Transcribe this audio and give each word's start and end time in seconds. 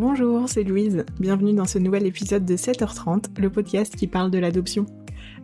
Bonjour, 0.00 0.48
c'est 0.48 0.62
Louise. 0.62 1.04
Bienvenue 1.18 1.54
dans 1.54 1.64
ce 1.64 1.80
nouvel 1.80 2.06
épisode 2.06 2.44
de 2.44 2.56
7h30, 2.56 3.36
le 3.36 3.50
podcast 3.50 3.96
qui 3.96 4.06
parle 4.06 4.30
de 4.30 4.38
l'adoption. 4.38 4.86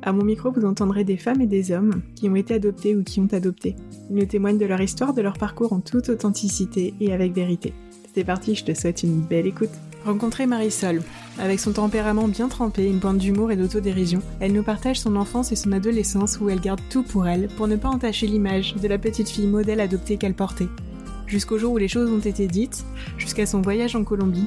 À 0.01 0.13
mon 0.13 0.25
micro, 0.25 0.53
vous 0.53 0.65
entendrez 0.65 1.03
des 1.03 1.17
femmes 1.17 1.41
et 1.41 1.49
des 1.49 1.73
hommes 1.73 2.03
qui 2.15 2.29
ont 2.29 2.37
été 2.37 2.55
adoptés 2.55 2.95
ou 2.95 3.03
qui 3.03 3.19
ont 3.19 3.27
adopté. 3.33 3.75
Ils 4.11 4.15
nous 4.15 4.27
témoignent 4.27 4.59
de 4.59 4.65
leur 4.65 4.81
histoire, 4.81 5.13
de 5.13 5.23
leur 5.23 5.39
parcours 5.39 5.73
en 5.73 5.81
toute 5.81 6.09
authenticité 6.09 6.95
et 7.01 7.13
avec 7.13 7.33
vérité. 7.33 7.75
C'est 8.15 8.23
parti, 8.23 8.55
je 8.55 8.65
te 8.65 8.75
souhaite 8.75 9.03
une 9.03 9.23
belle 9.23 9.49
écoute. 9.49 9.75
Rencontrer 10.05 10.47
Marisol. 10.47 11.03
Avec 11.41 11.59
son 11.59 11.73
tempérament 11.73 12.29
bien 12.29 12.47
trempé, 12.47 12.89
une 12.89 13.01
pointe 13.01 13.19
d'humour 13.19 13.51
et 13.51 13.57
d'autodérision, 13.57 14.23
elle 14.39 14.53
nous 14.53 14.63
partage 14.63 15.01
son 15.01 15.17
enfance 15.17 15.51
et 15.51 15.57
son 15.57 15.73
adolescence 15.73 16.39
où 16.41 16.49
elle 16.49 16.61
garde 16.61 16.81
tout 16.91 17.03
pour 17.03 17.27
elle 17.27 17.49
pour 17.57 17.67
ne 17.67 17.75
pas 17.75 17.89
entacher 17.89 18.29
l'image 18.29 18.77
de 18.77 18.87
la 18.87 18.99
petite 18.99 19.31
fille 19.31 19.49
modèle 19.49 19.81
adoptée 19.81 20.17
qu'elle 20.17 20.35
portait. 20.35 20.69
Jusqu'au 21.27 21.59
jour 21.59 21.73
où 21.73 21.79
les 21.79 21.89
choses 21.89 22.11
ont 22.11 22.19
été 22.19 22.47
dites, 22.47 22.85
jusqu'à 23.19 23.47
son 23.47 23.61
voyage 23.61 23.97
en 23.97 24.05
Colombie, 24.05 24.47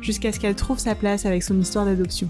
jusqu'à 0.00 0.32
ce 0.32 0.40
qu'elle 0.40 0.54
trouve 0.54 0.78
sa 0.78 0.94
place 0.94 1.26
avec 1.26 1.42
son 1.42 1.58
histoire 1.60 1.84
d'adoption. 1.84 2.28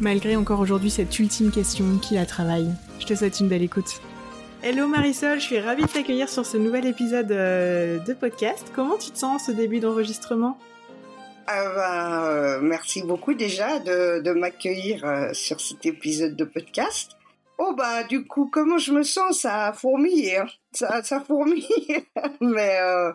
Malgré 0.00 0.36
encore 0.36 0.60
aujourd'hui 0.60 0.90
cette 0.90 1.18
ultime 1.18 1.50
question 1.50 1.98
qui 2.02 2.14
la 2.14 2.26
travaille. 2.26 2.70
Je 3.00 3.06
te 3.06 3.14
souhaite 3.14 3.40
une 3.40 3.48
belle 3.48 3.62
écoute. 3.62 4.00
Hello 4.62 4.88
Marisol, 4.88 5.38
je 5.38 5.44
suis 5.44 5.60
ravie 5.60 5.82
de 5.82 5.88
t'accueillir 5.88 6.28
sur 6.28 6.44
ce 6.44 6.56
nouvel 6.56 6.86
épisode 6.86 7.30
euh, 7.30 7.98
de 8.00 8.12
podcast. 8.14 8.72
Comment 8.74 8.96
tu 8.96 9.10
te 9.10 9.18
sens 9.18 9.46
ce 9.46 9.52
début 9.52 9.80
d'enregistrement? 9.80 10.58
Ah 11.46 11.62
ben, 11.74 12.24
euh, 12.24 12.60
merci 12.60 13.02
beaucoup 13.02 13.34
déjà 13.34 13.78
de, 13.78 14.20
de 14.20 14.32
m'accueillir 14.32 15.04
euh, 15.04 15.32
sur 15.32 15.60
cet 15.60 15.86
épisode 15.86 16.34
de 16.34 16.44
podcast. 16.44 17.15
Oh 17.58 17.74
bah 17.74 18.04
du 18.04 18.26
coup, 18.26 18.48
comment 18.50 18.78
je 18.78 18.92
me 18.92 19.02
sens? 19.02 19.40
Ça 19.40 19.72
fourmille, 19.72 20.36
hein. 20.36 20.46
ça, 20.72 21.02
ça 21.02 21.20
fourmille. 21.20 21.66
mais 22.40 22.78
euh, 22.80 23.12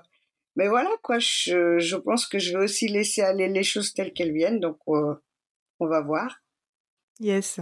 mais 0.55 0.67
voilà 0.67 0.90
quoi. 1.04 1.20
Je, 1.20 1.80
je 1.80 1.95
pense 1.95 2.27
que 2.27 2.40
je 2.40 2.58
vais 2.58 2.64
aussi 2.64 2.88
laisser 2.88 3.22
aller 3.22 3.48
les 3.48 3.64
choses 3.64 3.94
telles 3.94 4.14
qu'elles 4.14 4.34
viennent. 4.34 4.59
Donc 4.59 4.77
on 4.88 5.88
va 5.88 6.02
voir. 6.02 6.42
Yes. 7.19 7.59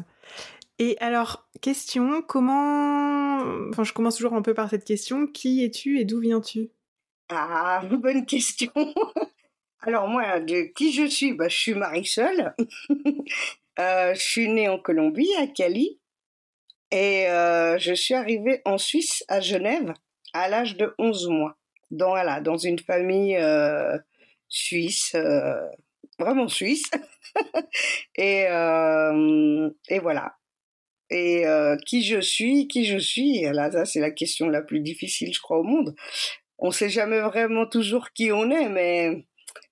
Et 0.80 0.96
alors, 1.02 1.50
question, 1.62 2.22
comment... 2.22 3.40
Enfin, 3.70 3.84
je 3.84 3.92
commence 3.92 4.16
toujours 4.16 4.34
un 4.34 4.42
peu 4.42 4.54
par 4.54 4.70
cette 4.70 4.86
question. 4.86 5.28
Qui 5.28 5.66
es-tu 5.66 6.00
et 6.00 6.06
d'où 6.06 6.22
viens-tu? 6.22 6.70
Ah, 7.28 7.84
bonne 7.92 8.26
question. 8.26 8.72
alors 9.82 10.08
moi, 10.08 10.40
de 10.40 10.72
qui 10.74 10.94
je 10.94 11.06
suis? 11.06 11.34
Bah, 11.34 11.50
Je 11.50 11.58
suis 11.58 11.74
Marisol. 11.74 12.56
euh, 13.80 14.14
je 14.14 14.22
suis 14.22 14.48
née 14.48 14.70
en 14.70 14.80
Colombie, 14.80 15.34
à 15.38 15.48
Cali. 15.48 16.00
Et 16.92 17.28
euh, 17.28 17.78
je 17.78 17.94
suis 17.94 18.14
arrivée 18.14 18.62
en 18.66 18.78
Suisse, 18.78 19.24
à 19.28 19.40
Genève, 19.40 19.94
à 20.34 20.50
l'âge 20.50 20.76
de 20.78 20.94
11 20.98 21.30
mois. 21.30 21.56
Dans, 21.92 22.10
voilà, 22.10 22.40
dans 22.42 22.58
une 22.58 22.80
famille 22.80 23.36
euh, 23.38 23.98
suisse, 24.48 25.14
euh, 25.16 25.60
vraiment 26.20 26.48
suisse. 26.48 26.90
et, 28.16 28.48
euh, 28.48 29.70
et 29.90 30.00
voilà. 30.00 30.34
Et 31.12 31.48
euh, 31.48 31.76
qui 31.88 32.04
je 32.04 32.20
suis, 32.20 32.68
qui 32.68 32.86
je 32.86 32.98
suis, 32.98 33.42
là, 33.42 33.72
ça 33.72 33.86
c'est 33.86 34.00
la 34.00 34.12
question 34.12 34.48
la 34.48 34.62
plus 34.62 34.82
difficile, 34.82 35.34
je 35.34 35.40
crois, 35.42 35.60
au 35.60 35.64
monde. 35.64 35.96
On 36.60 36.72
sait 36.72 36.90
jamais 36.90 37.22
vraiment 37.22 37.66
toujours 37.66 38.12
qui 38.12 38.32
on 38.32 38.52
est, 38.52 38.70
mais 38.70 39.26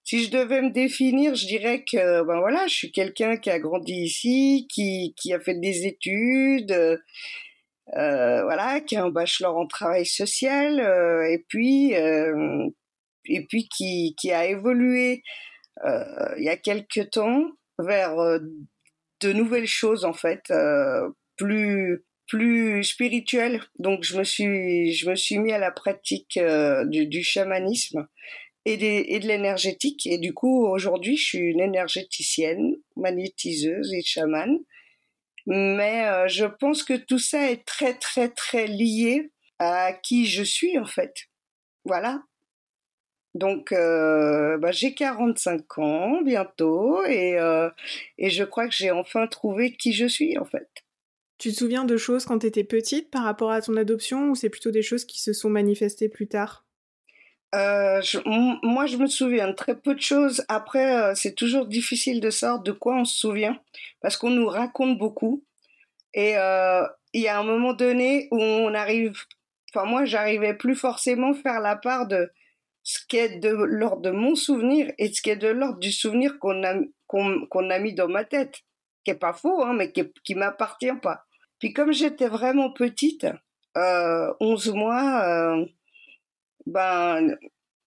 si 0.07 0.23
je 0.23 0.31
devais 0.31 0.61
me 0.61 0.71
définir, 0.71 1.35
je 1.35 1.47
dirais 1.47 1.83
que 1.83 2.23
ben 2.23 2.39
voilà, 2.39 2.65
je 2.67 2.73
suis 2.73 2.91
quelqu'un 2.93 3.35
qui 3.37 3.49
a 3.49 3.59
grandi 3.59 3.93
ici, 3.93 4.67
qui, 4.71 5.13
qui 5.17 5.33
a 5.33 5.39
fait 5.39 5.59
des 5.59 5.85
études, 5.85 6.71
euh, 7.95 8.43
voilà, 8.43 8.79
qui 8.81 8.95
a 8.95 9.03
un 9.03 9.09
bachelor 9.09 9.57
en 9.57 9.67
travail 9.67 10.05
social, 10.05 10.79
euh, 10.79 11.29
et 11.29 11.43
puis 11.49 11.95
euh, 11.95 12.69
et 13.25 13.45
puis 13.47 13.67
qui, 13.69 14.15
qui 14.19 14.31
a 14.31 14.45
évolué 14.45 15.23
euh, 15.85 16.35
il 16.37 16.43
y 16.45 16.49
a 16.49 16.57
quelques 16.57 17.09
temps 17.11 17.43
vers 17.79 18.17
euh, 18.19 18.39
de 19.21 19.33
nouvelles 19.33 19.67
choses 19.67 20.05
en 20.05 20.13
fait, 20.13 20.43
euh, 20.51 21.09
plus 21.37 22.03
plus 22.27 22.83
spirituelles. 22.83 23.61
Donc 23.79 24.03
je 24.03 24.17
me 24.17 24.23
suis 24.23 24.93
je 24.93 25.09
me 25.09 25.15
suis 25.15 25.39
mis 25.39 25.53
à 25.53 25.59
la 25.59 25.71
pratique 25.71 26.39
du, 26.87 27.07
du 27.07 27.23
chamanisme 27.23 28.07
et, 28.73 29.19
de 29.19 29.27
l'énergétique. 29.27 30.05
Et 30.07 30.17
du 30.17 30.33
coup, 30.33 30.65
aujourd'hui, 30.65 31.17
je 31.17 31.25
suis 31.25 31.39
une 31.39 31.61
énergéticienne, 31.61 32.75
magnétiseuse 32.95 33.93
et 33.93 34.01
chamane. 34.03 34.59
Mais 35.45 36.05
euh, 36.07 36.27
je 36.27 36.45
pense 36.45 36.83
que 36.83 36.93
tout 36.93 37.19
ça 37.19 37.49
est 37.49 37.65
très, 37.65 37.93
très, 37.93 38.29
très 38.29 38.67
lié 38.67 39.31
à 39.59 39.93
qui 39.93 40.25
je 40.25 40.43
suis, 40.43 40.77
en 40.77 40.85
fait. 40.85 41.13
Voilà. 41.85 42.21
Donc, 43.33 43.71
euh, 43.71 44.57
bah, 44.57 44.71
j'ai 44.71 44.93
45 44.93 45.77
ans 45.77 46.21
bientôt 46.21 47.05
et, 47.05 47.39
euh, 47.39 47.69
et 48.17 48.29
je 48.29 48.43
crois 48.43 48.67
que 48.67 48.73
j'ai 48.73 48.91
enfin 48.91 49.27
trouvé 49.27 49.75
qui 49.75 49.93
je 49.93 50.07
suis, 50.07 50.37
en 50.37 50.45
fait. 50.45 50.67
Tu 51.37 51.51
te 51.51 51.55
souviens 51.55 51.85
de 51.85 51.97
choses 51.97 52.25
quand 52.25 52.39
tu 52.39 52.47
étais 52.47 52.63
petite 52.63 53.11
par 53.11 53.23
rapport 53.23 53.51
à 53.51 53.61
ton 53.61 53.77
adoption 53.77 54.31
ou 54.31 54.35
c'est 54.35 54.49
plutôt 54.49 54.71
des 54.71 54.81
choses 54.81 55.05
qui 55.05 55.21
se 55.21 55.33
sont 55.33 55.49
manifestées 55.49 56.09
plus 56.09 56.27
tard? 56.27 56.66
Euh, 57.55 58.01
je, 58.01 58.19
moi, 58.65 58.85
je 58.87 58.97
me 58.97 59.07
souviens 59.07 59.47
de 59.47 59.53
très 59.53 59.75
peu 59.75 59.95
de 59.95 60.01
choses. 60.01 60.43
Après, 60.49 61.01
euh, 61.01 61.15
c'est 61.15 61.33
toujours 61.33 61.65
difficile 61.65 62.19
de 62.19 62.29
savoir 62.29 62.61
de 62.61 62.71
quoi 62.71 62.95
on 62.95 63.05
se 63.05 63.17
souvient 63.17 63.59
parce 64.01 64.17
qu'on 64.17 64.29
nous 64.29 64.47
raconte 64.47 64.97
beaucoup. 64.97 65.43
Et 66.13 66.37
euh, 66.37 66.85
il 67.13 67.21
y 67.21 67.27
a 67.27 67.39
un 67.39 67.43
moment 67.43 67.73
donné 67.73 68.27
où 68.31 68.39
on 68.39 68.73
arrive. 68.73 69.17
Enfin, 69.73 69.85
moi, 69.85 70.05
j'arrivais 70.05 70.55
plus 70.55 70.75
forcément 70.75 71.33
faire 71.33 71.61
la 71.61 71.75
part 71.75 72.07
de 72.07 72.31
ce 72.83 72.99
qui 73.07 73.17
est 73.17 73.39
de 73.39 73.49
l'ordre 73.49 74.01
de 74.01 74.11
mon 74.11 74.35
souvenir 74.35 74.91
et 74.97 75.11
ce 75.11 75.21
qui 75.21 75.29
est 75.29 75.35
de 75.35 75.49
l'ordre 75.49 75.79
du 75.79 75.91
souvenir 75.91 76.39
qu'on 76.39 76.63
a 76.63 76.73
a 76.73 77.79
mis 77.79 77.93
dans 77.93 78.07
ma 78.07 78.23
tête, 78.23 78.61
qui 79.03 79.11
est 79.11 79.15
pas 79.15 79.33
faux, 79.33 79.61
hein, 79.63 79.73
mais 79.73 79.91
qui, 79.91 80.03
qui 80.23 80.35
m'appartient 80.35 80.95
pas. 81.01 81.25
Puis 81.59 81.73
comme 81.73 81.91
j'étais 81.91 82.27
vraiment 82.27 82.71
petite, 82.71 83.27
euh, 83.77 84.33
11 84.39 84.73
mois 84.73 85.57
ben 86.67 87.37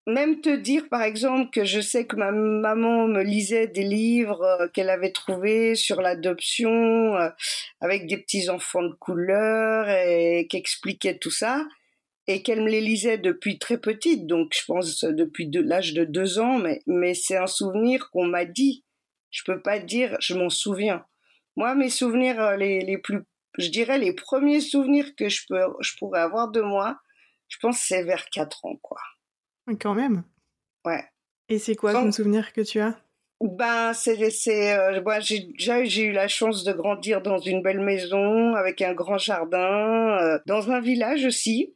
même 0.07 0.41
te 0.41 0.55
dire 0.55 0.89
par 0.89 1.03
exemple 1.03 1.51
que 1.51 1.65
je 1.65 1.81
sais 1.81 2.07
que 2.07 2.17
ma 2.17 2.33
maman 2.33 3.07
me 3.07 3.23
lisait 3.23 3.67
des 3.67 3.85
livres 3.85 4.43
euh, 4.43 4.69
qu'elle 4.69 4.91
avait 4.91 5.13
trouvés 5.13 5.75
sur 5.75 6.01
l'adoption 6.01 7.17
euh, 7.17 7.29
avec 7.81 8.07
des 8.07 8.17
petits 8.17 8.49
enfants 8.49 8.83
de 8.83 8.95
couleur 8.95 9.89
et 9.89 10.47
qu'expliquait 10.49 11.19
tout 11.19 11.31
ça 11.31 11.67
et 12.27 12.43
qu'elle 12.43 12.63
me 12.63 12.71
les 12.71 12.81
lisait 12.81 13.19
depuis 13.19 13.59
très 13.59 13.79
petite 13.79 14.27
donc 14.27 14.53
je 14.59 14.65
pense 14.67 15.05
depuis 15.05 15.51
l'âge 15.53 15.93
de 15.93 16.05
deux 16.05 16.39
ans 16.39 16.59
mais 16.59 16.81
mais 16.87 17.15
c'est 17.15 17.37
un 17.37 17.47
souvenir 17.47 18.11
qu'on 18.11 18.27
m'a 18.27 18.45
dit. 18.45 18.85
Je 19.31 19.43
peux 19.45 19.61
pas 19.61 19.79
dire 19.79 20.17
je 20.21 20.35
m'en 20.35 20.51
souviens. 20.51 21.05
Moi 21.57 21.75
mes 21.75 21.91
souvenirs 21.91 22.41
euh, 22.41 22.57
les 22.57 22.81
les 22.81 22.99
plus 22.99 23.21
je 23.59 23.69
dirais 23.69 23.99
les 23.99 24.15
premiers 24.15 24.61
souvenirs 24.61 25.15
que 25.15 25.29
je 25.29 25.43
peux 25.49 25.61
je 25.81 25.93
pourrais 25.99 26.21
avoir 26.21 26.51
de 26.51 26.63
moi 26.63 26.99
je 27.51 27.59
pense 27.59 27.79
que 27.79 27.87
c'est 27.87 28.03
vers 28.05 28.25
4 28.31 28.65
ans, 28.65 28.77
quoi. 28.81 28.99
Quand 29.79 29.95
même. 29.95 30.25
Ouais. 30.85 31.05
Et 31.49 31.59
c'est 31.59 31.77
quoi 31.77 31.93
ton 31.93 32.11
souvenir 32.11 32.53
que 32.53 32.63
tu 32.63 32.81
as? 32.81 32.99
Ben, 33.41 33.93
c'est, 33.93 34.31
c'est, 34.31 34.79
euh, 34.79 35.03
moi, 35.03 35.21
j'ai 35.21 35.41
déjà 35.41 35.83
j'ai 35.85 36.05
eu 36.05 36.13
la 36.13 36.29
chance 36.29 36.63
de 36.63 36.73
grandir 36.73 37.23
dans 37.23 37.39
une 37.39 37.63
belle 37.63 37.81
maison 37.81 38.55
avec 38.55 38.83
un 38.83 38.93
grand 38.93 39.19
jardin, 39.19 40.19
euh, 40.21 40.39
dans 40.47 40.71
un 40.71 40.81
village 40.81 41.25
aussi. 41.25 41.75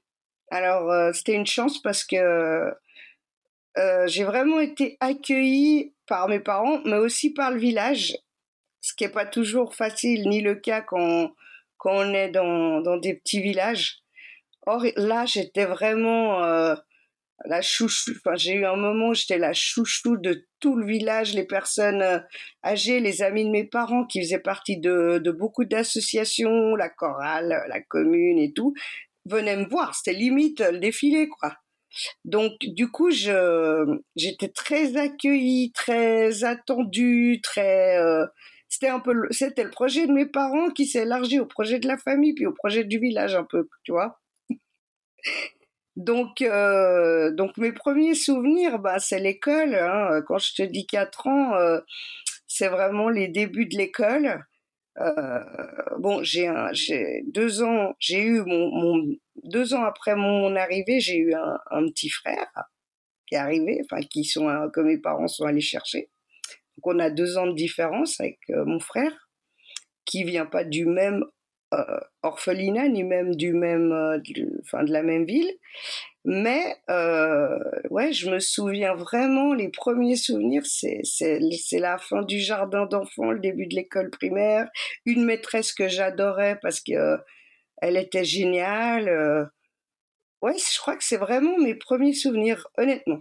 Alors, 0.50 0.90
euh, 0.90 1.12
c'était 1.12 1.34
une 1.34 1.46
chance 1.46 1.80
parce 1.80 2.04
que 2.04 2.74
euh, 3.78 4.06
j'ai 4.06 4.24
vraiment 4.24 4.60
été 4.60 4.96
accueillie 5.00 5.94
par 6.06 6.28
mes 6.28 6.40
parents, 6.40 6.80
mais 6.84 6.96
aussi 6.96 7.32
par 7.32 7.50
le 7.50 7.58
village, 7.58 8.16
ce 8.80 8.94
qui 8.94 9.04
est 9.04 9.08
pas 9.08 9.26
toujours 9.26 9.74
facile 9.74 10.28
ni 10.28 10.40
le 10.40 10.54
cas 10.54 10.82
quand 10.82 11.32
quand 11.78 11.92
on 11.92 12.14
est 12.14 12.30
dans 12.30 12.80
dans 12.82 12.98
des 12.98 13.14
petits 13.14 13.40
villages. 13.40 14.03
Or 14.66 14.84
là, 14.96 15.26
j'étais 15.26 15.66
vraiment 15.66 16.42
euh, 16.42 16.74
la 17.44 17.60
chouchou. 17.62 18.12
Enfin, 18.16 18.36
j'ai 18.36 18.54
eu 18.54 18.64
un 18.64 18.76
moment 18.76 19.08
où 19.08 19.14
j'étais 19.14 19.38
la 19.38 19.52
chouchou 19.52 20.16
de 20.16 20.46
tout 20.60 20.76
le 20.76 20.86
village, 20.86 21.34
les 21.34 21.46
personnes 21.46 22.02
euh, 22.02 22.18
âgées, 22.64 23.00
les 23.00 23.22
amis 23.22 23.44
de 23.44 23.50
mes 23.50 23.64
parents 23.64 24.06
qui 24.06 24.20
faisaient 24.22 24.38
partie 24.38 24.78
de, 24.78 25.20
beaucoup 25.38 25.64
d'associations, 25.64 26.74
la 26.76 26.88
chorale, 26.88 27.64
la 27.68 27.80
commune 27.82 28.38
et 28.38 28.52
tout, 28.52 28.74
venaient 29.26 29.56
me 29.56 29.68
voir. 29.68 29.94
C'était 29.94 30.18
limite 30.18 30.60
le 30.60 30.78
défilé, 30.78 31.28
quoi. 31.28 31.54
Donc, 32.24 32.54
du 32.62 32.90
coup, 32.90 33.10
je 33.10 33.98
j'étais 34.16 34.48
très 34.48 34.96
accueillie, 34.96 35.72
très 35.72 36.44
attendue, 36.44 37.40
très 37.42 37.98
euh, 37.98 38.26
c'était 38.68 38.88
un 38.88 39.00
peu 39.00 39.14
c'était 39.30 39.62
le 39.64 39.70
projet 39.70 40.06
de 40.06 40.12
mes 40.12 40.26
parents 40.26 40.70
qui 40.70 40.86
s'est 40.86 41.02
élargi 41.02 41.38
au 41.38 41.46
projet 41.46 41.78
de 41.78 41.86
la 41.86 41.96
famille 41.98 42.34
puis 42.34 42.46
au 42.46 42.52
projet 42.52 42.84
du 42.84 42.98
village 42.98 43.36
un 43.36 43.44
peu, 43.44 43.68
tu 43.84 43.92
vois. 43.92 44.20
Donc, 45.96 46.42
euh, 46.42 47.30
donc 47.32 47.56
mes 47.56 47.72
premiers 47.72 48.14
souvenirs, 48.14 48.78
bah, 48.78 48.98
c'est 48.98 49.20
l'école. 49.20 49.74
Hein. 49.74 50.22
Quand 50.26 50.38
je 50.38 50.54
te 50.54 50.62
dis 50.62 50.86
4 50.86 51.26
ans, 51.28 51.54
euh, 51.54 51.80
c'est 52.48 52.68
vraiment 52.68 53.08
les 53.08 53.28
débuts 53.28 53.66
de 53.66 53.76
l'école. 53.76 54.44
Euh, 55.00 55.40
bon, 55.98 56.22
j'ai 56.22 56.48
deux 57.26 57.62
ans, 57.62 57.94
j'ai 57.98 58.22
eu 58.22 58.42
mon, 58.44 58.70
mon, 58.70 59.16
deux 59.44 59.74
ans 59.74 59.82
après 59.84 60.14
mon 60.14 60.54
arrivée, 60.54 61.00
j'ai 61.00 61.16
eu 61.16 61.34
un, 61.34 61.58
un, 61.70 61.88
petit 61.88 62.08
frère 62.08 62.48
qui 63.26 63.34
est 63.34 63.38
arrivé, 63.38 63.80
enfin 63.84 64.02
qui 64.02 64.24
sont, 64.24 64.70
que 64.72 64.80
mes 64.80 64.98
parents 64.98 65.26
sont 65.26 65.46
allés 65.46 65.60
chercher. 65.60 66.10
Donc 66.76 66.94
on 66.94 66.98
a 67.00 67.10
deux 67.10 67.38
ans 67.38 67.48
de 67.48 67.54
différence 67.54 68.20
avec 68.20 68.38
mon 68.48 68.78
frère, 68.78 69.28
qui 70.04 70.22
vient 70.22 70.46
pas 70.46 70.62
du 70.62 70.86
même 70.86 71.24
orphelinat 72.22 72.88
ni 72.88 73.04
même 73.04 73.34
du 73.34 73.52
même, 73.52 73.92
enfin 74.62 74.84
de 74.84 74.92
la 74.92 75.02
même 75.02 75.24
ville. 75.24 75.52
Mais 76.24 76.74
euh, 76.88 77.58
ouais, 77.90 78.14
je 78.14 78.30
me 78.30 78.38
souviens 78.38 78.94
vraiment, 78.94 79.52
les 79.52 79.68
premiers 79.68 80.16
souvenirs, 80.16 80.64
c'est, 80.64 81.00
c'est, 81.04 81.38
c'est 81.62 81.78
la 81.78 81.98
fin 81.98 82.22
du 82.22 82.40
jardin 82.40 82.86
d'enfants, 82.86 83.30
le 83.30 83.40
début 83.40 83.66
de 83.66 83.74
l'école 83.74 84.08
primaire, 84.08 84.68
une 85.04 85.24
maîtresse 85.24 85.74
que 85.74 85.86
j'adorais 85.86 86.58
parce 86.62 86.80
que 86.80 86.92
euh, 86.94 87.18
elle 87.76 87.98
était 87.98 88.24
géniale. 88.24 89.08
Euh. 89.10 89.44
Ouais, 90.40 90.56
je 90.56 90.78
crois 90.78 90.96
que 90.96 91.04
c'est 91.04 91.18
vraiment 91.18 91.58
mes 91.58 91.74
premiers 91.74 92.14
souvenirs, 92.14 92.68
honnêtement. 92.78 93.20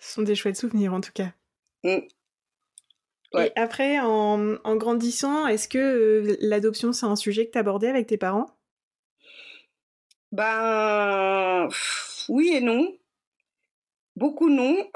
Ce 0.00 0.14
sont 0.14 0.22
des 0.22 0.34
chouettes 0.34 0.56
souvenirs 0.56 0.94
en 0.94 1.00
tout 1.00 1.12
cas. 1.12 1.32
Mmh. 1.84 1.98
Ouais. 3.32 3.52
Et 3.54 3.58
après, 3.58 3.98
en, 4.00 4.56
en 4.64 4.76
grandissant, 4.76 5.46
est-ce 5.46 5.68
que 5.68 6.36
l'adoption, 6.40 6.92
c'est 6.92 7.06
un 7.06 7.16
sujet 7.16 7.46
que 7.46 7.52
tu 7.52 7.58
abordais 7.58 7.88
avec 7.88 8.06
tes 8.06 8.18
parents? 8.18 8.50
Ben 10.32 11.68
oui 12.28 12.50
et 12.54 12.60
non. 12.60 12.96
Beaucoup 14.16 14.48
non. 14.48 14.88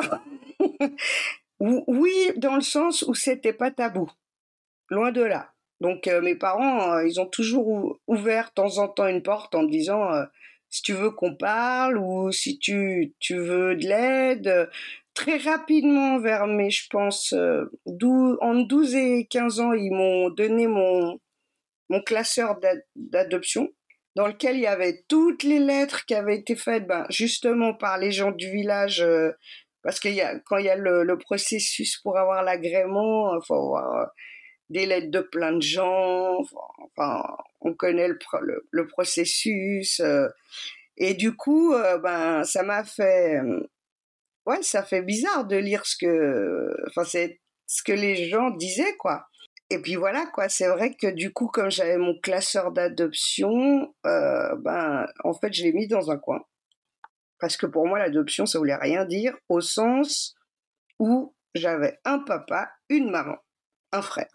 oui, 1.61 2.13
dans 2.37 2.57
le 2.57 2.61
sens 2.61 3.03
où 3.03 3.15
c'était 3.15 3.53
pas 3.53 3.71
tabou. 3.71 4.11
Loin 4.91 5.13
de 5.13 5.23
là. 5.23 5.53
Donc 5.81 6.07
euh, 6.07 6.21
mes 6.21 6.37
parents, 6.37 6.93
euh, 6.93 7.07
ils 7.07 7.21
ont 7.21 7.27
toujours 7.27 7.99
ouvert 8.07 8.49
de 8.49 8.55
temps 8.55 8.79
en 8.79 8.89
temps 8.89 9.09
une 9.09 9.23
porte 9.23 9.55
en 9.55 9.65
disant 9.65 10.13
euh, 10.13 10.25
si 10.71 10.83
tu 10.83 10.93
veux 10.93 11.11
qu'on 11.11 11.35
parle 11.35 11.99
ou 11.99 12.31
si 12.33 12.59
tu, 12.59 13.15
tu 13.19 13.37
veux 13.37 13.75
de 13.77 13.87
l'aide. 13.87 14.71
Très 15.15 15.39
rapidement, 15.39 16.19
vers 16.19 16.47
mes, 16.47 16.71
je 16.71 16.89
pense, 16.91 17.33
en 17.33 18.55
12 18.55 18.95
et 18.97 19.27
15 19.31 19.61
ans, 19.61 19.73
ils 19.73 19.93
m'ont 19.93 20.29
donné 20.31 20.67
mon, 20.67 21.21
mon 21.89 22.03
classeur 22.03 22.59
d'adoption 22.97 23.69
dans 24.17 24.29
lequel 24.29 24.57
il 24.57 24.63
y 24.63 24.67
avait 24.67 25.05
toutes 25.09 25.43
les 25.43 25.59
lettres 25.59 26.07
qui 26.07 26.15
avaient 26.15 26.37
été 26.37 26.55
faites 26.55 26.87
ben, 26.87 27.07
justement 27.11 27.75
par 27.75 27.99
les 27.99 28.13
gens 28.13 28.31
du 28.31 28.51
village, 28.51 29.03
euh, 29.03 29.33
parce 29.83 29.99
qu'il 30.01 30.15
y 30.15 30.21
a, 30.21 30.39
quand 30.41 30.59
il 30.59 30.67
y 30.67 30.71
a 30.71 30.77
le, 30.77 31.19
processus 31.19 31.99
pour 31.99 32.17
avoir 32.17 32.43
l'agrément, 32.43 33.35
il 33.35 33.45
faut 33.45 33.55
avoir 33.55 34.03
euh, 34.03 34.07
des 34.71 34.87
lettres 34.87 35.11
de 35.11 35.21
plein 35.21 35.53
de 35.53 35.63
gens, 35.63 36.39
enfin, 36.97 37.25
on 37.61 37.75
connaît 37.75 38.09
le, 38.09 38.19
le, 38.71 38.87
processus. 38.87 40.01
Euh, 40.01 40.29
et 40.97 41.15
du 41.15 41.35
coup, 41.37 41.75
ben, 42.03 42.45
ça 42.45 42.63
m'a 42.63 42.85
fait... 42.85 43.41
Ouais, 44.47 44.63
ça 44.63 44.83
fait 44.83 45.03
bizarre 45.03 45.47
de 45.47 45.57
lire 45.57 45.87
ce 45.87 45.97
que... 45.97 46.75
Enfin, 46.89 47.05
c'est 47.05 47.41
ce 47.67 47.83
que 47.83 47.93
les 47.93 48.29
gens 48.29 48.51
disaient, 48.51 48.97
quoi. 48.97 49.27
Et 49.71 49.81
puis 49.81 49.97
voilà, 49.97 50.27
quoi. 50.27 50.49
C'est 50.49 50.69
vrai 50.69 50.95
que 50.95 51.07
du 51.07 51.33
coup, 51.33 51.49
comme 51.49 51.71
j'avais 51.71 51.97
mon 51.97 52.19
classeur 52.21 52.73
d'adoption, 52.73 53.95
euh, 54.07 54.55
ben, 54.57 55.07
en 55.25 55.35
fait, 55.35 55.53
je 55.53 55.63
l'ai 55.63 55.73
mis 55.73 55.89
dans 55.89 56.11
un 56.11 56.19
coin. 56.19 56.45
Parce 57.41 57.57
que 57.57 57.67
pour 57.67 57.87
moi, 57.87 57.99
l'adoption, 57.99 58.47
ça 58.47 58.59
voulait 58.59 58.77
rien 58.77 59.05
dire 59.05 59.37
au 59.49 59.61
sens 59.61 60.35
où 60.99 61.35
j'avais 61.55 61.99
un 62.05 62.19
papa, 62.21 62.71
une 62.89 63.11
maman, 63.11 63.37
un 63.93 64.03
frère. 64.03 64.31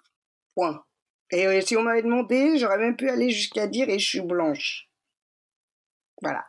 Point. 0.55 0.83
Et 1.31 1.47
euh, 1.47 1.61
si 1.61 1.77
on 1.77 1.83
m'avait 1.83 2.01
demandé, 2.01 2.57
j'aurais 2.57 2.79
même 2.79 2.97
pu 2.97 3.09
aller 3.09 3.29
jusqu'à 3.29 3.67
dire 3.67 3.89
et 3.89 3.99
je 3.99 4.07
suis 4.07 4.21
blanche. 4.21 4.89
Voilà. 6.21 6.48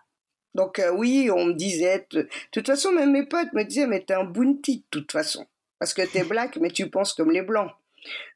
Donc 0.55 0.79
euh, 0.79 0.91
oui, 0.91 1.31
on 1.33 1.47
me 1.47 1.53
disait, 1.53 2.07
de 2.11 2.29
toute 2.51 2.67
façon, 2.67 2.93
même 2.93 3.13
mes 3.13 3.27
potes 3.27 3.53
me 3.53 3.63
disaient, 3.63 3.87
mais 3.87 4.05
t'es 4.05 4.15
un 4.15 4.25
bounty 4.25 4.79
de 4.79 5.01
toute 5.01 5.13
façon. 5.13 5.47
Parce 5.79 5.95
que 5.95 6.03
t'es 6.03 6.25
black, 6.25 6.57
mais 6.57 6.71
tu 6.71 6.91
penses 6.91 7.15
comme 7.15 7.31
les 7.31 7.43
blancs. 7.43 7.71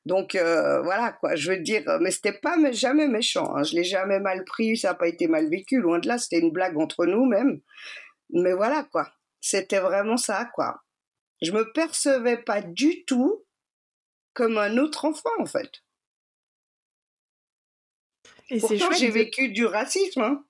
Donc 0.07 0.35
euh, 0.35 0.83
voilà 0.83 1.13
quoi, 1.13 1.35
je 1.37 1.51
veux 1.51 1.59
dire, 1.59 1.83
mais 2.01 2.11
c'était 2.11 2.33
pas 2.33 2.57
jamais 2.73 3.09
méchant, 3.09 3.55
hein. 3.55 3.63
je 3.63 3.75
l'ai 3.75 3.85
jamais 3.85 4.21
mal 4.21 4.45
pris, 4.45 4.77
ça 4.77 4.89
n'a 4.89 4.95
pas 4.95 5.09
été 5.09 5.27
mal 5.27 5.49
vécu, 5.49 5.81
loin 5.81 5.99
de 5.99 6.09
là, 6.09 6.19
c'était 6.19 6.39
une 6.39 6.53
blague 6.53 6.77
entre 6.77 7.07
nous 7.07 7.25
même. 7.25 7.61
Mais 8.31 8.53
voilà 8.53 8.85
quoi, 8.85 9.11
c'était 9.41 9.79
vraiment 9.79 10.17
ça 10.17 10.51
quoi. 10.55 10.83
Je 11.41 11.53
me 11.53 11.73
percevais 11.73 12.37
pas 12.37 12.61
du 12.61 13.05
tout 13.07 13.45
comme 14.35 14.59
un 14.59 14.77
autre 14.77 15.07
enfant 15.07 15.31
en 15.39 15.47
fait. 15.47 15.83
Et 18.51 18.61
Pourtant 18.61 18.93
j'ai 18.93 19.11
vécu 19.11 19.49
du 19.49 19.65
racisme. 19.65 20.21
Hein. 20.21 20.45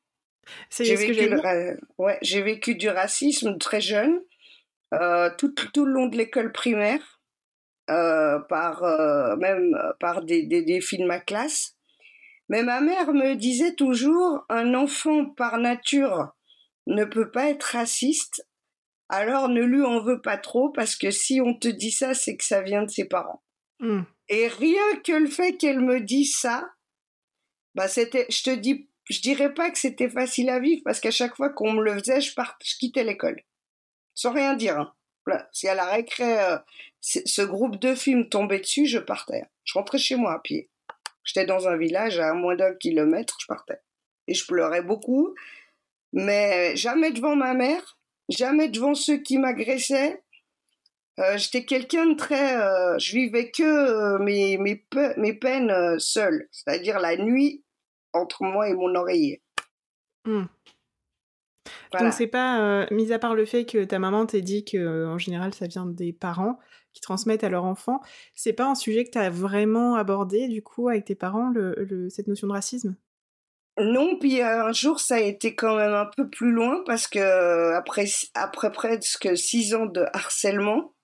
J'ai 0.71 0.97
vécu, 0.97 1.35
ouais, 1.99 2.19
j'ai 2.23 2.43
vécu 2.43 2.75
du 2.75 2.89
racisme 2.89 3.59
très 3.59 3.81
jeune, 3.81 4.21
euh, 4.93 5.31
tout, 5.39 5.55
tout 5.55 5.85
le 5.85 5.93
long 5.93 6.07
de 6.07 6.17
l'école 6.17 6.53
primaire. 6.53 7.21
Euh, 7.91 8.39
par 8.39 8.83
euh, 8.83 9.37
même 9.37 9.77
par 10.01 10.25
des, 10.25 10.47
des, 10.47 10.63
des, 10.63 10.81
films 10.81 11.11
à 11.11 11.21
classe. 11.21 11.77
Mais 12.49 12.63
ma 12.63 12.81
mère 12.81 13.13
me 13.13 13.35
disait 13.35 13.75
toujours 13.75 14.43
un 14.49 14.73
enfant 14.73 15.27
par 15.27 15.59
nature 15.59 16.33
ne 16.87 17.05
peut 17.05 17.31
pas 17.31 17.51
être 17.51 17.63
raciste, 17.63 18.47
alors 19.09 19.49
ne 19.49 19.63
lui 19.63 19.83
en 19.83 20.03
veux 20.03 20.21
pas 20.21 20.39
trop 20.39 20.71
parce 20.71 20.97
que 20.97 21.11
si 21.11 21.41
on 21.41 21.55
te 21.55 21.69
dit 21.69 21.91
ça, 21.91 22.15
c'est 22.15 22.37
que 22.37 22.45
ça 22.45 22.63
vient 22.63 22.83
de 22.83 22.91
ses 22.91 23.07
parents. 23.07 23.43
Mmh. 23.81 24.03
Et 24.29 24.49
rien 24.49 24.97
que 25.05 25.13
le 25.13 25.27
fait 25.27 25.57
qu'elle 25.57 25.81
me 25.81 26.01
dise 26.01 26.37
ça, 26.37 26.71
bah 27.75 27.89
c'était, 27.89 28.27
je 28.31 28.43
te 28.43 28.55
dis, 28.55 28.89
je 29.11 29.21
dirais 29.21 29.53
pas 29.53 29.71
que 29.71 29.79
c'était 29.79 30.09
facile 30.09 30.49
à 30.49 30.61
vivre 30.61 30.83
parce 30.85 31.01
qu'à 31.01 31.11
chaque 31.11 31.37
fois 31.37 31.51
qu'on 31.51 31.73
me 31.73 31.83
le 31.83 31.99
faisait, 31.99 32.21
je, 32.21 32.35
part, 32.35 32.57
je 32.65 32.77
quittais 32.77 33.05
l'école, 33.05 33.43
sans 34.15 34.33
rien 34.33 34.55
dire. 34.55 34.79
Hein. 34.79 34.95
Si 35.53 35.69
à 35.69 35.75
la 35.75 35.87
récré, 35.87 36.41
euh, 36.41 36.59
ce 37.01 37.43
groupe 37.43 37.79
de 37.79 37.95
films 37.95 38.29
tombait 38.29 38.61
dessus, 38.61 38.87
je 38.87 38.99
partais. 38.99 39.45
Je 39.65 39.75
rentrais 39.75 39.99
chez 39.99 40.17
moi 40.17 40.35
à 40.35 40.39
pied. 40.39 40.69
J'étais 41.23 41.47
dans 41.47 41.69
un 41.69 41.77
village 41.77 42.19
à 42.19 42.35
moins 42.35 42.57
d'un 42.57 42.75
kilomètre, 42.75 43.39
je 43.41 43.47
partais. 43.47 43.81
Et 44.27 44.35
je 44.35 44.47
pleurais 44.47 44.83
beaucoup, 44.83 45.35
mais 46.13 46.77
jamais 46.77 47.11
devant 47.11 47.37
ma 47.37 47.55
mère, 47.55 47.99
jamais 48.29 48.69
devant 48.69 48.95
ceux 48.95 49.19
qui 49.19 49.39
m'agressaient. 49.39 50.23
Euh, 51.19 51.39
j'étais 51.39 51.65
quelqu'un 51.65 52.07
de 52.07 52.15
très... 52.15 52.57
Euh, 52.57 52.99
je 52.99 53.13
vivais 53.13 53.51
que 53.51 54.19
mes, 54.19 54.59
mes, 54.59 54.85
mes 55.17 55.33
peines 55.33 55.99
seule, 55.99 56.49
c'est-à-dire 56.51 56.99
la 56.99 57.17
nuit 57.17 57.64
entre 58.15 58.43
moi 58.45 58.69
et 58.69 58.75
mon 58.75 58.95
oreiller. 58.95 59.43
Mmh. 60.25 60.45
Donc 62.01 62.13
c'est 62.13 62.27
pas, 62.27 62.61
euh, 62.61 62.87
mis 62.91 63.13
à 63.13 63.19
part 63.19 63.35
le 63.35 63.45
fait 63.45 63.65
que 63.65 63.85
ta 63.85 63.99
maman 63.99 64.27
t'ait 64.27 64.43
dit 64.43 64.65
que 64.65 64.77
euh, 64.77 65.09
en 65.09 65.19
général 65.19 65.55
ça 65.55 65.67
vient 65.67 65.87
des 65.87 66.13
parents 66.13 66.59
qui 66.93 67.01
transmettent 67.01 67.45
à 67.45 67.49
leur 67.49 67.65
enfant, 67.65 68.01
c'est 68.35 68.53
pas 68.53 68.67
un 68.67 68.75
sujet 68.75 69.05
que 69.05 69.11
tu 69.11 69.19
as 69.19 69.31
vraiment 69.31 69.97
abordé 69.97 70.49
du 70.49 70.63
coup 70.63 70.89
avec 70.89 71.05
tes 71.05 71.15
parents, 71.15 71.51
le, 71.51 72.09
cette 72.09 72.29
notion 72.29 72.47
de 72.47 72.53
racisme? 72.53 72.97
Non, 73.79 74.17
puis 74.19 74.41
un 74.41 74.73
jour 74.73 75.01
ça 75.01 75.17
a 75.17 75.21
été 75.21 75.55
quand 75.57 75.77
même 75.77 75.93
un 75.93 76.09
peu 76.17 76.29
plus 76.29 76.53
loin 76.53 76.83
parce 76.87 77.09
que 77.09 77.73
après, 77.73 78.07
après 78.35 78.71
presque 78.71 79.37
six 79.37 79.75
ans 79.75 79.87
de 79.87 80.05
harcèlement, 80.13 80.95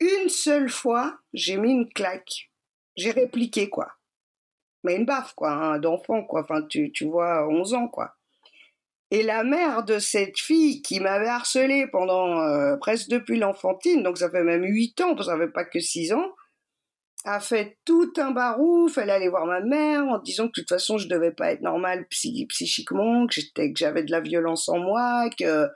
une 0.00 0.28
seule 0.28 0.68
fois 0.68 1.18
j'ai 1.32 1.56
mis 1.56 1.70
une 1.70 1.88
claque. 1.88 2.50
J'ai 2.96 3.12
répliqué 3.12 3.68
quoi. 3.68 3.92
Mais 4.84 4.96
une 4.96 5.04
baffe 5.04 5.34
quoi, 5.34 5.50
hein, 5.52 5.78
d'enfant 5.78 6.24
quoi, 6.24 6.42
enfin 6.42 6.62
tu, 6.68 6.92
tu 6.92 7.04
vois, 7.06 7.48
11 7.48 7.74
ans 7.74 7.88
quoi. 7.88 8.14
Et 9.12 9.22
la 9.24 9.42
mère 9.42 9.84
de 9.84 9.98
cette 9.98 10.38
fille 10.38 10.82
qui 10.82 11.00
m'avait 11.00 11.26
harcelée 11.26 11.86
pendant 11.90 12.40
euh, 12.40 12.76
presque 12.76 13.08
depuis 13.08 13.38
l'enfantine, 13.38 14.04
donc 14.04 14.18
ça 14.18 14.30
fait 14.30 14.44
même 14.44 14.64
huit 14.64 15.00
ans, 15.00 15.20
ça 15.20 15.36
fait 15.36 15.48
pas 15.48 15.64
que 15.64 15.80
six 15.80 16.12
ans, 16.12 16.32
a 17.24 17.40
fait 17.40 17.76
tout 17.84 18.12
un 18.18 18.30
barouf. 18.30 18.98
Elle 18.98 19.10
allait 19.10 19.28
voir 19.28 19.46
ma 19.46 19.60
mère 19.60 20.04
en 20.04 20.18
disant 20.18 20.44
que 20.44 20.48
de 20.48 20.60
toute 20.60 20.68
façon 20.68 20.96
je 20.96 21.08
devais 21.08 21.32
pas 21.32 21.52
être 21.52 21.60
normale 21.60 22.06
psychiquement, 22.08 23.26
que 23.26 23.34
j'étais, 23.34 23.72
que 23.72 23.78
j'avais 23.78 24.04
de 24.04 24.12
la 24.12 24.20
violence 24.20 24.68
en 24.68 24.78
moi, 24.78 25.28
que 25.38 25.68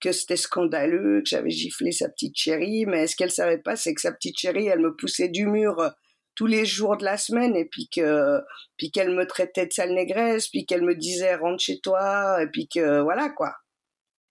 que 0.00 0.10
c'était 0.12 0.36
scandaleux, 0.36 1.20
que 1.22 1.28
j'avais 1.28 1.50
giflé 1.50 1.92
sa 1.92 2.08
petite 2.08 2.36
chérie. 2.36 2.86
Mais 2.86 3.06
ce 3.06 3.14
qu'elle 3.16 3.30
savait 3.30 3.58
pas, 3.58 3.76
c'est 3.76 3.94
que 3.94 4.00
sa 4.00 4.12
petite 4.12 4.38
chérie, 4.38 4.66
elle 4.66 4.80
me 4.80 4.94
poussait 4.96 5.28
du 5.28 5.46
mur 5.46 5.92
tous 6.34 6.46
les 6.46 6.64
jours 6.64 6.96
de 6.96 7.04
la 7.04 7.16
semaine 7.16 7.56
et 7.56 7.64
puis 7.64 7.88
que 7.88 8.40
puis 8.76 8.90
qu'elle 8.90 9.14
me 9.14 9.26
traitait 9.26 9.66
de 9.66 9.72
sale 9.72 9.92
négresse 9.92 10.48
puis 10.48 10.66
qu'elle 10.66 10.82
me 10.82 10.94
disait 10.94 11.34
rentre 11.34 11.62
chez 11.62 11.80
toi 11.80 12.42
et 12.42 12.46
puis 12.46 12.68
que 12.68 13.00
voilà 13.00 13.28
quoi. 13.30 13.56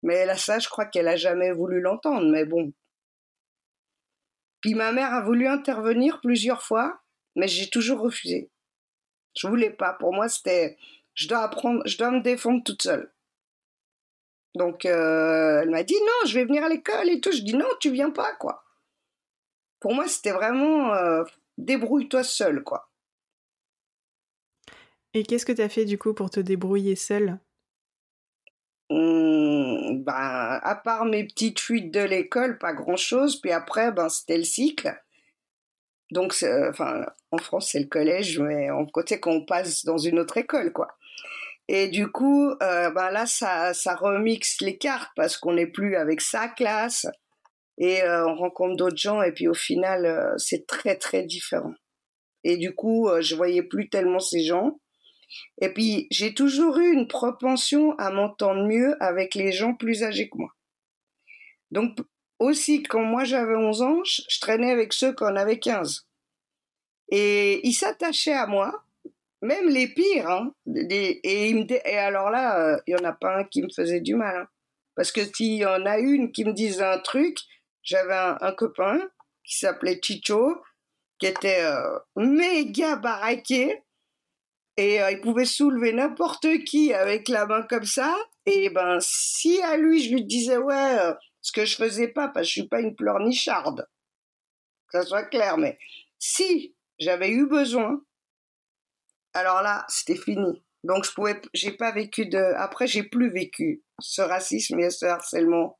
Mais 0.03 0.25
là 0.25 0.37
ça 0.37 0.59
je 0.59 0.69
crois 0.69 0.85
qu'elle 0.85 1.07
a 1.07 1.15
jamais 1.15 1.51
voulu 1.51 1.81
l'entendre 1.81 2.29
mais 2.29 2.45
bon. 2.45 2.73
Puis 4.61 4.73
ma 4.75 4.91
mère 4.91 5.13
a 5.13 5.21
voulu 5.21 5.47
intervenir 5.47 6.21
plusieurs 6.21 6.63
fois 6.63 7.01
mais 7.35 7.47
j'ai 7.47 7.69
toujours 7.69 7.99
refusé. 8.01 8.49
Je 9.37 9.47
voulais 9.47 9.71
pas. 9.71 9.93
Pour 9.93 10.13
moi 10.13 10.27
c'était 10.29 10.77
je 11.13 11.27
dois 11.27 11.39
apprendre 11.43 11.83
je 11.85 11.97
dois 11.97 12.11
me 12.11 12.21
défendre 12.21 12.63
toute 12.63 12.81
seule. 12.81 13.11
Donc 14.55 14.85
euh, 14.85 15.61
elle 15.61 15.69
m'a 15.69 15.83
dit 15.83 15.99
non 15.99 16.27
je 16.27 16.33
vais 16.33 16.45
venir 16.45 16.63
à 16.63 16.69
l'école 16.69 17.09
et 17.09 17.21
tout. 17.21 17.31
Je 17.31 17.41
dis 17.41 17.55
non 17.55 17.67
tu 17.79 17.91
viens 17.91 18.09
pas 18.09 18.33
quoi. 18.35 18.63
Pour 19.79 19.93
moi 19.93 20.07
c'était 20.07 20.31
vraiment 20.31 20.93
euh, 20.93 21.23
débrouille-toi 21.65 22.23
seul, 22.23 22.63
quoi. 22.63 22.89
Et 25.13 25.23
qu'est-ce 25.23 25.45
que 25.45 25.51
tu 25.51 25.61
as 25.61 25.69
fait 25.69 25.85
du 25.85 25.97
coup 25.97 26.13
pour 26.13 26.29
te 26.29 26.39
débrouiller 26.39 26.95
seul? 26.95 27.39
Ben, 28.89 30.59
à 30.63 30.75
part 30.75 31.05
mes 31.05 31.25
petites 31.25 31.59
fuites 31.59 31.91
de 31.91 32.01
l'école, 32.01 32.57
pas 32.57 32.73
grand-chose. 32.73 33.39
Puis 33.39 33.51
après, 33.51 33.91
ben, 33.91 34.09
c'était 34.09 34.37
le 34.37 34.43
cycle. 34.43 34.93
Donc, 36.11 36.35
enfin, 36.69 37.05
en 37.31 37.37
France, 37.37 37.69
c'est 37.71 37.79
le 37.79 37.87
collège, 37.87 38.39
mais 38.39 38.71
on 38.71 38.85
côté 38.85 39.19
qu'on 39.19 39.45
passe 39.45 39.85
dans 39.85 39.97
une 39.97 40.19
autre 40.19 40.37
école, 40.37 40.73
quoi. 40.73 40.97
Et 41.67 41.87
du 41.87 42.11
coup, 42.11 42.49
euh, 42.49 42.91
ben 42.91 43.11
là, 43.11 43.25
ça, 43.25 43.73
ça 43.73 43.95
remixe 43.95 44.59
les 44.59 44.77
cartes 44.77 45.11
parce 45.15 45.37
qu'on 45.37 45.53
n'est 45.53 45.67
plus 45.67 45.95
avec 45.95 46.19
sa 46.19 46.49
classe 46.49 47.07
et 47.77 48.03
euh, 48.03 48.27
on 48.27 48.35
rencontre 48.35 48.75
d'autres 48.75 48.97
gens 48.97 49.21
et 49.21 49.31
puis 49.31 49.47
au 49.47 49.53
final, 49.53 50.05
euh, 50.05 50.33
c'est 50.37 50.67
très 50.67 50.95
très 50.95 51.23
différent. 51.23 51.73
Et 52.43 52.57
du 52.57 52.73
coup, 52.73 53.07
je 53.19 53.35
voyais 53.35 53.61
plus 53.61 53.87
tellement 53.89 54.19
ces 54.19 54.43
gens. 54.43 54.79
Et 55.61 55.69
puis, 55.69 56.07
j'ai 56.09 56.33
toujours 56.33 56.77
eu 56.79 56.91
une 56.91 57.07
propension 57.07 57.93
à 57.97 58.11
m'entendre 58.11 58.67
mieux 58.67 58.95
avec 59.01 59.35
les 59.35 59.51
gens 59.51 59.75
plus 59.75 60.03
âgés 60.03 60.29
que 60.29 60.37
moi. 60.37 60.49
Donc, 61.69 61.99
aussi, 62.39 62.83
quand 62.83 63.03
moi 63.03 63.23
j'avais 63.23 63.55
11 63.55 63.81
ans, 63.83 64.03
je, 64.03 64.39
traînais 64.39 64.71
avec 64.71 64.93
ceux 64.93 65.13
qui 65.13 65.23
en 65.23 65.35
avaient 65.35 65.59
15. 65.59 66.07
Et 67.11 67.65
ils 67.67 67.73
s'attachaient 67.73 68.33
à 68.33 68.47
moi, 68.47 68.83
même 69.41 69.69
les 69.69 69.87
pires. 69.87 70.27
Hein, 70.27 70.53
et, 70.89 71.97
alors 71.97 72.31
là, 72.31 72.79
il 72.87 72.95
n'y 72.95 73.01
en 73.01 73.07
a 73.07 73.13
pas 73.13 73.37
un 73.37 73.43
qui 73.43 73.61
me 73.61 73.69
faisait 73.69 74.01
du 74.01 74.15
mal. 74.15 74.35
Hein. 74.35 74.47
parce 74.95 75.11
que 75.11 75.21
s'il 75.23 75.57
y 75.57 75.65
en 75.65 75.85
a 75.85 75.99
une 75.99 76.31
qui 76.31 76.43
me 76.43 76.53
disait 76.53 76.83
un 76.83 76.99
truc, 76.99 77.37
j'avais 77.83 78.15
un, 78.15 78.51
copain 78.53 78.99
qui 79.43 79.57
s'appelait 79.57 79.99
Chicho, 80.01 80.61
qui 81.19 81.27
était 81.27 81.63
euh, 81.63 81.99
méga 82.15 82.95
baraqué 82.95 83.83
et 84.77 85.01
euh, 85.01 85.11
il 85.11 85.21
pouvait 85.21 85.45
soulever 85.45 85.93
n'importe 85.93 86.47
qui 86.65 86.93
avec 86.93 87.27
la 87.27 87.45
main 87.45 87.63
comme 87.63 87.85
ça. 87.85 88.15
Et 88.45 88.69
ben, 88.69 88.99
si 88.99 89.61
à 89.61 89.77
lui, 89.77 90.03
je 90.03 90.13
lui 90.13 90.23
disais, 90.23 90.57
ouais, 90.57 90.99
euh, 90.99 91.13
ce 91.41 91.51
que 91.51 91.65
je 91.65 91.75
faisais 91.75 92.07
pas, 92.07 92.29
parce 92.29 92.45
que 92.45 92.47
je 92.47 92.51
suis 92.61 92.67
pas 92.67 92.81
une 92.81 92.95
pleurnicharde, 92.95 93.87
que 94.87 94.99
ça 94.99 95.05
soit 95.05 95.25
clair, 95.25 95.57
mais 95.57 95.77
si 96.17 96.75
j'avais 96.99 97.29
eu 97.29 97.47
besoin, 97.47 98.01
alors 99.33 99.61
là, 99.61 99.85
c'était 99.87 100.15
fini. 100.15 100.63
Donc, 100.83 101.05
je 101.05 101.11
pouvais, 101.11 101.39
j'ai 101.53 101.71
pas 101.71 101.91
vécu 101.91 102.25
de, 102.25 102.39
après, 102.57 102.87
j'ai 102.87 103.03
plus 103.03 103.31
vécu 103.31 103.83
ce 103.99 104.21
racisme 104.21 104.79
et 104.79 104.89
ce 104.89 105.05
harcèlement. 105.05 105.79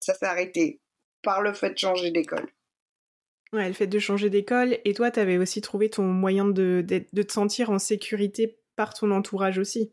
Ça 0.00 0.14
s'est 0.14 0.26
arrêté 0.26 0.80
par 1.22 1.42
le 1.42 1.52
fait 1.52 1.70
de 1.70 1.78
changer 1.78 2.10
d'école. 2.10 2.48
Ouais, 3.52 3.68
le 3.68 3.74
fait 3.74 3.86
de 3.86 3.98
changer 3.98 4.30
d'école. 4.30 4.78
Et 4.84 4.94
toi, 4.94 5.10
tu 5.10 5.20
avais 5.20 5.36
aussi 5.36 5.60
trouvé 5.60 5.90
ton 5.90 6.04
moyen 6.04 6.46
de, 6.46 6.84
de, 6.86 7.22
te 7.22 7.32
sentir 7.32 7.70
en 7.70 7.78
sécurité 7.78 8.58
par 8.76 8.94
ton 8.94 9.10
entourage 9.10 9.58
aussi. 9.58 9.92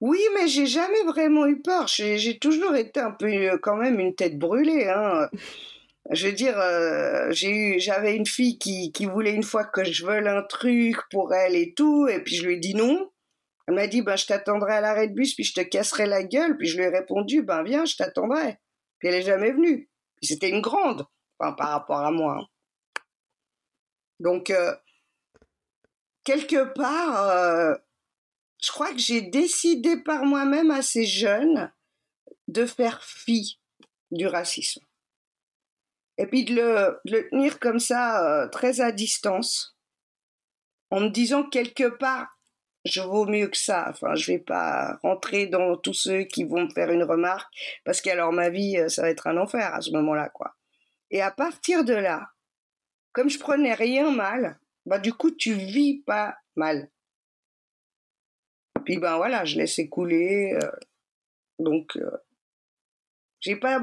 Oui, 0.00 0.20
mais 0.34 0.46
j'ai 0.46 0.66
jamais 0.66 1.02
vraiment 1.04 1.46
eu 1.46 1.60
peur. 1.60 1.88
J'ai 1.88 2.38
toujours 2.38 2.76
été 2.76 3.00
un 3.00 3.10
peu 3.10 3.26
euh, 3.26 3.58
quand 3.60 3.76
même 3.76 3.98
une 3.98 4.14
tête 4.14 4.38
brûlée. 4.38 4.88
Hein. 4.88 5.28
Je 6.12 6.28
veux 6.28 6.32
dire, 6.32 6.58
euh, 6.58 7.30
j'avais 7.30 8.16
une 8.16 8.26
fille 8.26 8.58
qui, 8.58 8.90
qui 8.90 9.04
voulait 9.04 9.34
une 9.34 9.42
fois 9.42 9.64
que 9.64 9.84
je 9.84 10.04
veuille 10.04 10.26
un 10.26 10.42
truc 10.42 10.96
pour 11.10 11.32
elle 11.34 11.54
et 11.54 11.72
tout, 11.74 12.08
et 12.08 12.20
puis 12.20 12.34
je 12.34 12.46
lui 12.46 12.54
ai 12.54 12.56
dit 12.56 12.74
non. 12.74 13.10
Elle 13.68 13.74
m'a 13.74 13.86
dit, 13.86 14.02
ben 14.02 14.16
je 14.16 14.26
t'attendrai 14.26 14.72
à 14.72 14.80
l'arrêt 14.80 15.06
de 15.06 15.14
bus, 15.14 15.34
puis 15.34 15.44
je 15.44 15.52
te 15.52 15.60
casserai 15.60 16.06
la 16.06 16.24
gueule. 16.24 16.56
Puis 16.56 16.66
je 16.66 16.78
lui 16.78 16.84
ai 16.84 16.88
répondu, 16.88 17.42
ben 17.42 17.62
viens, 17.62 17.84
je 17.84 17.96
t'attendrai. 17.96 18.58
Puis 18.98 19.08
elle 19.08 19.14
est 19.14 19.22
jamais 19.22 19.52
venue. 19.52 19.89
C'était 20.22 20.50
une 20.50 20.60
grande, 20.60 21.06
enfin, 21.38 21.52
par 21.52 21.70
rapport 21.70 22.00
à 22.00 22.10
moi. 22.10 22.38
Hein. 22.40 22.46
Donc, 24.18 24.50
euh, 24.50 24.76
quelque 26.24 26.72
part, 26.74 27.30
euh, 27.30 27.74
je 28.62 28.70
crois 28.70 28.92
que 28.92 28.98
j'ai 28.98 29.22
décidé 29.22 29.96
par 30.02 30.24
moi-même 30.24 30.70
assez 30.70 31.06
jeune 31.06 31.72
de 32.48 32.66
faire 32.66 33.02
fi 33.02 33.58
du 34.10 34.26
racisme. 34.26 34.84
Et 36.18 36.26
puis 36.26 36.44
de 36.44 36.54
le, 36.54 37.30
tenir 37.30 37.58
comme 37.58 37.80
ça, 37.80 38.42
euh, 38.42 38.48
très 38.48 38.80
à 38.82 38.92
distance, 38.92 39.78
en 40.90 41.00
me 41.00 41.08
disant 41.08 41.48
quelque 41.48 41.88
part, 41.88 42.28
je 42.84 43.00
vaux 43.00 43.26
mieux 43.26 43.48
que 43.48 43.56
ça. 43.56 43.86
Enfin, 43.90 44.14
je 44.14 44.32
vais 44.32 44.38
pas 44.38 44.98
rentrer 45.02 45.46
dans 45.46 45.76
tous 45.76 45.94
ceux 45.94 46.22
qui 46.22 46.44
vont 46.44 46.64
me 46.64 46.70
faire 46.70 46.90
une 46.90 47.04
remarque, 47.04 47.52
parce 47.84 48.00
qu'alors 48.00 48.32
ma 48.32 48.50
vie, 48.50 48.78
ça 48.88 49.02
va 49.02 49.10
être 49.10 49.26
un 49.26 49.36
enfer 49.36 49.74
à 49.74 49.80
ce 49.80 49.90
moment-là, 49.92 50.28
quoi. 50.28 50.54
Et 51.10 51.22
à 51.22 51.30
partir 51.30 51.84
de 51.84 51.94
là, 51.94 52.30
comme 53.12 53.28
je 53.28 53.38
prenais 53.38 53.74
rien 53.74 54.10
mal, 54.10 54.58
bah 54.86 54.98
du 54.98 55.12
coup 55.12 55.30
tu 55.30 55.54
vis 55.54 56.02
pas 56.02 56.36
mal. 56.56 56.90
Puis 58.84 58.98
ben 58.98 59.16
voilà, 59.16 59.44
je 59.44 59.58
laissais 59.58 59.88
couler. 59.88 60.58
Euh, 60.62 60.70
donc 61.58 61.96
euh, 61.96 62.16
j'ai 63.40 63.56
pas 63.56 63.80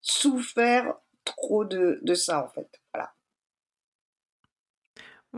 souffert 0.00 0.94
trop 1.24 1.64
de, 1.64 2.00
de 2.02 2.14
ça 2.14 2.44
en 2.44 2.48
fait. 2.48 2.68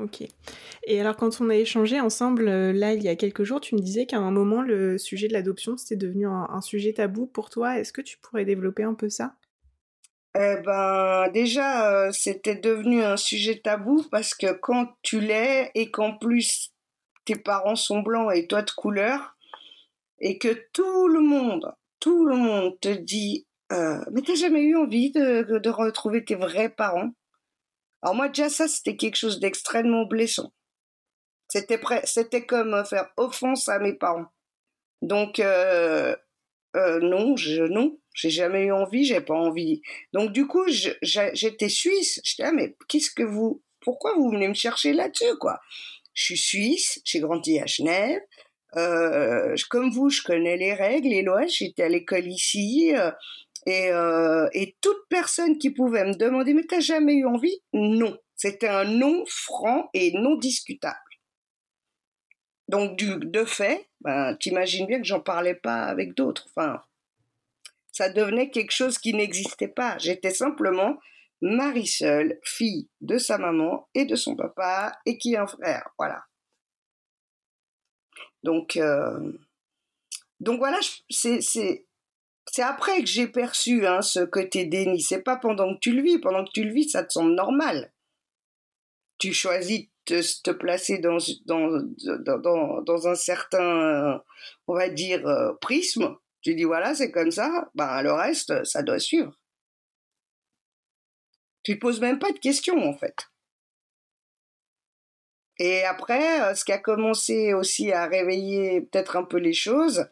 Ok. 0.00 0.22
Et 0.86 1.00
alors 1.00 1.16
quand 1.16 1.40
on 1.40 1.50
a 1.50 1.56
échangé 1.56 2.00
ensemble, 2.00 2.48
euh, 2.48 2.72
là, 2.72 2.94
il 2.94 3.02
y 3.02 3.08
a 3.08 3.16
quelques 3.16 3.42
jours, 3.42 3.60
tu 3.60 3.74
me 3.74 3.80
disais 3.80 4.06
qu'à 4.06 4.18
un 4.18 4.30
moment, 4.30 4.62
le 4.62 4.96
sujet 4.96 5.26
de 5.26 5.32
l'adoption, 5.32 5.76
c'était 5.76 5.96
devenu 5.96 6.26
un, 6.26 6.60
sujet 6.60 6.92
tabou 6.92 7.26
pour 7.26 7.50
toi. 7.50 7.78
Est-ce 7.78 7.92
que 7.92 8.00
tu 8.00 8.16
pourrais 8.18 8.44
développer 8.44 8.84
un 8.84 8.94
peu 8.94 9.08
ça? 9.08 9.34
Eh 10.36 10.56
ben, 10.64 11.28
déjà, 11.32 11.90
euh, 11.90 12.12
c'était 12.12 12.54
devenu 12.54 13.02
un 13.02 13.16
sujet 13.16 13.60
tabou 13.62 14.04
parce 14.10 14.34
que 14.34 14.52
quand 14.52 14.88
tu 15.02 15.20
l'es 15.20 15.70
et 15.74 15.90
qu'en 15.90 16.16
plus 16.16 16.72
tes 17.24 17.36
parents 17.36 17.76
sont 17.76 18.00
blancs 18.00 18.30
et 18.34 18.46
toi 18.46 18.62
de 18.62 18.70
couleur, 18.70 19.36
et 20.20 20.38
que 20.38 20.66
tout 20.72 21.08
le 21.08 21.20
monde, 21.20 21.72
tout 22.00 22.24
le 22.24 22.36
monde 22.36 22.78
te 22.80 22.88
dit, 22.88 23.46
euh, 23.72 24.00
mais 24.12 24.22
t'as 24.22 24.34
jamais 24.34 24.62
eu 24.62 24.76
envie 24.76 25.10
de 25.10 25.68
retrouver 25.68 26.24
tes 26.24 26.36
vrais 26.36 26.68
parents? 26.68 27.12
Alors 28.02 28.14
moi 28.14 28.28
déjà 28.28 28.48
ça 28.48 28.68
c'était 28.68 28.96
quelque 28.96 29.16
chose 29.16 29.40
d'extrêmement 29.40 30.04
blessant. 30.04 30.52
C'était 31.48 31.80
c'était 32.04 32.46
comme 32.46 32.84
faire 32.84 33.10
offense 33.16 33.68
à 33.68 33.78
mes 33.78 33.94
parents. 33.94 34.26
Donc 35.02 35.40
euh, 35.40 36.14
euh, 36.76 37.00
non, 37.00 37.36
je, 37.36 37.62
non, 37.62 37.98
j'ai 38.14 38.30
jamais 38.30 38.64
eu 38.64 38.72
envie, 38.72 39.04
j'ai 39.04 39.20
pas 39.20 39.34
envie. 39.34 39.82
Donc 40.12 40.32
du 40.32 40.46
coup, 40.46 40.64
j'étais 41.02 41.68
suisse. 41.68 42.20
J'étais 42.24 42.44
ah, 42.44 42.52
mais 42.52 42.76
qu'est-ce 42.88 43.10
que 43.10 43.22
vous, 43.22 43.62
pourquoi 43.80 44.14
vous 44.14 44.30
venez 44.30 44.48
me 44.48 44.54
chercher 44.54 44.92
là-dessus 44.92 45.36
quoi? 45.40 45.58
Je 46.14 46.24
suis 46.24 46.38
suisse, 46.38 47.00
j'ai 47.04 47.20
grandi 47.20 47.58
à 47.60 47.66
Genève. 47.66 48.20
Euh, 48.76 49.54
comme 49.70 49.90
vous, 49.90 50.10
je 50.10 50.22
connais 50.22 50.56
les 50.56 50.74
règles, 50.74 51.08
les 51.08 51.22
lois. 51.22 51.46
J'étais 51.46 51.84
à 51.84 51.88
l'école 51.88 52.26
ici. 52.26 52.92
Euh, 53.68 54.48
et, 54.52 54.76
toute 54.80 55.08
personne 55.10 55.58
qui 55.58 55.70
pouvait 55.70 56.04
me 56.04 56.14
demander 56.14 56.54
mais 56.54 56.64
t'as 56.64 56.80
jamais 56.80 57.14
eu 57.14 57.26
envie? 57.26 57.60
Non, 57.72 58.16
c'était 58.34 58.68
un 58.68 58.84
non 58.84 59.24
franc 59.26 59.90
et 59.92 60.12
non 60.12 60.36
discutable. 60.36 60.96
Donc 62.68 62.96
du 62.96 63.16
de 63.18 63.44
fait, 63.44 63.88
ben, 64.00 64.36
t'imagines 64.36 64.86
bien 64.86 64.98
que 64.98 65.06
j'en 65.06 65.20
parlais 65.20 65.54
pas 65.54 65.82
avec 65.84 66.14
d'autres. 66.14 66.46
Enfin, 66.48 66.82
ça 67.92 68.10
devenait 68.10 68.50
quelque 68.50 68.72
chose 68.72 68.98
qui 68.98 69.14
n'existait 69.14 69.68
pas. 69.68 69.98
J'étais 69.98 70.30
simplement 70.30 70.98
Marie 71.40 71.86
seule, 71.86 72.38
fille 72.42 72.88
de 73.00 73.18
sa 73.18 73.38
maman 73.38 73.88
et 73.94 74.04
de 74.04 74.16
son 74.16 74.34
papa, 74.34 74.98
et 75.06 75.18
qui 75.18 75.36
a 75.36 75.42
un 75.42 75.46
frère. 75.46 75.88
Voilà. 75.98 76.24
Donc, 78.42 78.76
euh, 78.76 79.32
donc 80.40 80.58
voilà, 80.58 80.78
c'est, 81.10 81.86
c'est, 82.52 82.62
après 82.62 83.00
que 83.00 83.06
j'ai 83.06 83.26
perçu 83.26 83.86
hein, 83.86 84.02
ce 84.02 84.20
côté 84.20 84.64
déni. 84.64 85.00
C'est 85.00 85.22
pas 85.22 85.36
pendant 85.36 85.74
que 85.74 85.80
tu 85.80 85.92
le 85.92 86.02
vis. 86.02 86.18
Pendant 86.18 86.44
que 86.44 86.50
tu 86.52 86.64
le 86.64 86.72
vis, 86.72 86.90
ça 86.90 87.04
te 87.04 87.12
semble 87.12 87.34
normal. 87.34 87.92
Tu 89.18 89.32
choisis 89.32 89.88
de 90.06 90.42
te, 90.42 90.50
placer 90.50 90.98
dans, 90.98 91.18
un 93.06 93.14
certain, 93.14 94.22
on 94.66 94.74
va 94.74 94.88
dire, 94.88 95.26
euh, 95.26 95.52
prisme 95.60 96.16
tu 96.42 96.54
dis 96.54 96.64
voilà, 96.64 96.94
c'est 96.94 97.10
comme 97.10 97.30
ça, 97.30 97.68
ben 97.74 98.02
le 98.02 98.12
reste, 98.12 98.64
ça 98.64 98.82
doit 98.82 98.98
suivre. 98.98 99.32
Tu 101.62 101.72
ne 101.72 101.76
poses 101.76 102.00
même 102.00 102.18
pas 102.18 102.32
de 102.32 102.38
questions 102.38 102.88
en 102.88 102.96
fait. 102.96 103.28
Et 105.58 105.82
après, 105.84 106.40
euh, 106.42 106.54
ce 106.54 106.64
qui 106.64 106.72
a 106.72 106.78
commencé 106.78 107.52
aussi 107.52 107.92
à 107.92 108.06
réveiller 108.06 108.82
peut-être 108.82 109.16
un 109.16 109.24
peu 109.24 109.38
les 109.38 109.52
choses, 109.52 110.08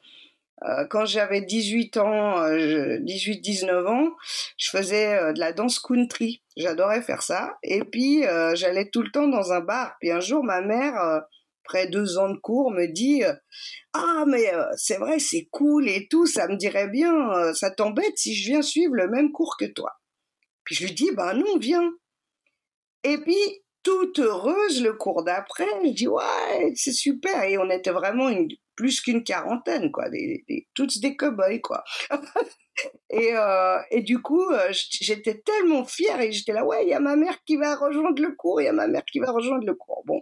quand 0.91 1.05
j'avais 1.05 1.43
18 1.43 1.97
ans, 1.99 2.41
18-19 2.49 3.69
euh, 3.69 3.87
ans, 3.87 4.11
je 4.57 4.71
faisais 4.71 5.33
de 5.35 5.39
la 5.39 5.53
danse 5.53 5.79
country. 5.79 6.43
J'adorais 6.57 7.03
faire 7.03 7.23
ça. 7.23 7.57
Et 7.63 7.85
puis, 7.85 8.23
j'allais 8.55 8.89
tout 8.91 9.03
le 9.03 9.11
temps 9.11 9.29
dans 9.29 9.53
un 9.53 9.61
bar. 9.61 9.97
Puis 10.01 10.11
un 10.11 10.21
jour, 10.21 10.43
ma 10.43 10.63
mère 10.63 11.25
après 11.67 11.89
deux 11.89 12.17
ans 12.19 12.31
de 12.31 12.39
cours, 12.39 12.71
me 12.71 12.87
dit 12.87 13.25
euh, 13.25 13.35
Ah, 13.93 14.25
mais 14.27 14.55
euh, 14.55 14.65
c'est 14.77 14.99
vrai, 14.99 15.19
c'est 15.19 15.49
cool 15.51 15.89
et 15.89 16.07
tout, 16.09 16.25
ça 16.27 16.47
me 16.47 16.57
dirait 16.57 16.89
bien, 16.89 17.31
euh, 17.33 17.53
ça 17.55 17.71
t'embête 17.71 18.17
si 18.17 18.35
je 18.35 18.51
viens 18.51 18.63
suivre 18.63 18.95
le 18.95 19.09
même 19.09 19.33
cours 19.33 19.57
que 19.59 19.65
toi. 19.65 19.93
Puis 20.65 20.77
je 20.77 20.85
lui 20.85 20.93
dis 20.93 21.11
Ben 21.17 21.35
non, 21.35 21.59
viens. 21.59 21.91
Et 23.03 23.19
puis, 23.19 23.37
toute 23.87 24.19
heureuse 24.19 24.83
le 24.83 24.95
cours 24.95 25.23
d'après. 25.23 25.69
Je 25.85 25.91
dis 25.91 26.09
ouais, 26.09 26.73
c'est 26.75 26.93
super. 26.93 27.45
Et 27.45 27.57
on 27.57 27.71
était 27.71 27.93
vraiment 27.93 28.31
plus 28.75 29.01
qu'une 29.01 29.23
quarantaine, 29.23 29.93
quoi, 29.93 30.11
des, 30.11 30.45
des, 30.49 30.67
tous 30.75 31.01
des 31.01 31.17
cow-boys, 31.17 31.61
quoi. 31.61 31.85
et, 33.11 33.31
euh, 33.37 33.79
et 33.93 34.03
du 34.03 34.21
coup, 34.21 34.51
euh, 34.51 34.73
j'étais 34.73 35.41
tellement 35.41 35.85
fière 35.85 36.21
et 36.21 36.33
j'étais 36.33 36.53
là, 36.53 36.65
ouais, 36.67 36.85
il 36.85 36.89
y 36.89 36.95
a 36.95 37.01
ma 37.01 37.15
mère 37.15 37.39
qui 37.45 37.55
va 37.57 37.77
rejoindre 37.77 38.21
le 38.21 38.33
cours, 38.33 38.61
il 38.61 38.65
y 38.65 38.69
a 38.69 38.73
ma 38.73 38.89
mère 38.89 39.05
qui 39.05 39.21
va 39.21 39.31
rejoindre 39.31 39.65
le 39.65 39.75
cours. 39.75 40.03
Bon, 40.05 40.21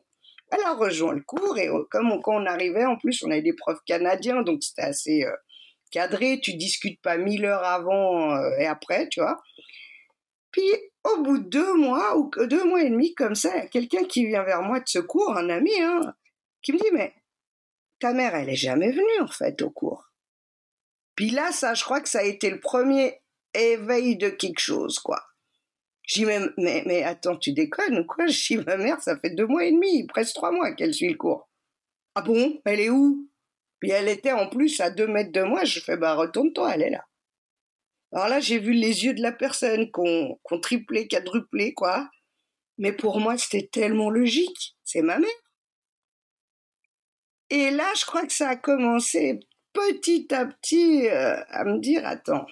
elle 0.53 0.63
a 0.67 0.75
rejoint 0.75 1.15
le 1.15 1.23
cours 1.23 1.57
et 1.57 1.69
euh, 1.69 1.85
comme 1.91 2.21
quand 2.23 2.37
on 2.37 2.45
arrivait, 2.45 2.85
en 2.85 2.99
plus, 2.99 3.25
on 3.25 3.31
avait 3.31 3.41
des 3.41 3.55
profs 3.55 3.83
canadiens, 3.87 4.43
donc 4.43 4.63
c'était 4.63 4.83
assez 4.83 5.25
cadré. 5.91 6.39
Tu 6.43 6.53
discutes 6.53 7.01
pas 7.01 7.17
mille 7.17 7.47
heures 7.47 7.65
avant 7.65 8.37
et 8.59 8.67
après, 8.67 9.09
tu 9.09 9.21
vois. 9.21 9.41
Puis 10.55 10.71
au 11.03 11.21
bout 11.23 11.39
de 11.39 11.49
deux 11.49 11.75
mois 11.75 12.17
ou 12.17 12.31
deux 12.47 12.65
mois 12.65 12.85
et 12.85 12.89
demi 12.89 13.13
comme 13.17 13.35
ça, 13.35 13.67
quelqu'un 13.67 14.05
qui 14.05 14.25
vient 14.25 14.45
vers 14.45 14.63
moi 14.63 14.79
de 14.79 14.87
secours, 14.89 15.37
un 15.37 15.51
ami, 15.51 15.73
hein, 15.81 16.15
qui 16.63 16.73
me 16.73 16.79
dit 16.79 16.93
mais 16.93 17.13
ta 17.99 18.13
mère, 18.13 18.37
elle 18.37 18.51
est 18.51 18.55
jamais 18.55 18.93
venue 18.93 19.21
en 19.21 19.27
fait 19.27 19.63
au 19.63 19.71
cours. 19.71 20.13
Puis 21.17 21.31
là, 21.31 21.51
ça, 21.51 21.75
je 21.75 21.83
crois 21.83 22.01
que 22.01 22.09
ça 22.09 22.21
a 22.21 22.23
été 22.25 22.51
le 22.51 22.61
premier 22.61 23.21
éveil 23.53 24.17
de 24.17 24.29
quelque 24.29 24.61
chose, 24.61 25.01
quoi. 25.01 25.21
Je 26.07 26.23
dis, 26.23 26.25
mais, 26.57 27.03
attends, 27.03 27.37
tu 27.37 27.53
déconnes 27.53 27.99
ou 27.99 28.05
quoi? 28.05 28.27
Dis, 28.27 28.59
ma 28.59 28.77
mère, 28.77 29.01
ça 29.03 29.19
fait 29.19 29.31
deux 29.31 29.47
mois 29.47 29.65
et 29.65 29.73
demi, 29.73 30.07
presque 30.07 30.35
trois 30.35 30.53
mois 30.53 30.73
qu'elle 30.73 30.95
suit 30.95 31.09
le 31.09 31.17
cours. 31.17 31.49
Ah 32.15 32.23
bon? 32.23 32.61
Elle 32.65 32.81
est 32.81 32.91
où? 32.91 33.29
Puis 33.81 33.91
elle 33.91 34.09
était 34.09 34.33
en 34.33 34.49
plus 34.49 34.81
à 34.81 34.91
deux 34.91 35.09
mètres 35.09 35.33
de 35.33 35.43
moi. 35.43 35.65
Je 35.65 35.81
fais, 35.81 35.97
bah 35.97 36.15
retourne-toi, 36.15 36.75
elle 36.75 36.83
est 36.83 36.91
là. 36.91 37.05
Alors 38.15 38.29
là, 38.29 38.39
j'ai 38.39 38.61
vu 38.61 38.73
les 38.73 39.05
yeux 39.05 39.13
de 39.13 39.23
la 39.23 39.33
personne 39.33 39.91
qu'on 39.91 40.39
qu 40.49 40.61
triplé, 40.61 41.09
quadruplé, 41.09 41.75
quoi. 41.75 42.09
Mais 42.79 42.93
pour 42.93 43.19
moi, 43.19 43.37
c'était 43.37 43.69
tellement 43.71 44.09
logique. 44.09 44.77
C'est 44.85 45.03
ma 45.03 45.19
mère. 45.19 45.29
Et 47.51 47.73
là, 47.73 47.93
je 47.97 48.07
crois 48.07 48.25
que 48.25 48.33
ça 48.33 48.51
a 48.51 48.57
commencé 48.57 49.41
petit 49.73 50.33
à 50.33 50.47
petit 50.47 51.09
euh, 51.09 51.43
à 51.49 51.65
me 51.65 51.81
dire, 51.81 52.07
attends, 52.07 52.47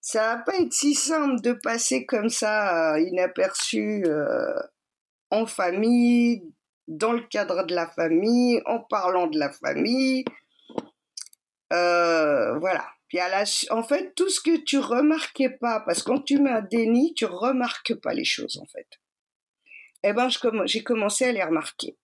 ça 0.00 0.36
va 0.36 0.42
pas 0.42 0.56
être 0.58 0.72
si 0.72 0.94
simple 0.94 1.42
de 1.42 1.52
passer 1.52 2.06
comme 2.06 2.30
ça 2.30 2.94
euh, 2.94 3.00
inaperçu 3.00 4.04
euh, 4.06 4.58
en 5.30 5.44
famille, 5.44 6.42
dans 6.86 7.12
le 7.12 7.20
cadre 7.20 7.64
de 7.64 7.74
la 7.74 7.86
famille, 7.86 8.62
en 8.64 8.80
parlant 8.80 9.26
de 9.26 9.38
la 9.38 9.52
famille. 9.52 10.24
voilà. 11.70 12.86
Puis 13.08 13.18
en 13.70 13.82
fait, 13.82 14.14
tout 14.14 14.28
ce 14.28 14.40
que 14.40 14.62
tu 14.64 14.78
remarquais 14.78 15.50
pas, 15.50 15.80
parce 15.80 16.02
que 16.02 16.10
quand 16.10 16.22
tu 16.22 16.38
mets 16.40 16.50
un 16.50 16.62
déni, 16.62 17.14
tu 17.14 17.24
remarques 17.24 17.94
pas 17.94 18.12
les 18.12 18.24
choses 18.24 18.58
en 18.62 18.66
fait. 18.66 18.86
Eh 20.04 20.12
ben, 20.12 20.28
j'ai 20.66 20.82
commencé 20.82 21.24
à 21.24 21.32
les 21.32 21.42
remarquer. 21.42 21.96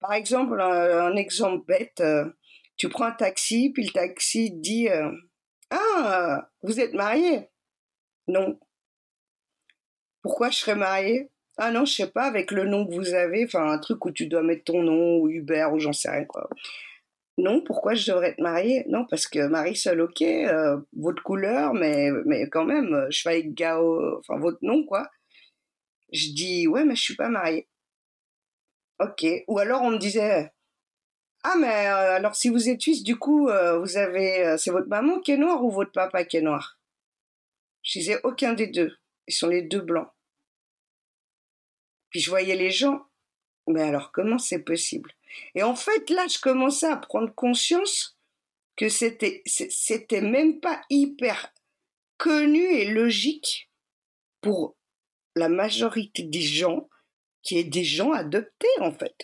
Par 0.00 0.14
exemple, 0.14 0.60
un, 0.60 1.14
exemple 1.16 1.64
bête, 1.66 2.00
euh, 2.00 2.24
tu 2.76 2.88
prends 2.88 3.04
un 3.04 3.12
taxi, 3.12 3.70
puis 3.70 3.84
le 3.84 3.92
taxi 3.92 4.50
dit 4.50 4.88
euh, 4.88 5.10
Ah, 5.70 6.50
vous 6.62 6.80
êtes 6.80 6.94
marié? 6.94 7.48
Non. 8.26 8.58
Pourquoi 10.22 10.50
je 10.50 10.58
serais 10.58 10.74
marié? 10.74 11.30
Ah 11.56 11.70
non, 11.70 11.84
je 11.84 11.94
sais 11.94 12.10
pas, 12.10 12.24
avec 12.24 12.50
le 12.50 12.64
nom 12.64 12.86
que 12.86 12.94
vous 12.94 13.14
avez, 13.14 13.44
enfin 13.44 13.70
un 13.70 13.78
truc 13.78 14.04
où 14.04 14.10
tu 14.10 14.26
dois 14.26 14.42
mettre 14.42 14.64
ton 14.64 14.82
nom, 14.82 15.18
ou 15.18 15.28
Uber, 15.28 15.68
ou 15.72 15.78
j'en 15.78 15.92
sais 15.92 16.10
rien 16.10 16.24
quoi. 16.24 16.48
Non, 17.36 17.60
pourquoi 17.62 17.94
je 17.94 18.10
devrais 18.10 18.30
être 18.30 18.40
mariée? 18.40 18.84
Non, 18.88 19.06
parce 19.10 19.26
que 19.26 19.46
Marisol, 19.46 20.00
ok, 20.00 20.22
euh, 20.22 20.78
votre 20.96 21.22
couleur, 21.22 21.74
mais, 21.74 22.10
quand 22.50 22.64
même, 22.64 23.06
je 23.10 23.22
fais 23.22 23.30
avec 23.30 23.54
Gao, 23.54 24.18
enfin 24.18 24.38
votre 24.38 24.58
nom, 24.62 24.84
quoi. 24.84 25.10
Je 26.12 26.28
dis, 26.30 26.68
ouais, 26.68 26.84
mais 26.84 26.94
je 26.94 27.02
suis 27.02 27.16
pas 27.16 27.28
mariée. 27.28 27.68
Ok. 29.00 29.26
Ou 29.48 29.58
alors 29.58 29.82
on 29.82 29.90
me 29.90 29.98
disait, 29.98 30.52
ah 31.42 31.56
mais 31.58 31.88
euh, 31.88 32.16
alors 32.16 32.34
si 32.36 32.48
vous 32.48 32.68
êtes 32.68 32.80
suisse, 32.80 33.02
du 33.02 33.16
coup, 33.18 33.48
euh, 33.48 33.78
vous 33.78 33.96
avez, 33.96 34.46
euh, 34.46 34.56
c'est 34.56 34.70
votre 34.70 34.88
maman 34.88 35.20
qui 35.20 35.32
est 35.32 35.36
noire 35.36 35.62
ou 35.64 35.70
votre 35.70 35.92
papa 35.92 36.24
qui 36.24 36.38
est 36.38 36.42
noir? 36.42 36.78
Je 37.82 37.98
disais 37.98 38.20
aucun 38.24 38.54
des 38.54 38.68
deux. 38.68 38.96
Ils 39.28 39.34
sont 39.34 39.48
les 39.48 39.62
deux 39.62 39.80
blancs. 39.80 40.08
Puis 42.10 42.20
je 42.20 42.30
voyais 42.30 42.56
les 42.56 42.70
gens. 42.70 43.04
Mais 43.66 43.82
alors 43.82 44.12
comment 44.12 44.38
c'est 44.38 44.62
possible? 44.62 45.10
Et 45.54 45.62
en 45.62 45.76
fait 45.76 46.10
là, 46.10 46.26
je 46.28 46.38
commençais 46.38 46.86
à 46.86 46.96
prendre 46.96 47.34
conscience 47.34 48.18
que 48.76 48.88
c'était 48.88 49.42
c'était 49.46 50.20
même 50.20 50.60
pas 50.60 50.80
hyper 50.90 51.52
connu 52.16 52.64
et 52.64 52.86
logique 52.86 53.70
pour 54.40 54.76
la 55.36 55.48
majorité 55.48 56.22
des 56.22 56.42
gens 56.42 56.88
qui 57.42 57.58
est 57.58 57.64
des 57.64 57.84
gens 57.84 58.12
adoptés 58.12 58.66
en 58.80 58.92
fait. 58.92 59.16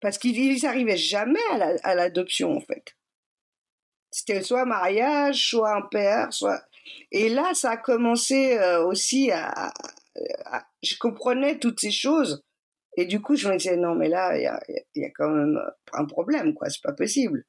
Parce 0.00 0.18
qu'ils 0.18 0.62
n'arrivaient 0.62 0.96
jamais 0.96 1.40
à 1.82 1.94
l'adoption 1.94 2.56
en 2.56 2.60
fait. 2.60 2.96
C'était 4.10 4.42
soit 4.42 4.64
mariage, 4.64 5.48
soit 5.50 5.74
un 5.74 5.82
père, 5.82 6.32
soit... 6.32 6.62
Et 7.12 7.28
là, 7.28 7.52
ça 7.52 7.72
a 7.72 7.76
commencé 7.76 8.56
euh, 8.56 8.84
aussi 8.86 9.30
à, 9.30 9.72
Je 10.82 10.96
comprenais 10.98 11.58
toutes 11.58 11.80
ces 11.80 11.90
choses. 11.90 12.42
Et 12.98 13.06
du 13.06 13.20
coup, 13.20 13.36
je 13.36 13.48
me 13.48 13.56
disais, 13.56 13.76
non, 13.76 13.94
mais 13.94 14.08
là, 14.08 14.36
il 14.36 14.42
y 14.42 14.46
a, 14.46 14.60
y 14.96 15.04
a, 15.04 15.10
quand 15.10 15.30
même 15.30 15.60
un 15.92 16.04
problème, 16.04 16.52
quoi, 16.52 16.68
c'est 16.68 16.82
pas 16.82 16.92
possible. 16.92 17.44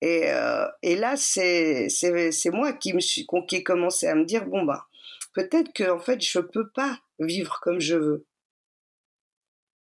Et, 0.00 0.30
euh, 0.30 0.66
et 0.80 0.96
là, 0.96 1.18
c'est 1.18 1.88
moi 2.46 2.72
qui, 2.72 2.94
me 2.94 3.00
suis, 3.00 3.26
ai 3.52 3.62
commencé 3.62 4.06
à 4.06 4.14
me 4.14 4.24
dire, 4.24 4.46
bon, 4.46 4.62
bah, 4.62 4.86
peut-être 5.34 5.74
que 5.74 5.90
en 5.90 5.98
fait 5.98 6.22
je 6.22 6.38
peux 6.38 6.70
pas 6.70 6.98
vivre 7.18 7.60
comme 7.60 7.80
je 7.80 7.96
veux. 7.96 8.26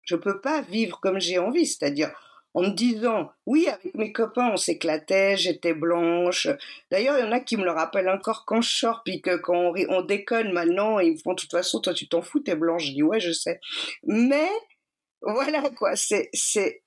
Je 0.01 0.15
peux 0.15 0.41
pas 0.41 0.61
vivre 0.61 0.99
comme 0.99 1.19
j'ai 1.19 1.37
envie, 1.37 1.67
c'est-à-dire 1.67 2.11
en 2.55 2.63
me 2.63 2.69
disant 2.69 3.31
oui 3.45 3.67
avec 3.67 3.93
mes 3.93 4.11
copains 4.11 4.49
on 4.51 4.57
s'éclatait, 4.57 5.37
j'étais 5.37 5.75
blanche. 5.75 6.47
D'ailleurs 6.89 7.19
il 7.19 7.25
y 7.25 7.27
en 7.27 7.31
a 7.31 7.39
qui 7.39 7.57
me 7.57 7.63
le 7.63 7.71
rappellent 7.71 8.09
encore 8.09 8.45
quand 8.45 8.61
je 8.61 8.75
sors 8.75 9.03
puis 9.03 9.21
que 9.21 9.35
quand 9.35 9.55
on, 9.55 9.73
on 9.89 10.01
déconne 10.01 10.51
maintenant 10.51 10.99
ils 10.99 11.13
me 11.13 11.17
font 11.17 11.33
de 11.33 11.41
toute 11.41 11.51
façon 11.51 11.79
toi 11.79 11.93
tu 11.93 12.07
t'en 12.07 12.23
fous 12.23 12.39
t'es 12.39 12.55
blanche. 12.55 12.85
Je 12.85 12.93
dis 12.93 13.03
ouais 13.03 13.19
je 13.19 13.31
sais. 13.31 13.59
Mais 14.03 14.49
voilà 15.21 15.69
quoi 15.69 15.95
c'est 15.95 16.29
c'est 16.33 16.81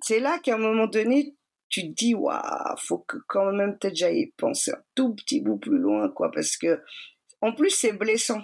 c'est 0.00 0.20
là 0.20 0.38
qu'à 0.38 0.54
un 0.54 0.58
moment 0.58 0.86
donné 0.86 1.34
tu 1.68 1.82
te 1.82 1.94
dis 1.94 2.14
waouh 2.14 2.76
faut 2.78 2.98
que 2.98 3.16
quand 3.26 3.50
même 3.52 3.76
peut-être 3.78 3.96
j'aille 3.96 4.32
penser 4.36 4.70
un 4.70 4.82
tout 4.94 5.12
petit 5.14 5.40
bout 5.40 5.56
plus 5.56 5.78
loin 5.78 6.08
quoi 6.08 6.30
parce 6.30 6.56
que 6.56 6.80
en 7.44 7.52
plus, 7.52 7.68
c'est 7.68 7.92
blessant. 7.92 8.40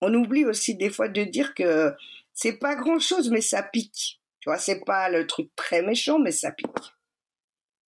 On 0.00 0.14
oublie 0.14 0.46
aussi 0.46 0.74
des 0.74 0.88
fois 0.88 1.08
de 1.08 1.22
dire 1.24 1.54
que 1.54 1.92
c'est 2.32 2.58
pas 2.58 2.74
grand 2.74 2.98
chose, 2.98 3.28
mais 3.28 3.42
ça 3.42 3.62
pique. 3.62 4.22
Tu 4.46 4.50
vois, 4.50 4.58
c'est 4.58 4.84
pas 4.84 5.08
le 5.08 5.26
truc 5.26 5.50
très 5.56 5.82
méchant, 5.82 6.20
mais 6.20 6.30
ça 6.30 6.52
pique. 6.52 6.68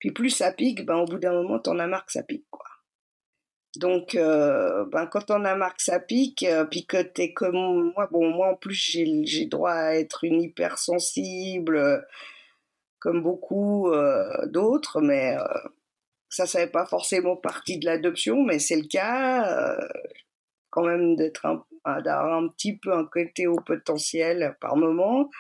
Puis 0.00 0.10
plus 0.10 0.30
ça 0.30 0.50
pique, 0.50 0.84
ben 0.84 0.96
au 0.96 1.04
bout 1.04 1.18
d'un 1.18 1.32
moment, 1.32 1.60
t'en 1.60 1.78
as 1.78 1.86
marre 1.86 2.04
que 2.04 2.10
ça 2.10 2.24
pique, 2.24 2.48
quoi. 2.50 2.64
Donc, 3.76 4.16
euh, 4.16 4.84
ben 4.86 5.06
quand 5.06 5.30
on 5.30 5.44
a 5.44 5.54
marre 5.54 5.76
que 5.76 5.84
ça 5.84 6.00
pique, 6.00 6.42
euh, 6.42 6.64
puis 6.64 6.84
que 6.84 7.00
t'es 7.00 7.32
comme 7.32 7.92
moi, 7.94 8.08
bon, 8.10 8.30
moi 8.30 8.48
en 8.48 8.56
plus 8.56 8.74
j'ai 8.74 9.46
droit 9.46 9.70
à 9.70 9.94
être 9.94 10.24
une 10.24 10.42
hypersensible, 10.42 12.04
comme 12.98 13.22
beaucoup 13.22 13.92
euh, 13.92 14.46
d'autres, 14.46 15.00
mais 15.00 15.36
ça, 16.28 16.46
ça 16.46 16.58
n'est 16.58 16.70
pas 16.72 16.86
forcément 16.86 17.36
partie 17.36 17.78
de 17.78 17.86
l'adoption, 17.86 18.42
mais 18.42 18.58
c'est 18.58 18.80
le 18.80 18.88
cas 18.88 19.46
euh, 19.46 19.88
quand 20.70 20.84
même 20.84 21.14
d'être 21.14 21.46
un, 21.46 21.64
d'avoir 22.02 22.42
un 22.42 22.48
petit 22.48 22.76
peu 22.76 22.92
un 22.92 23.04
côté 23.04 23.46
au 23.46 23.60
potentiel 23.60 24.56
par 24.60 24.76
moment. 24.76 25.30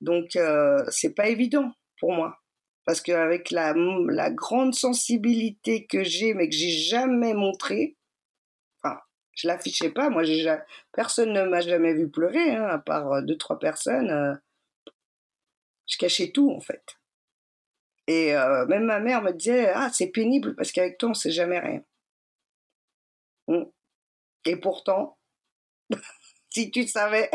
Donc, 0.00 0.36
euh, 0.36 0.84
c'est 0.90 1.14
pas 1.14 1.28
évident 1.28 1.72
pour 1.98 2.12
moi. 2.12 2.38
Parce 2.84 3.00
qu'avec 3.00 3.50
la, 3.50 3.74
la 4.08 4.30
grande 4.30 4.74
sensibilité 4.74 5.86
que 5.86 6.04
j'ai, 6.04 6.34
mais 6.34 6.48
que 6.48 6.54
j'ai 6.54 6.70
jamais 6.70 7.34
montrée, 7.34 7.96
enfin, 8.82 8.98
je 9.34 9.46
l'affichais 9.46 9.90
pas, 9.90 10.08
moi, 10.10 10.24
j'ai 10.24 10.56
personne 10.92 11.32
ne 11.32 11.44
m'a 11.44 11.60
jamais 11.60 11.92
vu 11.94 12.08
pleurer, 12.10 12.54
hein, 12.56 12.66
à 12.66 12.78
part 12.78 13.12
euh, 13.12 13.22
deux, 13.22 13.36
trois 13.36 13.58
personnes. 13.58 14.10
Euh, 14.10 14.34
je 15.86 15.98
cachais 15.98 16.30
tout, 16.30 16.50
en 16.50 16.60
fait. 16.60 16.98
Et 18.06 18.34
euh, 18.34 18.64
même 18.66 18.84
ma 18.84 19.00
mère 19.00 19.22
me 19.22 19.32
disait 19.32 19.70
Ah, 19.74 19.90
c'est 19.92 20.08
pénible 20.08 20.56
parce 20.56 20.72
qu'avec 20.72 20.98
toi, 20.98 21.10
on 21.10 21.14
sait 21.14 21.30
jamais 21.30 21.58
rien. 21.60 21.82
Et 24.44 24.56
pourtant, 24.56 25.18
si 26.50 26.70
tu 26.70 26.86
savais. 26.86 27.30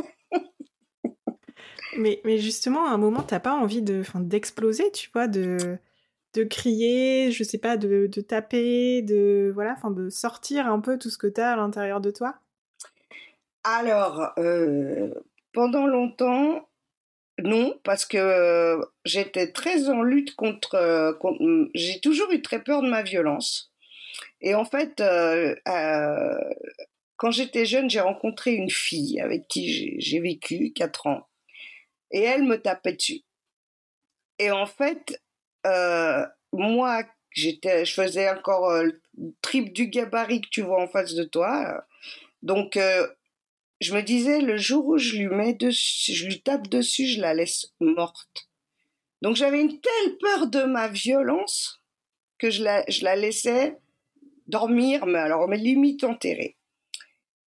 Mais, 1.97 2.38
justement, 2.38 2.88
à 2.88 2.91
un 2.91 2.97
moment, 2.97 3.23
t'as 3.23 3.39
pas 3.39 3.53
envie 3.53 3.82
de, 3.82 4.03
d'exploser, 4.15 4.91
tu 4.91 5.10
vois, 5.13 5.27
de, 5.27 5.77
de 6.34 6.43
crier, 6.43 7.32
je 7.32 7.43
sais 7.43 7.58
pas, 7.58 7.77
de, 7.77 8.08
de 8.08 8.21
taper, 8.21 9.01
de, 9.01 9.51
voilà, 9.53 9.77
de 9.91 10.10
sortir 10.10 10.67
un 10.67 10.79
peu 10.79 10.97
tout 10.97 11.10
ce 11.10 11.17
que 11.17 11.27
tu 11.27 11.41
as 11.41 11.53
à 11.53 11.56
l'intérieur 11.56 12.01
de 12.01 12.12
toi? 12.12 12.36
Alors, 13.63 14.32
euh, 14.38 15.13
pendant 15.53 15.88
longtemps, 15.88 16.67
non, 17.39 17.79
parce 17.84 18.06
que 18.06 18.17
euh, 18.17 18.84
j'étais 19.06 19.51
très 19.51 19.89
en 19.89 20.03
lutte 20.03 20.36
contre. 20.36 20.75
Euh, 20.75 21.13
mm, 21.23 21.69
j'ai 21.73 21.99
toujours 21.99 22.32
eu 22.32 22.41
très 22.41 22.63
peur 22.63 22.82
de 22.82 22.89
ma 22.89 23.01
violence. 23.01 23.71
Et 24.41 24.53
en 24.53 24.65
fait, 24.65 24.99
euh, 25.01 25.56
quand 27.17 27.32
j'étais 27.32 27.65
jeune, 27.65 27.89
j'ai 27.89 28.01
rencontré 28.01 28.53
une 28.53 28.69
fille 28.69 29.19
avec 29.19 29.47
qui 29.47 29.99
j'ai 29.99 30.19
vécu 30.19 30.73
quatre 30.73 31.08
ans. 31.08 31.27
Et 32.13 32.21
elle 32.21 32.43
me 32.43 32.62
tapait 32.62 32.93
dessus. 32.93 33.23
Et 34.39 34.52
en 34.52 34.65
fait, 34.65 35.21
euh, 35.65 36.26
moi, 36.52 37.04
j'étais, 37.32 37.86
je 37.86 37.93
faisais 37.93 38.30
encore 38.30 38.69
euh, 38.69 38.84
le 38.84 39.34
trip 39.41 39.73
du 39.73 39.88
gabarit 39.88 40.41
que 40.41 40.49
tu 40.49 40.62
vois 40.62 40.82
en 40.82 40.88
face 40.88 41.13
de 41.13 41.23
toi. 41.23 41.86
Donc, 42.41 42.78
euh, 42.78 43.08
je 43.82 43.93
me 43.93 44.02
disais, 44.02 44.41
le 44.41 44.58
jour 44.58 44.86
où 44.86 44.97
je 44.97 45.17
lui 45.17 45.28
mets 45.28 45.54
dessus, 45.54 46.13
je 46.13 46.26
lui 46.26 46.41
tape 46.41 46.67
dessus, 46.67 47.08
je 47.08 47.21
la 47.21 47.34
laisse 47.34 47.73
morte. 47.80 48.49
Donc, 49.21 49.36
j'avais 49.36 49.62
une 49.62 49.80
telle 49.80 50.17
peur 50.19 50.47
de 50.47 50.63
ma 50.63 50.88
violence 50.88 51.82
que 52.38 52.49
je 52.49 52.63
la, 52.63 53.15
laissais 53.15 53.78
dormir, 54.47 55.06
mais 55.06 55.19
alors, 55.19 55.47
mais 55.47 55.58
limite 55.58 56.04
enterrée. 56.04 56.58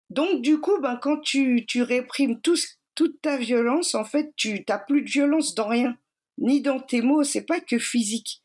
Donc, 0.09 0.41
du 0.41 0.61
coup, 0.61 0.81
ben, 0.81 0.97
quand 0.97 1.21
tu, 1.21 1.67
tu 1.67 1.83
réprimes 1.83 2.41
tout, 2.41 2.57
toute 2.97 3.21
ta 3.23 3.37
violence, 3.37 3.95
en 3.95 4.05
fait, 4.05 4.33
tu 4.35 4.65
n'as 4.69 4.79
plus 4.79 5.03
de 5.03 5.09
violence 5.09 5.55
dans 5.55 5.69
rien, 5.69 5.97
ni 6.39 6.61
dans 6.61 6.81
tes 6.81 7.03
mots, 7.03 7.23
c'est 7.23 7.47
pas 7.47 7.61
que 7.61 7.79
physique. 7.79 8.43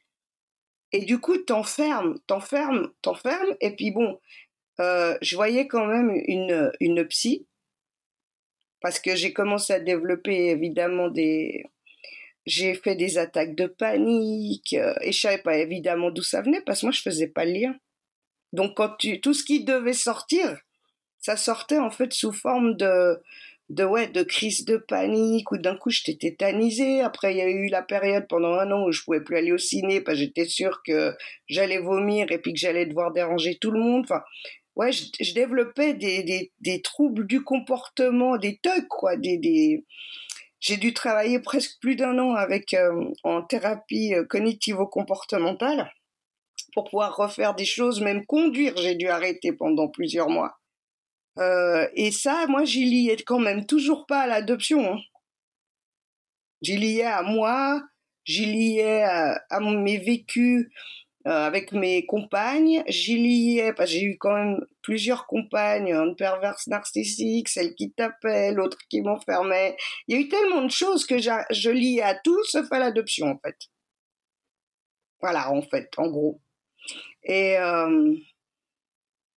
Et 0.91 1.05
du 1.05 1.19
coup, 1.19 1.37
t'enfermes, 1.37 2.19
t'enfermes, 2.27 2.91
t'enfermes, 3.01 3.55
et 3.61 3.75
puis 3.75 3.91
bon, 3.91 4.19
euh, 4.79 5.17
je 5.21 5.35
voyais 5.35 5.67
quand 5.67 5.87
même 5.87 6.11
une, 6.27 6.71
une 6.79 7.07
psy, 7.07 7.47
parce 8.81 8.99
que 8.99 9.15
j'ai 9.15 9.33
commencé 9.33 9.73
à 9.73 9.79
développer 9.79 10.49
évidemment 10.49 11.07
des... 11.09 11.65
J'ai 12.47 12.73
fait 12.73 12.95
des 12.95 13.19
attaques 13.19 13.55
de 13.55 13.67
panique, 13.67 14.73
euh, 14.73 14.95
et 15.01 15.11
je 15.11 15.19
savais 15.19 15.41
pas 15.41 15.57
évidemment 15.57 16.09
d'où 16.09 16.23
ça 16.23 16.41
venait, 16.41 16.61
parce 16.61 16.81
que 16.81 16.87
moi, 16.87 16.91
je 16.91 17.01
faisais 17.01 17.27
pas 17.27 17.45
le 17.45 17.53
lien. 17.53 17.75
Donc, 18.51 18.75
quand 18.75 18.97
tu, 18.97 19.21
tout 19.21 19.35
ce 19.35 19.43
qui 19.43 19.63
devait 19.63 19.93
sortir, 19.93 20.59
ça 21.19 21.37
sortait 21.37 21.77
en 21.77 21.91
fait 21.91 22.11
sous 22.11 22.33
forme 22.33 22.75
de, 22.75 23.21
de 23.71 23.85
ouais 23.85 24.09
de 24.09 24.21
crise 24.21 24.65
de 24.65 24.75
panique 24.75 25.49
ou 25.51 25.57
d'un 25.57 25.75
coup 25.77 25.89
j'étais 25.89 26.17
tétanisée. 26.17 27.01
Après 27.01 27.33
il 27.33 27.37
y 27.37 27.41
a 27.41 27.49
eu 27.49 27.67
la 27.67 27.81
période 27.81 28.25
pendant 28.27 28.53
un 28.53 28.69
an 28.71 28.85
où 28.87 28.91
je 28.91 29.01
pouvais 29.03 29.23
plus 29.23 29.37
aller 29.37 29.53
au 29.53 29.57
ciné 29.57 30.01
parce 30.01 30.17
que 30.17 30.25
j'étais 30.25 30.45
sûre 30.45 30.81
que 30.85 31.15
j'allais 31.47 31.79
vomir 31.79 32.31
et 32.31 32.37
puis 32.39 32.53
que 32.53 32.59
j'allais 32.59 32.85
devoir 32.85 33.13
déranger 33.13 33.57
tout 33.59 33.71
le 33.71 33.79
monde. 33.79 34.03
Enfin 34.03 34.21
ouais 34.75 34.91
je, 34.91 35.33
développais 35.33 35.93
des, 35.93 36.23
des, 36.23 36.51
des, 36.59 36.81
troubles 36.81 37.25
du 37.27 37.43
comportement 37.43 38.37
des 38.37 38.59
tocs 38.61 38.87
quoi 38.89 39.15
des, 39.15 39.37
des... 39.37 39.85
j'ai 40.59 40.77
dû 40.77 40.93
travailler 40.93 41.39
presque 41.39 41.79
plus 41.79 41.95
d'un 41.95 42.19
an 42.19 42.35
avec 42.35 42.73
euh, 42.73 43.05
en 43.23 43.41
thérapie 43.41 44.13
euh, 44.13 44.25
cognitivo-comportementale 44.25 45.91
pour 46.73 46.85
pouvoir 46.85 47.15
refaire 47.15 47.53
des 47.55 47.65
choses 47.65 48.01
même 48.01 48.25
conduire. 48.25 48.73
J'ai 48.77 48.95
dû 48.95 49.07
arrêter 49.07 49.51
pendant 49.51 49.89
plusieurs 49.89 50.29
mois 50.29 50.60
euh, 51.39 51.87
et 51.93 52.11
ça, 52.11 52.45
moi, 52.47 52.65
j'y 52.65 52.85
liais 52.85 53.17
quand 53.25 53.39
même 53.39 53.65
toujours 53.65 54.05
pas 54.05 54.21
à 54.21 54.27
l'adoption. 54.27 54.93
Hein. 54.93 54.99
J'y 56.61 56.77
liais 56.77 57.03
à 57.03 57.23
moi, 57.23 57.81
j'y 58.25 58.45
liais 58.45 59.03
à, 59.03 59.59
mes 59.59 59.97
vécus 59.97 60.67
euh, 61.27 61.31
avec 61.31 61.71
mes 61.71 62.05
compagnes, 62.05 62.83
j'y 62.87 63.17
liais, 63.17 63.73
parce 63.73 63.91
que 63.91 63.97
j'ai 63.97 64.03
eu 64.03 64.17
quand 64.17 64.33
même 64.33 64.59
plusieurs 64.81 65.25
compagnes, 65.27 65.91
une 65.93 66.15
perverse 66.15 66.67
narcissique, 66.67 67.49
celle 67.49 67.75
qui 67.75 67.91
tapait, 67.93 68.51
l'autre 68.51 68.77
qui 68.89 69.01
m'enfermait. 69.01 69.75
Il 70.07 70.15
y 70.15 70.17
a 70.19 70.21
eu 70.21 70.27
tellement 70.27 70.63
de 70.63 70.71
choses 70.71 71.05
que 71.05 71.17
je 71.19 71.69
liais 71.69 72.01
à 72.01 72.15
tout, 72.15 72.43
sauf 72.45 72.71
à 72.71 72.79
l'adoption, 72.79 73.27
en 73.27 73.39
fait. 73.39 73.57
Voilà, 75.21 75.51
en 75.51 75.61
fait, 75.61 75.89
en 75.97 76.07
gros. 76.09 76.41
Et... 77.23 77.57
Euh, 77.57 78.15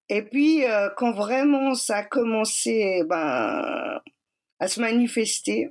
et 0.09 0.23
puis, 0.23 0.65
euh, 0.67 0.91
quand 0.97 1.13
vraiment 1.13 1.75
ça 1.75 1.99
a 1.99 2.05
commencé 2.05 3.03
ben, 3.09 4.01
à 4.61 4.69
se 4.69 4.81
manifester, 4.81 5.71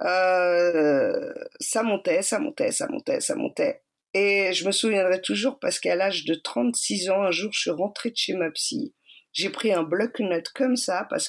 euh, 0.00 1.34
ça 1.60 1.82
montait, 1.82 2.22
ça 2.22 2.38
montait, 2.38 2.72
ça 2.72 2.88
montait, 2.88 3.20
ça 3.20 3.34
montait. 3.34 3.82
Et 4.14 4.52
je 4.52 4.66
me 4.66 4.72
souviendrai 4.72 5.20
toujours 5.20 5.58
parce 5.58 5.78
qu'à 5.78 5.94
l'âge 5.94 6.24
de 6.24 6.34
36 6.34 7.10
ans, 7.10 7.22
un 7.22 7.30
jour, 7.30 7.52
je 7.52 7.60
suis 7.60 7.70
rentrée 7.70 8.10
de 8.10 8.16
chez 8.16 8.34
ma 8.34 8.50
psy. 8.50 8.94
J'ai 9.32 9.50
pris 9.50 9.72
un 9.72 9.82
bloc-notes 9.82 10.48
comme 10.54 10.76
ça 10.76 11.06
parce, 11.10 11.28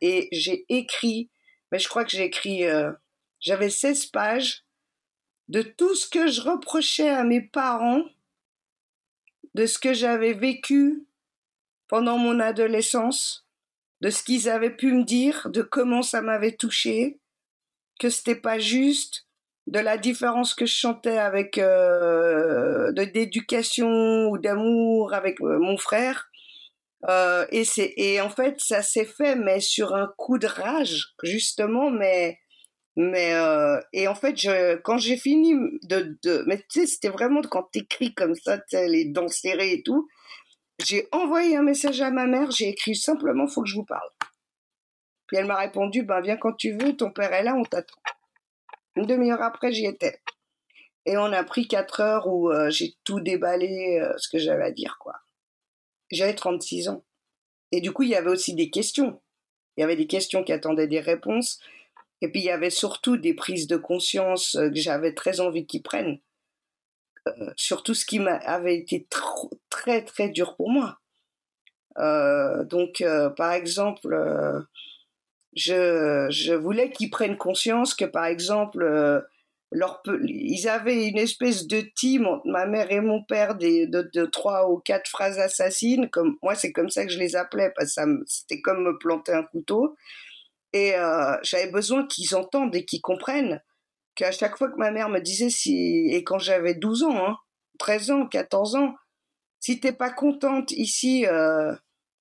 et, 0.00 0.28
j'ai 0.32 0.64
écrit, 0.68 1.30
mais 1.72 1.78
je 1.78 1.88
crois 1.88 2.04
que 2.04 2.12
j'ai 2.12 2.24
écrit, 2.24 2.64
euh, 2.64 2.92
j'avais 3.40 3.70
16 3.70 4.06
pages 4.06 4.64
de 5.48 5.62
tout 5.62 5.94
ce 5.94 6.08
que 6.08 6.28
je 6.28 6.42
reprochais 6.42 7.08
à 7.08 7.24
mes 7.24 7.40
parents, 7.40 8.04
de 9.58 9.66
ce 9.66 9.80
que 9.80 9.92
j'avais 9.92 10.34
vécu 10.34 11.04
pendant 11.88 12.16
mon 12.16 12.38
adolescence, 12.38 13.44
de 14.00 14.08
ce 14.08 14.22
qu'ils 14.22 14.48
avaient 14.48 14.76
pu 14.76 14.92
me 14.92 15.02
dire, 15.02 15.48
de 15.50 15.62
comment 15.62 16.02
ça 16.02 16.22
m'avait 16.22 16.54
touché, 16.54 17.18
que 17.98 18.08
c'était 18.08 18.36
pas 18.36 18.60
juste, 18.60 19.26
de 19.66 19.80
la 19.80 19.98
différence 19.98 20.54
que 20.54 20.64
je 20.64 20.74
chantais 20.74 21.18
avec 21.18 21.58
euh, 21.58 22.92
d'éducation 22.92 24.28
ou 24.28 24.38
d'amour 24.38 25.12
avec 25.12 25.40
euh, 25.40 25.58
mon 25.58 25.76
frère. 25.76 26.30
Euh, 27.08 27.44
et 27.50 27.64
c'est 27.64 27.94
et 27.96 28.20
en 28.20 28.30
fait 28.30 28.60
ça 28.60 28.82
s'est 28.82 29.04
fait 29.04 29.36
mais 29.36 29.60
sur 29.60 29.94
un 29.94 30.12
coup 30.16 30.38
de 30.38 30.48
rage 30.48 31.14
justement 31.22 31.92
mais 31.92 32.40
mais 33.00 33.32
euh, 33.32 33.80
et 33.92 34.08
en 34.08 34.14
fait 34.14 34.34
quand 34.82 34.98
j'ai 34.98 35.16
fini 35.16 35.54
de, 35.84 36.18
de 36.22 36.42
mais 36.46 36.58
tu 36.58 36.80
sais 36.80 36.86
c'était 36.86 37.08
vraiment 37.08 37.40
quand 37.42 37.62
t'écris 37.72 38.12
comme 38.12 38.34
ça 38.34 38.60
les 38.72 39.04
dents 39.06 39.28
serrées 39.28 39.72
et 39.72 39.82
tout 39.82 40.08
j'ai 40.84 41.08
envoyé 41.10 41.56
un 41.56 41.62
message 41.62 42.00
à 42.00 42.10
ma 42.10 42.26
mère, 42.26 42.50
j'ai 42.50 42.68
écrit 42.68 42.94
simplement 42.94 43.46
faut 43.46 43.62
que 43.62 43.68
je 43.68 43.74
vous 43.74 43.84
parle. 43.84 44.08
Puis 45.26 45.36
elle 45.36 45.46
m'a 45.46 45.56
répondu 45.56 46.02
ben 46.02 46.20
viens 46.20 46.36
quand 46.36 46.54
tu 46.54 46.72
veux, 46.72 46.96
ton 46.96 47.10
père 47.10 47.32
est 47.32 47.42
là, 47.42 47.54
on 47.54 47.64
t'attend. 47.64 48.00
Une 48.96 49.06
demi-heure 49.06 49.42
après, 49.42 49.72
j'y 49.72 49.86
étais. 49.86 50.20
Et 51.04 51.16
on 51.16 51.24
a 51.24 51.44
pris 51.44 51.68
quatre 51.68 52.00
heures 52.00 52.26
où 52.28 52.50
euh, 52.50 52.70
j'ai 52.70 52.94
tout 53.04 53.20
déballé 53.20 54.00
euh, 54.00 54.12
ce 54.18 54.28
que 54.28 54.38
j'avais 54.38 54.64
à 54.64 54.70
dire 54.70 54.98
quoi. 54.98 55.14
J'avais 56.10 56.34
36 56.34 56.88
ans. 56.88 57.04
Et 57.72 57.80
du 57.80 57.92
coup, 57.92 58.02
il 58.02 58.10
y 58.10 58.14
avait 58.14 58.30
aussi 58.30 58.54
des 58.54 58.70
questions. 58.70 59.20
Il 59.76 59.82
y 59.82 59.84
avait 59.84 59.96
des 59.96 60.06
questions 60.06 60.42
qui 60.42 60.52
attendaient 60.52 60.86
des 60.86 61.00
réponses. 61.00 61.60
Et 62.20 62.28
puis 62.30 62.40
il 62.40 62.46
y 62.46 62.50
avait 62.50 62.70
surtout 62.70 63.16
des 63.16 63.34
prises 63.34 63.66
de 63.66 63.76
conscience 63.76 64.56
euh, 64.56 64.68
que 64.68 64.76
j'avais 64.76 65.14
très 65.14 65.40
envie 65.40 65.66
qu'ils 65.66 65.82
prennent. 65.82 66.18
Euh, 67.40 67.50
sur 67.56 67.82
tout 67.82 67.94
ce 67.94 68.06
qui 68.06 68.20
avait 68.20 68.76
été 68.76 69.06
très 69.70 70.04
très 70.04 70.28
dur 70.28 70.56
pour 70.56 70.70
moi. 70.70 70.98
Euh, 71.98 72.64
donc, 72.64 73.00
euh, 73.00 73.30
par 73.30 73.52
exemple, 73.52 74.16
je, 75.54 76.54
voulais 76.54 76.90
qu'ils 76.90 77.10
prennent 77.10 77.36
conscience 77.36 77.94
que, 77.94 78.04
par 78.04 78.26
exemple, 78.26 79.26
ils 79.72 80.68
avaient 80.68 81.08
une 81.08 81.18
espèce 81.18 81.66
de 81.66 81.80
team 81.80 82.26
entre 82.26 82.46
ma 82.46 82.66
mère 82.66 82.90
et 82.90 83.00
mon 83.00 83.22
père 83.22 83.56
des, 83.56 83.86
de, 83.86 84.24
trois 84.26 84.70
ou 84.70 84.78
quatre 84.78 85.08
phrases 85.08 85.38
assassines. 85.38 86.08
Comme 86.10 86.36
moi, 86.42 86.54
c'est 86.54 86.72
comme 86.72 86.90
ça 86.90 87.04
que 87.04 87.12
je 87.12 87.18
les 87.18 87.36
appelais 87.36 87.72
parce 87.76 87.94
que 87.94 88.02
c'était 88.26 88.60
comme 88.60 88.84
me 88.84 88.96
planter 88.98 89.32
un 89.32 89.44
couteau. 89.44 89.96
Et 90.72 90.92
j'avais 91.42 91.70
besoin 91.70 92.06
qu'ils 92.06 92.34
entendent 92.34 92.74
et 92.74 92.84
qu'ils 92.84 93.00
comprennent 93.00 93.62
qu'à 94.14 94.32
chaque 94.32 94.58
fois 94.58 94.68
que 94.68 94.76
ma 94.76 94.90
mère 94.90 95.08
me 95.08 95.20
disait 95.20 95.48
si, 95.48 96.08
et 96.10 96.24
quand 96.24 96.38
j'avais 96.38 96.74
12 96.74 97.04
ans, 97.04 97.26
hein, 97.26 97.36
13 97.78 98.10
ans, 98.10 98.26
14 98.26 98.74
ans, 98.74 98.94
si 99.60 99.80
t'es 99.80 99.92
pas 99.92 100.10
contente 100.10 100.72
ici, 100.72 101.24
euh, 101.26 101.74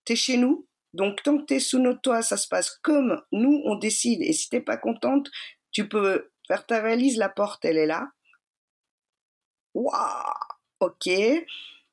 t'es 0.06 0.16
chez 0.16 0.38
nous. 0.38 0.68
Donc 0.94 1.22
tant 1.24 1.38
que 1.38 1.46
t'es 1.46 1.60
sous 1.60 1.80
notre 1.80 2.02
toit, 2.02 2.22
ça 2.22 2.38
se 2.38 2.48
passe 2.48 2.70
comme 2.84 3.22
nous 3.32 3.62
on 3.66 3.76
décide. 3.76 4.22
Et 4.22 4.34
si 4.34 4.50
t'es 4.50 4.62
pas 4.62 4.78
contente, 4.78 5.30
tu 5.72 5.90
peux 5.90 6.30
faire 6.48 6.66
ta 6.66 6.82
valise, 6.82 7.18
la 7.18 7.30
porte 7.30 7.66
elle 7.66 7.78
est 7.78 7.86
là. 7.88 8.08
Waouh, 9.74 10.34
ok. 10.80 11.10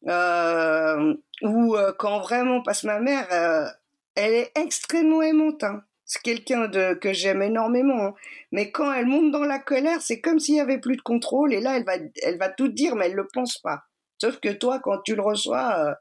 Euh, 0.07 1.15
ou 1.43 1.77
euh, 1.77 1.93
quand 1.99 2.21
vraiment, 2.21 2.63
que 2.63 2.87
ma 2.87 3.01
mère, 3.01 3.27
euh, 3.33 3.67
elle 4.15 4.35
est 4.35 4.53
extrêmement 4.55 5.23
aimante. 5.23 5.65
Hein 5.65 5.83
c'est 6.05 6.23
quelqu'un 6.23 6.69
de 6.69 6.95
que 6.95 7.13
j'aime 7.13 7.43
énormément. 7.43 8.07
Hein. 8.07 8.15
Mais 8.53 8.71
quand 8.71 8.93
elle 8.93 9.07
monte 9.07 9.31
dans 9.31 9.45
la 9.45 9.59
colère, 9.59 10.03
c'est 10.03 10.21
comme 10.21 10.39
s'il 10.39 10.57
y 10.57 10.61
avait 10.61 10.81
plus 10.81 10.97
de 10.97 11.03
contrôle. 11.03 11.55
Et 11.55 11.61
là, 11.61 11.77
elle 11.77 11.85
va, 11.85 11.95
elle 12.23 12.39
va 12.39 12.49
tout 12.51 12.69
dire, 12.69 12.95
mais 12.97 13.07
elle 13.07 13.15
le 13.15 13.27
pense 13.33 13.59
pas. 13.59 13.85
Sauf 14.21 14.39
que 14.41 14.53
toi, 14.53 14.81
quand 14.81 15.01
tu 15.03 15.15
le 15.15 15.23
reçois, 15.23 15.79
euh, 15.79 15.95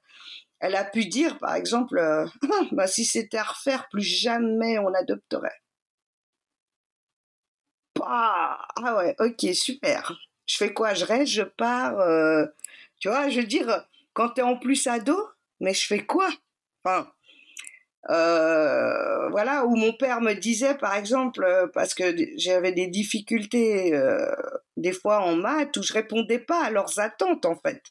elle 0.59 0.75
a 0.75 0.83
pu 0.83 1.05
dire, 1.05 1.39
par 1.39 1.55
exemple, 1.55 1.97
euh, 1.97 2.25
bah, 2.71 2.87
si 2.87 3.05
c'était 3.05 3.37
à 3.37 3.43
refaire, 3.43 3.87
plus 3.89 4.01
jamais 4.03 4.77
on 4.79 4.93
adopterait. 4.93 5.61
Bah, 7.99 8.67
ah 8.75 8.97
ouais, 8.97 9.15
ok, 9.19 9.53
super. 9.53 10.13
Je 10.45 10.57
fais 10.57 10.73
quoi? 10.73 10.93
Je 10.93 11.05
reste, 11.05 11.31
je 11.31 11.43
pars. 11.43 11.99
Euh, 11.99 12.45
tu 12.99 13.07
vois, 13.07 13.29
je 13.29 13.39
veux 13.41 13.47
dire, 13.47 13.85
quand 14.13 14.29
tu 14.29 14.41
es 14.41 14.43
en 14.43 14.57
plus 14.57 14.87
ado, 14.87 15.17
mais 15.59 15.73
je 15.73 15.85
fais 15.85 16.05
quoi? 16.05 16.29
Enfin, 16.83 17.11
euh, 18.09 19.29
voilà, 19.29 19.65
où 19.65 19.75
mon 19.75 19.93
père 19.93 20.21
me 20.21 20.33
disait, 20.33 20.75
par 20.75 20.95
exemple, 20.95 21.43
euh, 21.43 21.67
parce 21.73 21.93
que 21.93 22.15
j'avais 22.37 22.71
des 22.71 22.87
difficultés 22.87 23.93
euh, 23.93 24.31
des 24.77 24.91
fois 24.91 25.21
en 25.21 25.35
maths, 25.35 25.75
où 25.77 25.83
je 25.83 25.93
répondais 25.93 26.39
pas 26.39 26.65
à 26.65 26.71
leurs 26.71 26.99
attentes, 26.99 27.45
en 27.45 27.55
fait. 27.55 27.81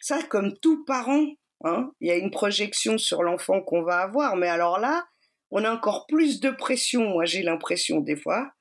Ça, 0.00 0.18
comme 0.28 0.56
tout 0.58 0.84
parent, 0.84 1.26
Hein. 1.64 1.90
Il 2.00 2.08
y 2.08 2.10
a 2.10 2.16
une 2.16 2.30
projection 2.30 2.98
sur 2.98 3.22
l'enfant 3.22 3.60
qu'on 3.60 3.82
va 3.82 3.98
avoir, 3.98 4.36
mais 4.36 4.48
alors 4.48 4.78
là, 4.78 5.06
on 5.50 5.64
a 5.64 5.72
encore 5.72 6.06
plus 6.06 6.40
de 6.40 6.50
pression, 6.50 7.08
moi 7.08 7.24
j'ai 7.24 7.42
l'impression 7.42 8.00
des 8.00 8.16
fois. 8.16 8.52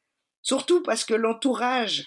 Surtout 0.42 0.82
parce 0.82 1.06
que 1.06 1.14
l'entourage 1.14 2.06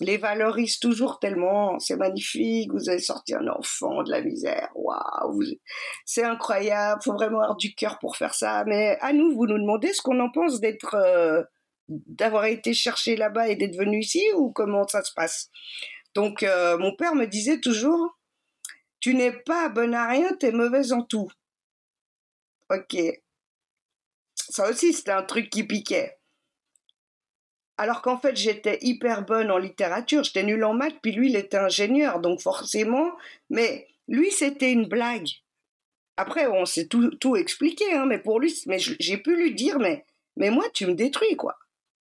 les 0.00 0.16
valorise 0.16 0.78
toujours 0.78 1.18
tellement. 1.18 1.78
C'est 1.78 1.96
magnifique, 1.96 2.72
vous 2.72 2.88
avez 2.88 3.00
sorti 3.00 3.34
un 3.34 3.48
enfant 3.48 4.02
de 4.02 4.10
la 4.10 4.20
misère. 4.22 4.70
Waouh, 4.74 5.42
c'est 6.04 6.24
incroyable. 6.24 7.02
Faut 7.02 7.12
vraiment 7.12 7.40
avoir 7.40 7.56
du 7.56 7.74
cœur 7.74 7.98
pour 7.98 8.16
faire 8.16 8.34
ça. 8.34 8.64
Mais 8.64 8.96
à 9.00 9.12
nous, 9.12 9.34
vous 9.34 9.46
nous 9.46 9.58
demandez 9.58 9.92
ce 9.92 10.02
qu'on 10.02 10.20
en 10.20 10.30
pense 10.30 10.60
d'être, 10.60 10.94
euh, 10.94 11.42
d'avoir 11.88 12.44
été 12.44 12.74
cherché 12.74 13.16
là-bas 13.16 13.48
et 13.48 13.56
d'être 13.56 13.76
venu 13.76 14.00
ici 14.00 14.22
ou 14.36 14.52
comment 14.52 14.86
ça 14.86 15.02
se 15.02 15.12
passe? 15.14 15.50
Donc 16.14 16.42
euh, 16.42 16.78
mon 16.78 16.94
père 16.94 17.14
me 17.14 17.26
disait 17.26 17.60
toujours, 17.60 18.18
tu 19.00 19.14
n'es 19.14 19.32
pas 19.32 19.68
bonne 19.68 19.94
à 19.94 20.08
rien, 20.08 20.30
tu 20.38 20.46
es 20.46 20.52
mauvaise 20.52 20.92
en 20.92 21.02
tout. 21.02 21.28
Ok. 22.70 22.96
Ça 24.34 24.68
aussi, 24.70 24.92
c'était 24.92 25.12
un 25.12 25.22
truc 25.22 25.50
qui 25.50 25.64
piquait. 25.64 26.17
Alors 27.78 28.02
qu'en 28.02 28.18
fait, 28.18 28.36
j'étais 28.36 28.78
hyper 28.82 29.24
bonne 29.24 29.52
en 29.52 29.56
littérature, 29.56 30.24
j'étais 30.24 30.42
nulle 30.42 30.64
en 30.64 30.74
maths, 30.74 30.98
puis 31.00 31.12
lui, 31.12 31.30
il 31.30 31.36
était 31.36 31.58
ingénieur, 31.58 32.18
donc 32.18 32.40
forcément, 32.40 33.12
mais 33.50 33.86
lui, 34.08 34.32
c'était 34.32 34.72
une 34.72 34.88
blague. 34.88 35.28
Après, 36.16 36.48
on 36.48 36.64
s'est 36.64 36.88
tout, 36.88 37.36
expliqué, 37.36 37.94
hein, 37.94 38.04
mais 38.06 38.18
pour 38.18 38.40
lui, 38.40 38.52
mais 38.66 38.80
j'ai 38.80 39.18
pu 39.18 39.36
lui 39.36 39.54
dire, 39.54 39.78
mais, 39.78 40.04
mais 40.36 40.50
moi, 40.50 40.64
tu 40.74 40.86
me 40.86 40.94
détruis, 40.94 41.36
quoi. 41.36 41.56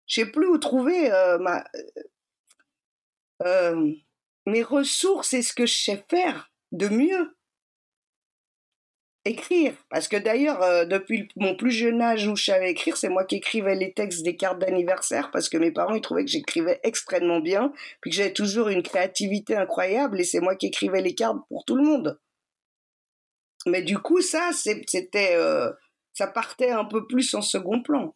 Je 0.07 0.21
sais 0.21 0.31
plus 0.31 0.47
où 0.47 0.59
trouver 0.59 1.11
euh, 1.11 1.39
euh, 1.39 1.61
euh, 3.47 3.93
mes 4.45 4.63
ressources 4.63 5.33
et 5.33 5.41
ce 5.41 5.55
que 5.55 5.65
je 5.65 5.73
sais 5.79 6.05
faire 6.11 6.53
de 6.73 6.89
mieux 6.89 7.35
écrire. 9.25 9.75
Parce 9.91 10.09
que 10.09 10.17
d'ailleurs, 10.17 10.63
euh, 10.63 10.85
depuis 10.85 11.29
mon 11.37 11.57
plus 11.57 11.71
jeune 11.71 12.03
âge 12.03 12.27
où 12.27 12.37
je 12.37 12.45
savais 12.45 12.71
écrire, 12.71 12.97
c'est 12.97 13.09
moi 13.09 13.25
qui 13.25 13.37
écrivais 13.37 13.75
les 13.75 13.93
textes 13.93 14.23
des 14.23 14.37
cartes 14.37 14.59
d'anniversaire 14.59 15.31
parce 15.31 15.49
que 15.49 15.57
mes 15.57 15.71
parents 15.71 15.95
ils 15.95 16.01
trouvaient 16.01 16.25
que 16.25 16.31
j'écrivais 16.31 16.81
extrêmement 16.83 17.41
bien, 17.41 17.73
puis 18.01 18.11
que 18.11 18.17
j'avais 18.17 18.33
toujours 18.33 18.69
une 18.69 18.83
créativité 18.83 19.57
incroyable 19.57 20.21
et 20.21 20.25
c'est 20.25 20.41
moi 20.41 20.57
qui 20.57 20.67
écrivais 20.67 21.03
les 21.03 21.15
cartes 21.15 21.39
pour 21.49 21.65
tout 21.65 21.77
le 21.77 21.85
monde. 21.85 22.19
Mais 23.67 23.83
du 23.83 23.99
coup, 23.99 24.21
ça, 24.21 24.51
c'était, 24.53 25.37
euh, 25.37 25.71
ça 26.13 26.27
partait 26.27 26.71
un 26.71 26.85
peu 26.85 27.07
plus 27.07 27.33
en 27.35 27.41
second 27.41 27.83
plan. 27.83 28.15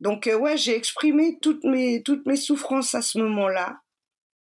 Donc 0.00 0.26
euh, 0.26 0.36
ouais, 0.36 0.56
j'ai 0.56 0.76
exprimé 0.76 1.38
toutes 1.40 1.64
mes 1.64 2.02
toutes 2.02 2.26
mes 2.26 2.36
souffrances 2.36 2.94
à 2.94 3.02
ce 3.02 3.18
moment-là. 3.18 3.78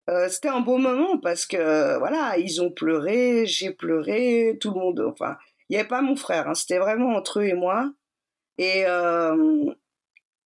Euh, 0.10 0.28
c'était 0.28 0.50
un 0.50 0.62
beau 0.62 0.78
moment 0.78 1.17
parce 1.19 1.45
que 1.45 1.98
voilà, 2.00 2.36
ils 2.38 2.62
ont 2.62 2.72
pleuré, 2.72 3.45
j'ai 3.45 3.72
pleuré, 3.72 4.58
tout 4.60 4.72
le 4.72 4.80
monde. 4.80 5.00
Enfin, 5.02 5.38
il 5.69 5.74
n'y 5.74 5.80
avait 5.80 5.88
pas 5.88 6.02
mon 6.02 6.15
frère, 6.15 6.48
hein, 6.48 6.56
c'était 6.56 6.80
vraiment 6.80 7.15
entre 7.15 7.41
eux 7.41 7.45
et 7.45 7.54
moi. 7.54 7.91
Et 8.58 8.86
euh, 8.88 9.72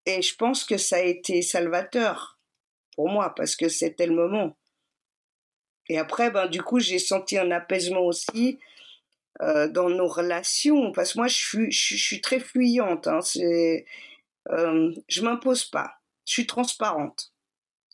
et 0.06 0.20
je 0.20 0.36
pense 0.36 0.64
que 0.64 0.76
ça 0.76 0.96
a 0.96 1.00
été 1.00 1.40
salvateur 1.40 2.38
pour 2.94 3.08
moi 3.08 3.34
parce 3.34 3.56
que 3.56 3.68
c'était 3.68 4.06
le 4.06 4.14
moment. 4.14 4.56
Et 5.88 5.98
après, 5.98 6.30
ben 6.30 6.46
du 6.46 6.62
coup, 6.62 6.78
j'ai 6.78 6.98
senti 6.98 7.38
un 7.38 7.50
apaisement 7.50 8.00
aussi 8.02 8.58
euh, 9.42 9.68
dans 9.68 9.88
nos 9.88 10.08
relations 10.08 10.92
parce 10.92 11.14
que 11.14 11.18
moi, 11.18 11.28
je 11.28 11.70
suis 11.70 12.20
très 12.20 12.40
fuyante. 12.40 13.06
Hein, 13.06 13.20
c'est 13.22 13.86
je 14.50 15.22
m'impose 15.22 15.64
pas, 15.64 15.94
je 16.26 16.32
suis 16.34 16.46
transparente. 16.46 17.32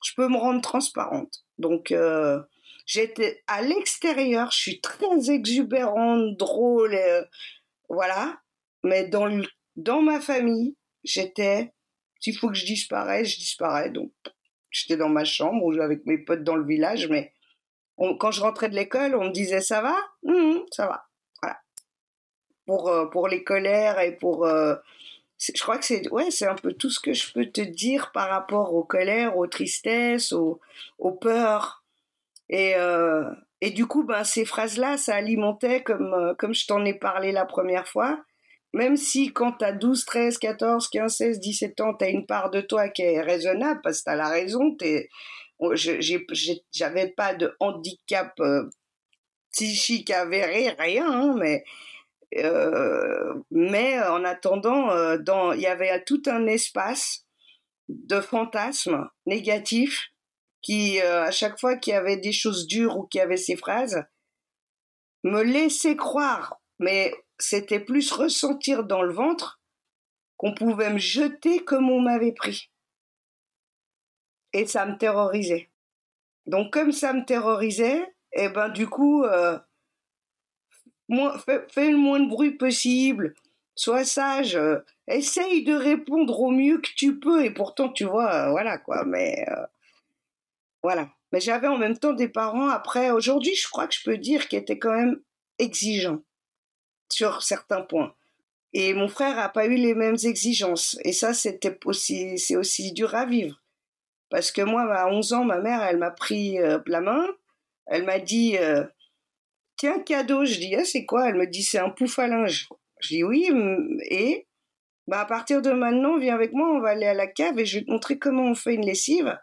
Je 0.04 0.14
peux 0.14 0.28
me 0.28 0.36
rendre 0.36 0.62
transparente. 0.62 1.44
Donc, 1.60 1.92
euh, 1.92 2.40
j'étais 2.86 3.42
à 3.46 3.62
l'extérieur, 3.62 4.50
je 4.50 4.58
suis 4.58 4.80
très 4.80 5.30
exubérante, 5.30 6.36
drôle, 6.36 6.94
euh, 6.94 7.22
voilà. 7.88 8.40
Mais 8.82 9.06
dans, 9.06 9.28
dans 9.76 10.00
ma 10.00 10.20
famille, 10.20 10.76
j'étais, 11.04 11.72
s'il 12.18 12.36
faut 12.36 12.48
que 12.48 12.54
je 12.54 12.64
disparaisse, 12.64 13.28
je 13.28 13.36
disparais. 13.36 13.90
Donc, 13.90 14.10
j'étais 14.70 14.96
dans 14.96 15.10
ma 15.10 15.24
chambre 15.24 15.62
ou 15.64 15.78
avec 15.80 16.06
mes 16.06 16.18
potes 16.18 16.44
dans 16.44 16.56
le 16.56 16.66
village, 16.66 17.08
mais 17.08 17.32
quand 18.18 18.30
je 18.30 18.40
rentrais 18.40 18.70
de 18.70 18.74
l'école, 18.74 19.14
on 19.14 19.26
me 19.26 19.32
disait 19.32 19.60
ça 19.60 19.82
va? 19.82 19.96
Mmh, 20.22 20.60
Ça 20.70 20.86
va. 20.86 21.04
Voilà. 21.42 21.60
Euh, 22.68 23.06
pour 23.06 23.28
les 23.28 23.44
colères 23.44 24.00
et 24.00 24.16
pour. 24.16 24.46
Je 25.40 25.62
crois 25.62 25.78
que 25.78 25.84
c'est 25.84 26.08
ouais, 26.10 26.28
un 26.42 26.54
peu 26.54 26.72
tout 26.72 26.90
ce 26.90 27.00
que 27.00 27.14
je 27.14 27.32
peux 27.32 27.46
te 27.46 27.62
dire 27.62 28.12
par 28.12 28.28
rapport 28.28 28.74
aux 28.74 28.84
colères, 28.84 29.36
aux 29.38 29.46
tristesses, 29.46 30.32
aux, 30.32 30.60
peurs. 31.20 31.82
Et, 32.50 32.74
euh, 32.76 33.24
et 33.60 33.70
du 33.70 33.86
coup, 33.86 34.04
ben, 34.04 34.24
ces 34.24 34.44
phrases-là, 34.44 34.98
ça 34.98 35.14
alimentait, 35.14 35.82
comme, 35.82 36.12
euh, 36.12 36.34
comme 36.34 36.54
je 36.54 36.66
t'en 36.66 36.84
ai 36.84 36.94
parlé 36.94 37.32
la 37.32 37.46
première 37.46 37.88
fois, 37.88 38.22
même 38.74 38.96
si 38.96 39.32
quand 39.32 39.52
tu 39.52 39.64
as 39.64 39.72
12, 39.72 40.04
13, 40.04 40.38
14, 40.38 40.88
15, 40.88 41.16
16, 41.16 41.40
17 41.40 41.80
ans, 41.80 41.94
tu 41.94 42.04
as 42.04 42.08
une 42.08 42.26
part 42.26 42.50
de 42.50 42.60
toi 42.60 42.88
qui 42.88 43.02
est 43.02 43.20
raisonnable, 43.20 43.80
parce 43.82 43.98
que 43.98 44.04
tu 44.04 44.10
as 44.10 44.16
la 44.16 44.28
raison, 44.28 44.76
j'avais 46.72 47.08
pas 47.08 47.34
de 47.34 47.56
handicap 47.60 48.32
euh, 48.40 48.68
psychique 49.52 50.10
avéré, 50.10 50.68
rien, 50.78 51.10
hein, 51.10 51.34
mais, 51.38 51.64
mais 53.50 54.00
en 54.00 54.24
attendant, 54.24 55.14
il 55.52 55.60
y 55.60 55.66
avait 55.66 56.02
tout 56.04 56.22
un 56.26 56.46
espace 56.46 57.26
de 57.88 58.20
fantasmes 58.20 59.08
négatifs 59.26 60.10
qui, 60.62 61.00
euh, 61.00 61.24
à 61.24 61.30
chaque 61.30 61.58
fois 61.58 61.76
qu'il 61.76 61.92
y 61.92 61.96
avait 61.96 62.16
des 62.16 62.32
choses 62.32 62.66
dures 62.66 62.98
ou 62.98 63.06
qu'il 63.06 63.18
y 63.18 63.22
avait 63.22 63.36
ces 63.36 63.56
phrases, 63.56 64.04
me 65.24 65.42
laissait 65.42 65.96
croire, 65.96 66.60
mais 66.78 67.14
c'était 67.38 67.80
plus 67.80 68.12
ressentir 68.12 68.84
dans 68.84 69.02
le 69.02 69.12
ventre 69.12 69.60
qu'on 70.36 70.54
pouvait 70.54 70.92
me 70.92 70.98
jeter 70.98 71.64
comme 71.64 71.90
on 71.90 72.00
m'avait 72.00 72.32
pris. 72.32 72.70
Et 74.52 74.66
ça 74.66 74.86
me 74.86 74.96
terrorisait. 74.96 75.70
Donc 76.46 76.72
comme 76.72 76.92
ça 76.92 77.12
me 77.12 77.24
terrorisait, 77.24 78.02
et 78.32 78.44
eh 78.44 78.48
ben 78.48 78.68
du 78.68 78.88
coup, 78.88 79.24
euh, 79.24 79.58
fais, 81.38 81.90
le 81.90 81.96
moins 81.96 82.20
de 82.20 82.28
bruit 82.28 82.52
possible, 82.52 83.34
sois 83.74 84.04
sage, 84.04 84.56
euh, 84.56 84.78
essaye 85.08 85.64
de 85.64 85.74
répondre 85.74 86.40
au 86.40 86.50
mieux 86.50 86.78
que 86.78 86.90
tu 86.96 87.18
peux, 87.18 87.44
et 87.44 87.50
pourtant 87.50 87.88
tu 87.88 88.04
vois, 88.04 88.50
voilà 88.50 88.78
quoi, 88.78 89.04
mais 89.04 89.44
voilà. 90.82 91.08
Mais 91.32 91.40
j'avais 91.40 91.68
en 91.68 91.78
même 91.78 91.98
temps 91.98 92.12
des 92.12 92.28
parents, 92.28 92.68
après, 92.68 93.10
aujourd'hui, 93.10 93.54
je 93.54 93.68
crois 93.68 93.86
que 93.86 93.94
je 93.94 94.02
peux 94.02 94.18
dire 94.18 94.48
qu'ils 94.48 94.58
étaient 94.58 94.78
quand 94.78 94.94
même 94.94 95.20
exigeants 95.58 96.22
sur 97.12 97.42
certains 97.42 97.82
points. 97.82 98.14
Et 98.72 98.94
mon 98.94 99.08
frère 99.08 99.36
n'a 99.36 99.48
pas 99.48 99.66
eu 99.66 99.74
les 99.74 99.94
mêmes 99.94 100.16
exigences. 100.22 100.98
Et 101.04 101.12
ça, 101.12 101.34
c'était 101.34 101.78
aussi, 101.84 102.38
c'est 102.38 102.56
aussi 102.56 102.92
dur 102.92 103.14
à 103.14 103.26
vivre. 103.26 103.60
Parce 104.28 104.52
que 104.52 104.62
moi, 104.62 104.82
à 104.82 105.08
11 105.08 105.32
ans, 105.32 105.44
ma 105.44 105.58
mère, 105.58 105.82
elle 105.82 105.98
m'a 105.98 106.12
pris 106.12 106.58
euh, 106.60 106.78
la 106.86 107.00
main. 107.00 107.26
Elle 107.86 108.04
m'a 108.04 108.20
dit, 108.20 108.56
euh, 108.58 108.84
tiens, 109.80 109.98
cadeau. 110.00 110.44
Je 110.44 110.58
dis, 110.58 110.74
ah, 110.76 110.84
c'est 110.84 111.06
quoi? 111.06 111.28
Elle 111.28 111.36
me 111.36 111.46
dit, 111.46 111.62
c'est 111.62 111.78
un 111.78 111.90
pouf 111.90 112.18
à 112.18 112.28
linge. 112.28 112.68
Je 113.00 113.08
dis, 113.08 113.24
oui. 113.24 113.48
Et? 114.10 114.46
Bah, 115.06 115.20
à 115.20 115.24
partir 115.24 115.62
de 115.62 115.70
maintenant, 115.70 116.18
viens 116.18 116.34
avec 116.34 116.52
moi, 116.52 116.68
on 116.68 116.80
va 116.80 116.90
aller 116.90 117.06
à 117.06 117.14
la 117.14 117.26
cave 117.26 117.58
et 117.58 117.64
je 117.64 117.78
vais 117.78 117.84
te 117.84 117.90
montrer 117.90 118.18
comment 118.18 118.44
on 118.44 118.54
fait 118.54 118.74
une 118.74 118.84
lessive. 118.84 119.36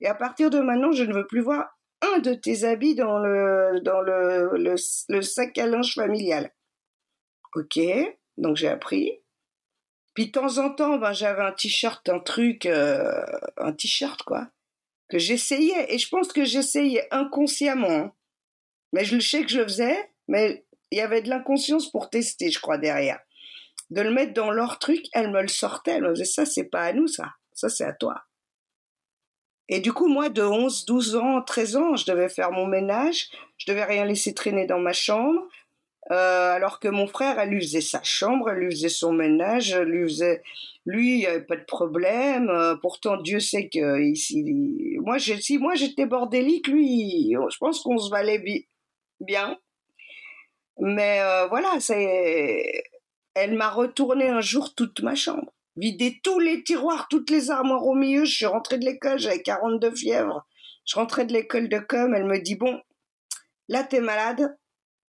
Et 0.00 0.06
à 0.06 0.14
partir 0.14 0.50
de 0.50 0.58
maintenant, 0.58 0.90
je 0.90 1.04
ne 1.04 1.12
veux 1.12 1.26
plus 1.26 1.40
voir 1.40 1.78
un 2.00 2.18
de 2.18 2.34
tes 2.34 2.64
habits 2.64 2.94
dans 2.94 3.18
le, 3.18 3.80
dans 3.82 4.00
le, 4.00 4.56
le, 4.56 5.22
sac 5.22 5.56
à 5.58 5.66
linge 5.66 5.94
familial. 5.94 6.50
Ok, 7.54 7.78
donc 8.38 8.56
j'ai 8.56 8.68
appris. 8.68 9.20
Puis 10.14 10.26
de 10.26 10.32
temps 10.32 10.58
en 10.58 10.70
temps, 10.70 10.96
ben, 10.96 11.12
j'avais 11.12 11.42
un 11.42 11.52
t-shirt, 11.52 12.08
un 12.08 12.18
truc, 12.18 12.66
euh, 12.66 13.24
un 13.56 13.72
t-shirt 13.72 14.22
quoi, 14.22 14.48
que 15.08 15.18
j'essayais. 15.18 15.94
Et 15.94 15.98
je 15.98 16.08
pense 16.08 16.32
que 16.32 16.44
j'essayais 16.44 17.06
inconsciemment. 17.12 18.14
Mais 18.94 19.04
je 19.04 19.18
sais 19.18 19.42
que 19.42 19.50
je 19.50 19.58
le 19.58 19.64
faisais, 19.64 20.08
mais 20.28 20.64
il 20.92 20.98
y 20.98 21.00
avait 21.00 21.20
de 21.20 21.28
l'inconscience 21.28 21.90
pour 21.90 22.10
tester, 22.10 22.52
je 22.52 22.60
crois, 22.60 22.78
derrière. 22.78 23.18
De 23.90 24.00
le 24.00 24.12
mettre 24.12 24.34
dans 24.34 24.52
leur 24.52 24.78
truc, 24.78 25.04
elle 25.12 25.32
me 25.32 25.42
le 25.42 25.48
sortait, 25.48 25.96
elle 25.96 26.04
me 26.04 26.12
disait 26.12 26.24
ça, 26.24 26.46
c'est 26.46 26.70
pas 26.70 26.84
à 26.84 26.92
nous, 26.92 27.08
ça. 27.08 27.32
Ça, 27.54 27.68
c'est 27.68 27.84
à 27.84 27.92
toi. 27.92 28.22
Et 29.68 29.80
du 29.80 29.92
coup, 29.92 30.06
moi, 30.06 30.28
de 30.28 30.42
11, 30.42 30.84
12 30.84 31.16
ans, 31.16 31.42
13 31.42 31.76
ans, 31.76 31.96
je 31.96 32.06
devais 32.06 32.28
faire 32.28 32.52
mon 32.52 32.68
ménage, 32.68 33.30
je 33.58 33.68
devais 33.68 33.82
rien 33.82 34.04
laisser 34.04 34.32
traîner 34.32 34.64
dans 34.64 34.78
ma 34.78 34.92
chambre, 34.92 35.42
euh, 36.12 36.52
alors 36.52 36.78
que 36.78 36.88
mon 36.88 37.08
frère, 37.08 37.40
elle 37.40 37.48
lui 37.48 37.62
faisait 37.62 37.80
sa 37.80 38.02
chambre, 38.04 38.48
elle 38.48 38.58
lui 38.58 38.70
faisait 38.70 38.88
son 38.88 39.12
ménage, 39.12 39.76
lui 39.76 40.12
il 40.86 41.18
n'y 41.18 41.26
avait 41.26 41.40
pas 41.40 41.56
de 41.56 41.64
problème. 41.64 42.48
Euh, 42.48 42.76
pourtant, 42.76 43.16
Dieu 43.16 43.40
sait 43.40 43.68
que 43.68 44.00
ici, 44.02 44.44
moi, 45.00 45.18
si 45.18 45.58
moi 45.58 45.74
j'étais 45.74 46.06
bordélique, 46.06 46.68
lui, 46.68 47.32
je 47.32 47.56
pense 47.58 47.80
qu'on 47.80 47.98
se 47.98 48.10
valait 48.10 48.38
bien. 49.24 49.58
Mais 50.78 51.20
euh, 51.20 51.46
voilà, 51.48 51.80
c'est. 51.80 52.84
Elle 53.34 53.54
m'a 53.56 53.70
retourné 53.70 54.28
un 54.28 54.40
jour 54.40 54.74
toute 54.74 55.00
ma 55.00 55.14
chambre 55.14 55.52
vider 55.76 56.20
tous 56.22 56.38
les 56.38 56.62
tiroirs, 56.62 57.08
toutes 57.08 57.30
les 57.30 57.50
armoires 57.50 57.86
au 57.86 57.94
milieu. 57.94 58.24
Je 58.24 58.34
suis 58.34 58.46
rentrée 58.46 58.78
de 58.78 58.84
l'école, 58.84 59.18
j'avais 59.18 59.42
42 59.42 59.94
fièvres. 59.94 60.46
Je 60.84 60.96
rentrais 60.96 61.24
de 61.24 61.32
l'école 61.32 61.68
de 61.68 61.78
com, 61.78 62.14
elle 62.14 62.26
me 62.26 62.38
dit, 62.38 62.56
bon, 62.56 62.80
là 63.68 63.84
t'es 63.84 64.00
malade, 64.00 64.56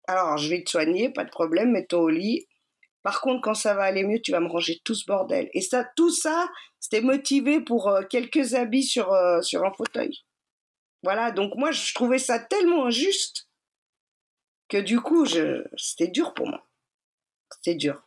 Alors, 0.06 0.36
je 0.36 0.50
vais 0.50 0.62
te 0.62 0.70
soigner, 0.70 1.10
pas 1.10 1.24
de 1.24 1.30
problème, 1.30 1.72
mets-toi 1.72 1.98
au 2.00 2.10
lit. 2.10 2.46
Par 3.02 3.20
contre, 3.20 3.42
quand 3.42 3.54
ça 3.54 3.74
va 3.74 3.84
aller 3.84 4.04
mieux, 4.04 4.20
tu 4.20 4.32
vas 4.32 4.40
me 4.40 4.48
ranger 4.48 4.80
tout 4.84 4.94
ce 4.94 5.04
bordel. 5.06 5.48
Et 5.54 5.60
ça, 5.60 5.86
tout 5.96 6.10
ça, 6.10 6.48
c'était 6.80 7.00
motivé 7.02 7.60
pour 7.60 7.88
euh, 7.88 8.02
quelques 8.02 8.54
habits 8.54 8.84
sur, 8.84 9.12
euh, 9.12 9.40
sur 9.42 9.64
un 9.64 9.72
fauteuil. 9.72 10.20
Voilà, 11.02 11.30
donc 11.30 11.54
moi, 11.56 11.70
je 11.70 11.94
trouvais 11.94 12.18
ça 12.18 12.38
tellement 12.38 12.86
injuste 12.86 13.48
que 14.68 14.78
du 14.78 15.00
coup, 15.00 15.24
je... 15.24 15.64
c'était 15.76 16.08
dur 16.08 16.34
pour 16.34 16.46
moi. 16.48 16.66
C'était 17.50 17.74
dur. 17.74 18.02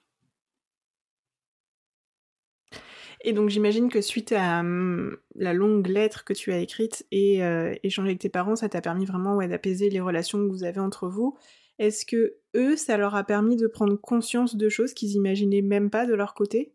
Et 3.22 3.34
donc 3.34 3.50
j'imagine 3.50 3.90
que 3.90 4.02
suite 4.02 4.32
à 4.32 4.60
hum, 4.60 5.18
la 5.36 5.54
longue 5.54 5.88
lettre 5.88 6.24
que 6.24 6.34
tu 6.34 6.54
as 6.54 6.60
écrite 6.60 7.06
et 7.12 7.44
euh, 7.44 7.74
échangée 7.84 8.10
avec 8.10 8.20
tes 8.20 8.30
parents, 8.30 8.56
ça 8.56 8.70
t'a 8.70 8.82
permis 8.82 9.06
vraiment 9.06 9.36
ouais, 9.36 9.48
d'apaiser 9.48 9.90
les 9.90 10.00
relations 10.00 10.38
que 10.38 10.52
vous 10.52 10.64
avez 10.64 10.80
entre 10.80 11.08
vous. 11.08 11.38
Est-ce 11.80 12.06
que 12.06 12.38
eux, 12.56 12.76
ça 12.76 12.98
leur 12.98 13.16
a 13.16 13.24
permis 13.24 13.56
de 13.56 13.68
prendre 13.68 13.96
conscience 13.96 14.56
de 14.56 14.70
choses 14.70 14.94
qu'ils 14.94 15.12
imaginaient 15.12 15.62
même 15.62 15.90
pas 15.90 16.06
de 16.06 16.14
leur 16.14 16.34
côté? 16.34 16.74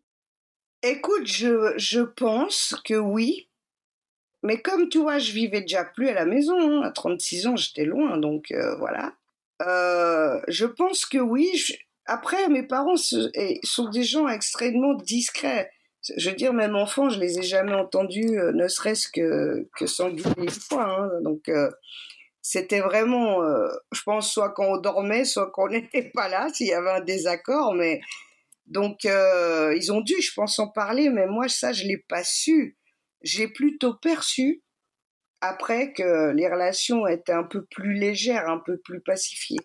Écoute, 0.83 1.27
je, 1.27 1.75
je 1.77 2.01
pense 2.01 2.77
que 2.85 2.95
oui. 2.95 3.49
Mais 4.42 4.61
comme 4.61 4.88
tu 4.88 4.99
vois, 4.99 5.18
je 5.18 5.33
vivais 5.33 5.61
déjà 5.61 5.85
plus 5.85 6.09
à 6.09 6.14
la 6.14 6.25
maison. 6.25 6.59
Hein. 6.59 6.83
À 6.83 6.90
36 6.90 7.47
ans, 7.47 7.57
j'étais 7.57 7.85
loin, 7.85 8.18
donc 8.18 8.51
euh, 8.51 8.77
voilà. 8.77 9.14
Euh, 9.66 10.40
je 10.48 10.66
pense 10.66 11.07
que 11.07 11.18
oui. 11.18 11.51
Après, 12.07 12.48
mes 12.48 12.64
parents 12.64 12.96
sont 12.96 13.88
des 13.90 14.03
gens 14.03 14.29
extrêmement 14.29 14.94
discrets 14.94 15.70
je 16.18 16.31
veux 16.31 16.35
dire, 16.35 16.53
même 16.53 16.75
enfant, 16.75 17.11
je 17.11 17.20
les 17.20 17.38
ai 17.38 17.44
jamais 17.44 17.75
entendus, 17.75 18.37
euh, 18.37 18.51
ne 18.51 18.66
serait-ce 18.66 19.07
que, 19.07 19.68
que 19.79 19.87
s'engueuler 19.87 20.33
une 20.37 20.51
fois. 20.51 20.98
Hein. 20.98 21.09
Donc, 21.22 21.48
euh, 21.48 21.70
c'était 22.40 22.81
vraiment, 22.81 23.38
je 23.92 24.03
pense, 24.03 24.33
soit 24.33 24.51
quand 24.51 24.64
on 24.64 24.79
dormait, 24.79 25.25
soit 25.25 25.53
quand 25.53 25.66
on 25.66 25.68
n'était 25.70 26.11
pas 26.12 26.29
là, 26.29 26.48
s'il 26.53 26.66
y 26.66 26.72
avait 26.72 26.90
un 26.90 27.03
désaccord. 27.03 27.72
Mais 27.75 28.01
donc, 28.66 29.05
ils 29.05 29.92
ont 29.92 30.01
dû, 30.01 30.20
je 30.20 30.33
pense, 30.35 30.59
en 30.59 30.66
parler, 30.66 31.09
mais 31.09 31.29
moi, 31.29 31.46
ça, 31.46 31.72
je 31.72 31.85
l'ai 31.85 32.05
pas 32.09 32.25
su. 32.25 32.77
J'ai 33.22 33.46
plutôt 33.46 33.94
perçu 33.94 34.64
après 35.42 35.92
que 35.92 36.31
les 36.31 36.48
relations 36.48 37.07
étaient 37.07 37.33
un 37.33 37.44
peu 37.44 37.64
plus 37.64 37.92
légères, 37.92 38.48
un 38.48 38.59
peu 38.59 38.78
plus 38.78 39.00
pacifiées. 39.00 39.61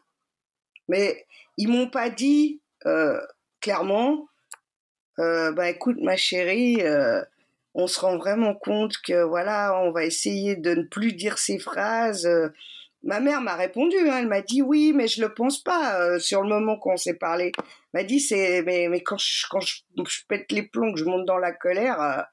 Mais 0.89 1.25
ils 1.57 1.69
m'ont 1.69 1.89
pas 1.89 2.09
dit 2.09 2.61
clairement 3.61 4.27
euh, 5.19 5.51
bah 5.51 5.69
écoute 5.69 5.97
ma 6.01 6.15
chérie, 6.15 6.81
euh, 6.81 7.23
on 7.73 7.87
se 7.87 7.99
rend 7.99 8.17
vraiment 8.17 8.53
compte 8.53 8.97
que 9.03 9.23
voilà, 9.23 9.79
on 9.81 9.91
va 9.91 10.05
essayer 10.05 10.55
de 10.55 10.75
ne 10.75 10.83
plus 10.83 11.13
dire 11.13 11.39
ces 11.39 11.57
phrases. 11.57 12.25
Euh. 12.25 12.49
ma 13.03 13.19
mère 13.19 13.41
m'a 13.41 13.55
répondu, 13.55 13.97
hein, 13.97 14.17
elle 14.19 14.27
m'a 14.27 14.41
dit 14.41 14.61
oui, 14.61 14.93
mais 14.93 15.07
je 15.07 15.21
le 15.21 15.33
pense 15.33 15.63
pas 15.63 16.19
sur 16.19 16.41
le 16.43 16.49
moment 16.49 16.77
qu'on 16.77 16.97
s'est 16.97 17.15
parlé. 17.15 17.51
Elle 17.57 18.01
m'a 18.01 18.03
dit 18.03 18.19
c'est 18.19 18.61
mais 18.63 18.87
mais 18.89 19.01
quand 19.01 19.17
je 19.17 19.47
quand 19.49 19.59
je, 19.61 20.21
pète 20.27 20.51
les 20.51 20.63
plombs, 20.63 20.93
que 20.93 20.99
je 20.99 21.05
monte 21.05 21.25
dans 21.25 21.37
la 21.37 21.51
colère, 21.51 22.27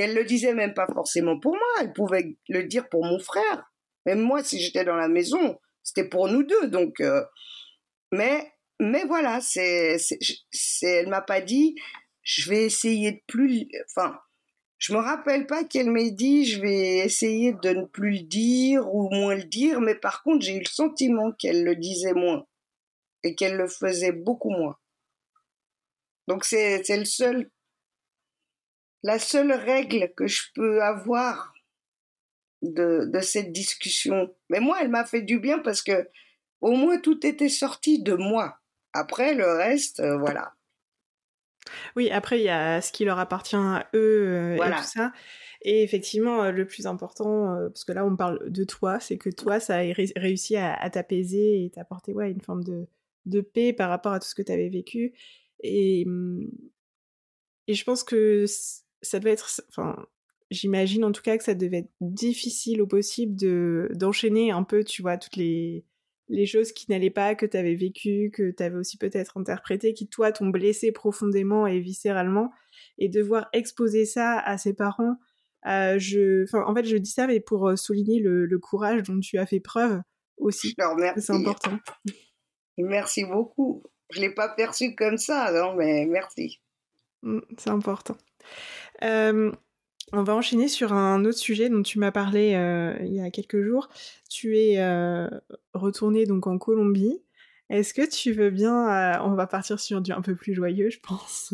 elle 0.00 0.14
le 0.14 0.24
disait 0.24 0.54
même 0.54 0.74
pas 0.74 0.86
forcément 0.92 1.38
pour 1.38 1.52
moi, 1.52 1.68
elle 1.80 1.92
pouvait 1.92 2.36
le 2.48 2.64
dire 2.64 2.88
pour 2.88 3.04
mon 3.04 3.18
frère. 3.18 3.72
Même 4.04 4.20
moi, 4.20 4.42
si 4.42 4.60
j'étais 4.60 4.84
dans 4.84 4.96
la 4.96 5.08
maison, 5.08 5.58
c'était 5.82 6.08
pour 6.08 6.28
nous 6.28 6.42
deux. 6.42 6.68
Donc, 6.68 7.02
mais 8.12 8.52
mais 8.80 9.04
voilà, 9.04 9.40
c'est, 9.40 9.96
elle 10.82 11.08
m'a 11.08 11.22
pas 11.22 11.40
dit, 11.40 11.76
je 12.22 12.50
vais 12.50 12.64
essayer 12.64 13.12
de 13.12 13.20
plus, 13.26 13.68
enfin, 13.88 14.18
je 14.78 14.92
me 14.92 14.98
rappelle 14.98 15.46
pas 15.46 15.64
qu'elle 15.64 15.90
m'ait 15.90 16.10
dit, 16.10 16.44
je 16.44 16.60
vais 16.60 16.98
essayer 16.98 17.54
de 17.54 17.70
ne 17.70 17.84
plus 17.84 18.18
le 18.18 18.24
dire 18.24 18.94
ou 18.94 19.08
moins 19.10 19.34
le 19.34 19.44
dire, 19.44 19.80
mais 19.80 19.94
par 19.94 20.22
contre, 20.22 20.44
j'ai 20.44 20.56
eu 20.56 20.60
le 20.60 20.70
sentiment 20.70 21.32
qu'elle 21.32 21.64
le 21.64 21.76
disait 21.76 22.12
moins 22.12 22.46
et 23.22 23.34
qu'elle 23.34 23.56
le 23.56 23.68
faisait 23.68 24.12
beaucoup 24.12 24.50
moins. 24.50 24.76
Donc 26.28 26.44
c'est 26.44 26.82
le 26.88 27.04
seul, 27.04 27.50
la 29.06 29.20
seule 29.20 29.52
règle 29.52 30.12
que 30.16 30.26
je 30.26 30.42
peux 30.52 30.82
avoir 30.82 31.54
de, 32.62 33.04
de 33.04 33.20
cette 33.20 33.52
discussion. 33.52 34.34
Mais 34.50 34.58
moi, 34.58 34.78
elle 34.80 34.88
m'a 34.88 35.04
fait 35.04 35.22
du 35.22 35.38
bien 35.38 35.60
parce 35.60 35.80
que 35.80 36.08
au 36.60 36.72
moins 36.72 36.98
tout 36.98 37.24
était 37.24 37.48
sorti 37.48 38.02
de 38.02 38.14
moi. 38.14 38.58
Après, 38.92 39.34
le 39.34 39.46
reste, 39.46 40.00
euh, 40.00 40.18
voilà. 40.18 40.54
Oui, 41.94 42.10
après, 42.10 42.40
il 42.40 42.44
y 42.44 42.48
a 42.48 42.80
ce 42.80 42.90
qui 42.90 43.04
leur 43.04 43.20
appartient 43.20 43.54
à 43.54 43.88
eux 43.94 44.56
et 44.56 44.58
tout 44.58 44.82
ça. 44.82 45.12
Et 45.62 45.84
effectivement, 45.84 46.50
le 46.50 46.66
plus 46.66 46.86
important, 46.86 47.56
parce 47.68 47.84
que 47.84 47.92
là, 47.92 48.04
on 48.04 48.16
parle 48.16 48.50
de 48.50 48.64
toi, 48.64 48.98
c'est 48.98 49.18
que 49.18 49.30
toi, 49.30 49.60
ça 49.60 49.76
a 49.76 49.92
réussi 50.16 50.56
à, 50.56 50.90
t'apaiser 50.90 51.64
et 51.64 51.70
t'apporter 51.70 52.12
ouais, 52.12 52.32
une 52.32 52.40
forme 52.40 52.64
de, 52.64 52.88
de, 53.24 53.40
paix 53.40 53.72
par 53.72 53.88
rapport 53.88 54.12
à 54.12 54.20
tout 54.20 54.28
ce 54.28 54.34
que 54.34 54.42
tu 54.42 54.52
avais 54.52 54.68
vécu. 54.68 55.12
Et, 55.60 56.04
mmh, 56.06 56.50
et 57.68 57.74
je 57.74 57.84
pense 57.84 58.04
que 58.04 58.46
ça 59.02 59.18
devait 59.18 59.32
être. 59.32 59.62
Enfin, 59.68 60.06
j'imagine 60.50 61.04
en 61.04 61.12
tout 61.12 61.22
cas 61.22 61.36
que 61.36 61.44
ça 61.44 61.54
devait 61.54 61.78
être 61.78 61.92
difficile 62.00 62.82
au 62.82 62.86
possible 62.86 63.36
de 63.36 63.90
d'enchaîner 63.94 64.50
un 64.50 64.62
peu, 64.62 64.84
tu 64.84 65.02
vois, 65.02 65.18
toutes 65.18 65.36
les 65.36 65.84
les 66.28 66.46
choses 66.46 66.72
qui 66.72 66.90
n'allaient 66.90 67.10
pas, 67.10 67.34
que 67.34 67.46
tu 67.46 67.56
avais 67.56 67.74
vécues, 67.74 68.30
que 68.32 68.50
tu 68.50 68.62
avais 68.62 68.76
aussi 68.76 68.98
peut-être 68.98 69.36
interprétées, 69.36 69.94
qui 69.94 70.08
toi 70.08 70.32
t'ont 70.32 70.48
blessé 70.48 70.90
profondément 70.92 71.66
et 71.66 71.78
viscéralement, 71.78 72.50
et 72.98 73.08
devoir 73.08 73.48
exposer 73.52 74.06
ça 74.06 74.38
à 74.38 74.58
ses 74.58 74.74
parents. 74.74 75.16
Euh, 75.66 75.98
je, 75.98 76.44
en 76.56 76.74
fait, 76.74 76.84
je 76.84 76.96
dis 76.96 77.10
ça, 77.10 77.26
mais 77.26 77.40
pour 77.40 77.68
euh, 77.68 77.76
souligner 77.76 78.20
le, 78.20 78.58
courage 78.58 79.02
dont 79.02 79.18
tu 79.20 79.38
as 79.38 79.46
fait 79.46 79.60
preuve 79.60 80.00
aussi. 80.36 80.74
C'est 81.16 81.32
important. 81.32 81.78
Merci 82.78 83.24
beaucoup. 83.24 83.82
Je 84.10 84.20
l'ai 84.20 84.30
pas 84.32 84.48
perçu 84.48 84.94
comme 84.94 85.16
ça, 85.16 85.50
non, 85.50 85.74
mais 85.74 86.06
merci. 86.06 86.60
Mmh, 87.22 87.40
c'est 87.58 87.70
important. 87.70 88.16
Euh, 89.02 89.52
on 90.12 90.22
va 90.22 90.34
enchaîner 90.34 90.68
sur 90.68 90.92
un 90.92 91.24
autre 91.24 91.38
sujet 91.38 91.68
dont 91.68 91.82
tu 91.82 91.98
m'as 91.98 92.12
parlé 92.12 92.54
euh, 92.54 92.96
il 93.00 93.14
y 93.14 93.20
a 93.20 93.30
quelques 93.30 93.62
jours. 93.62 93.88
Tu 94.30 94.58
es 94.58 94.78
euh, 94.78 95.28
retourné 95.74 96.26
donc 96.26 96.46
en 96.46 96.58
Colombie. 96.58 97.22
Est-ce 97.68 97.92
que 97.92 98.08
tu 98.08 98.32
veux 98.32 98.50
bien, 98.50 99.20
on 99.24 99.34
va 99.34 99.48
partir 99.48 99.80
sur 99.80 100.00
du 100.00 100.12
un 100.12 100.20
peu 100.20 100.36
plus 100.36 100.54
joyeux, 100.54 100.88
je 100.88 101.00
pense, 101.00 101.52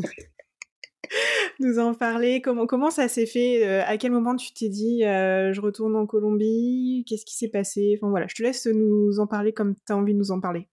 nous 1.58 1.78
en 1.78 1.94
parler 1.94 2.42
Comment 2.42 2.66
comment 2.66 2.90
ça 2.90 3.08
s'est 3.08 3.24
fait 3.24 3.64
À 3.64 3.96
quel 3.96 4.12
moment 4.12 4.36
tu 4.36 4.52
t'es 4.52 4.68
dit 4.68 5.00
je 5.00 5.58
retourne 5.58 5.96
en 5.96 6.04
Colombie? 6.04 7.06
Qu'est-ce 7.08 7.24
qui 7.24 7.34
s'est 7.34 7.48
passé? 7.48 7.98
Enfin 7.98 8.10
voilà, 8.10 8.26
je 8.28 8.34
te 8.34 8.42
laisse 8.42 8.66
nous 8.66 9.20
en 9.20 9.26
parler 9.26 9.54
comme 9.54 9.74
tu 9.74 9.90
as 9.90 9.96
envie 9.96 10.12
de 10.12 10.18
nous 10.18 10.32
en 10.32 10.40
parler. 10.40 10.68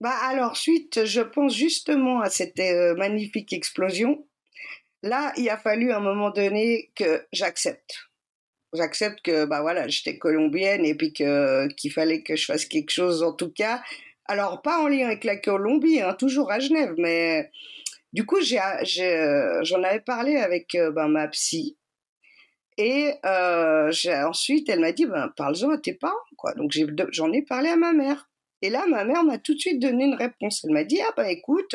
Bah 0.00 0.14
alors 0.22 0.56
suite, 0.56 1.04
je 1.04 1.20
pense 1.20 1.56
justement 1.56 2.20
à 2.20 2.30
cette 2.30 2.60
magnifique 2.96 3.52
explosion 3.52 4.27
Là, 5.02 5.32
il 5.36 5.48
a 5.48 5.56
fallu 5.56 5.92
à 5.92 5.98
un 5.98 6.00
moment 6.00 6.30
donné 6.30 6.90
que 6.94 7.24
j'accepte. 7.32 8.08
J'accepte 8.74 9.22
que 9.22 9.44
bah 9.46 9.62
voilà, 9.62 9.88
j'étais 9.88 10.18
colombienne 10.18 10.84
et 10.84 10.94
puis 10.94 11.12
que 11.12 11.68
qu'il 11.74 11.92
fallait 11.92 12.22
que 12.22 12.36
je 12.36 12.44
fasse 12.44 12.66
quelque 12.66 12.90
chose 12.90 13.22
en 13.22 13.32
tout 13.32 13.50
cas. 13.50 13.82
Alors 14.26 14.60
pas 14.60 14.82
en 14.82 14.88
lien 14.88 15.06
avec 15.06 15.24
la 15.24 15.36
Colombie, 15.36 16.02
hein, 16.02 16.14
toujours 16.14 16.52
à 16.52 16.58
Genève, 16.58 16.94
mais 16.98 17.50
du 18.12 18.26
coup 18.26 18.42
j'ai, 18.42 18.60
j'en 19.62 19.82
avais 19.82 20.00
parlé 20.00 20.36
avec 20.36 20.76
ben, 20.94 21.08
ma 21.08 21.28
psy 21.28 21.78
et 22.76 23.14
euh, 23.24 23.90
ensuite 24.26 24.68
elle 24.68 24.80
m'a 24.80 24.92
dit 24.92 25.06
ben 25.06 25.32
parle-en 25.36 25.70
à 25.70 25.78
tes 25.78 25.94
parents 25.94 26.14
quoi. 26.36 26.52
Donc 26.54 26.72
j'en 27.10 27.32
ai 27.32 27.42
parlé 27.42 27.70
à 27.70 27.76
ma 27.76 27.92
mère. 27.92 28.28
Et 28.60 28.70
là 28.70 28.84
ma 28.86 29.04
mère 29.04 29.24
m'a 29.24 29.38
tout 29.38 29.54
de 29.54 29.60
suite 29.60 29.80
donné 29.80 30.04
une 30.04 30.14
réponse. 30.14 30.64
Elle 30.64 30.72
m'a 30.72 30.84
dit 30.84 31.00
ah 31.00 31.12
ben 31.16 31.24
écoute 31.24 31.74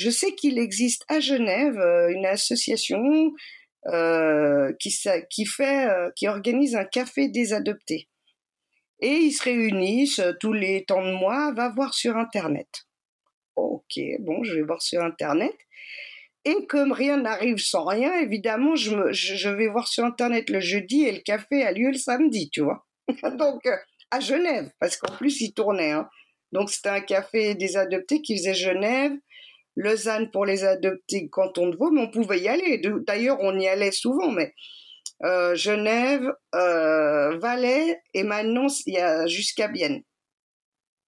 je 0.00 0.08
sais 0.08 0.34
qu'il 0.34 0.58
existe 0.58 1.04
à 1.08 1.20
Genève 1.20 1.78
euh, 1.78 2.08
une 2.08 2.24
association 2.24 3.34
euh, 3.86 4.72
euh, 4.72 6.10
qui 6.16 6.26
organise 6.26 6.74
un 6.74 6.86
café 6.86 7.28
des 7.28 7.52
adoptés. 7.52 8.08
Et 9.00 9.12
ils 9.12 9.32
se 9.32 9.42
réunissent 9.42 10.22
tous 10.40 10.54
les 10.54 10.84
temps 10.86 11.04
de 11.04 11.12
mois, 11.12 11.52
va 11.52 11.68
voir 11.68 11.92
sur 11.92 12.16
Internet. 12.16 12.86
Ok, 13.56 14.00
bon, 14.20 14.42
je 14.42 14.54
vais 14.54 14.62
voir 14.62 14.80
sur 14.80 15.02
Internet. 15.02 15.54
Et 16.46 16.66
comme 16.66 16.92
rien 16.92 17.18
n'arrive 17.18 17.58
sans 17.58 17.84
rien, 17.84 18.20
évidemment, 18.20 18.76
je, 18.76 19.48
vais 19.50 19.68
voir 19.68 19.86
sur 19.86 20.04
Internet 20.04 20.48
le 20.48 20.60
jeudi 20.60 21.02
et 21.02 21.12
le 21.12 21.20
café 21.20 21.62
a 21.62 21.72
lieu 21.72 21.88
le 21.88 21.98
samedi, 21.98 22.48
tu 22.50 22.62
vois. 22.62 22.86
Donc, 23.38 23.68
à 24.10 24.20
Genève, 24.20 24.70
parce 24.78 24.96
qu'en 24.96 25.14
plus, 25.14 25.42
il 25.42 25.52
tournait. 25.52 25.92
Hein. 25.92 26.08
Donc, 26.52 26.70
c'était 26.70 26.88
un 26.88 27.00
café 27.00 27.54
des 27.54 27.76
adoptés 27.76 28.22
qui 28.22 28.36
faisait 28.38 28.54
Genève, 28.54 29.12
Lausanne 29.76 30.30
pour 30.30 30.44
les 30.44 30.64
adoptés, 30.64 31.28
canton 31.28 31.68
de 31.68 31.76
Vaud, 31.76 31.90
mais 31.90 32.02
on 32.02 32.10
pouvait 32.10 32.40
y 32.40 32.48
aller. 32.48 32.80
D'ailleurs, 33.06 33.38
on 33.40 33.58
y 33.58 33.68
allait 33.68 33.92
souvent, 33.92 34.30
mais 34.30 34.54
euh, 35.22 35.54
Genève, 35.54 36.32
euh, 36.54 37.38
Valais, 37.38 38.00
et 38.14 38.22
maintenant, 38.22 38.68
il 38.86 38.94
y 38.94 38.98
a 38.98 39.26
jusqu'à 39.26 39.68
Bienne. 39.68 40.02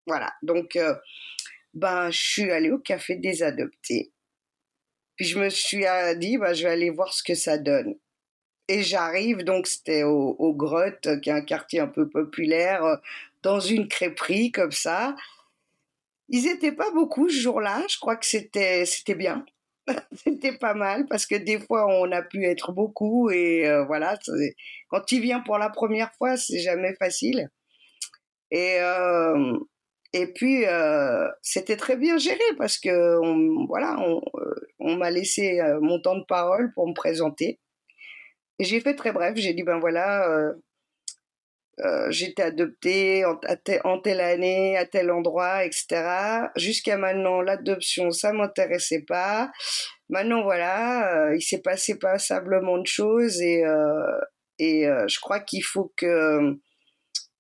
Voilà, 0.06 0.32
donc, 0.42 0.76
euh, 0.76 0.94
ben, 1.74 2.10
je 2.10 2.20
suis 2.20 2.50
allée 2.50 2.70
au 2.70 2.78
café 2.78 3.16
des 3.16 3.42
adoptés. 3.42 4.12
Puis 5.16 5.26
je 5.26 5.38
me 5.38 5.48
suis 5.48 5.84
dit, 6.16 6.38
ben, 6.38 6.52
je 6.52 6.64
vais 6.64 6.72
aller 6.72 6.90
voir 6.90 7.12
ce 7.14 7.22
que 7.22 7.34
ça 7.34 7.58
donne. 7.58 7.94
Et 8.68 8.82
j'arrive, 8.82 9.44
donc 9.44 9.66
c'était 9.66 10.02
au, 10.02 10.36
au, 10.38 10.54
Grotte, 10.54 11.20
qui 11.20 11.30
est 11.30 11.32
un 11.32 11.44
quartier 11.44 11.80
un 11.80 11.88
peu 11.88 12.08
populaire, 12.08 12.98
dans 13.42 13.60
une 13.60 13.88
crêperie 13.88 14.52
comme 14.52 14.72
ça. 14.72 15.14
Ils 16.32 16.44
n'étaient 16.44 16.72
pas 16.72 16.90
beaucoup 16.90 17.28
ce 17.28 17.38
jour-là. 17.38 17.84
Je 17.88 17.98
crois 17.98 18.16
que 18.16 18.26
c'était 18.26 18.86
c'était 18.86 19.14
bien. 19.14 19.44
c'était 20.12 20.56
pas 20.56 20.74
mal 20.74 21.06
parce 21.06 21.26
que 21.26 21.34
des 21.34 21.60
fois 21.60 21.86
on 21.86 22.10
a 22.10 22.22
pu 22.22 22.44
être 22.46 22.72
beaucoup 22.72 23.30
et 23.30 23.68
euh, 23.68 23.84
voilà. 23.84 24.18
Quand 24.88 25.02
tu 25.02 25.20
viens 25.20 25.40
pour 25.40 25.58
la 25.58 25.68
première 25.68 26.12
fois, 26.14 26.36
c'est 26.38 26.60
jamais 26.60 26.94
facile. 26.94 27.50
Et 28.50 28.76
euh, 28.80 29.58
et 30.14 30.26
puis 30.32 30.66
euh, 30.66 31.28
c'était 31.42 31.76
très 31.76 31.96
bien 31.96 32.16
géré 32.18 32.40
parce 32.58 32.78
que 32.78 33.18
voilà, 33.66 33.98
on, 34.80 34.96
m'a 34.96 35.10
laissé 35.10 35.60
mon 35.82 36.00
temps 36.00 36.16
de 36.16 36.24
parole 36.24 36.72
pour 36.74 36.88
me 36.88 36.94
présenter. 36.94 37.60
J'ai 38.58 38.80
fait 38.80 38.94
très 38.94 39.12
bref. 39.12 39.34
J'ai 39.36 39.54
dit 39.54 39.64
ben 39.64 39.78
voilà 39.80 40.54
euh, 41.84 42.10
j'étais 42.10 42.42
adoptée 42.42 43.24
en, 43.24 43.98
telle 43.98 44.20
année, 44.20 44.76
à 44.76 44.86
tel 44.86 45.10
endroit, 45.10 45.64
etc. 45.64 46.48
Jusqu'à 46.56 46.96
maintenant, 46.96 47.40
l'adoption, 47.40 48.10
ça 48.12 48.32
m'intéressait 48.32 49.02
pas. 49.02 49.50
Maintenant, 50.08 50.42
voilà, 50.42 51.14
euh, 51.14 51.36
il 51.36 51.42
s'est 51.42 51.62
passé 51.62 51.98
passablement 51.98 52.78
de 52.78 52.86
choses 52.86 53.40
et, 53.40 53.64
euh, 53.64 54.20
et 54.58 54.84
je 55.08 55.20
crois 55.20 55.40
qu'il 55.40 55.64
faut 55.64 55.92
que, 55.96 56.56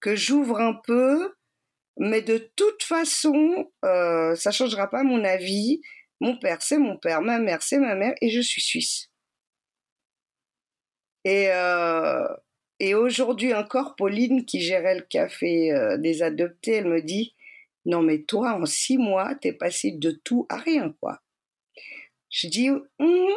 que 0.00 0.16
j'ouvre 0.16 0.58
un 0.60 0.74
peu. 0.86 1.34
Mais 1.98 2.22
de 2.22 2.38
toute 2.56 2.82
façon, 2.82 3.70
ça 3.82 4.50
changera 4.50 4.88
pas 4.90 5.04
mon 5.04 5.24
avis. 5.24 5.82
Mon 6.20 6.38
père, 6.38 6.62
c'est 6.62 6.78
mon 6.78 6.96
père. 6.96 7.20
Ma 7.22 7.38
mère, 7.38 7.62
c'est 7.62 7.78
ma 7.78 7.94
mère. 7.94 8.14
Et 8.22 8.30
je 8.30 8.40
suis 8.40 8.62
suisse. 8.62 9.08
Et 11.24 11.48
et 12.82 12.96
aujourd'hui 12.96 13.54
encore, 13.54 13.94
Pauline, 13.94 14.44
qui 14.44 14.60
gérait 14.60 14.96
le 14.96 15.02
café 15.02 15.70
euh, 15.70 15.96
des 15.98 16.24
adoptés, 16.24 16.72
elle 16.72 16.88
me 16.88 17.00
dit 17.00 17.32
Non, 17.86 18.02
mais 18.02 18.22
toi, 18.22 18.54
en 18.54 18.66
six 18.66 18.98
mois, 18.98 19.36
t'es 19.36 19.52
passé 19.52 19.92
de 19.92 20.10
tout 20.10 20.46
à 20.48 20.56
rien, 20.56 20.92
quoi. 21.00 21.20
Je 22.28 22.48
dis 22.48 22.70
hum, 22.70 23.28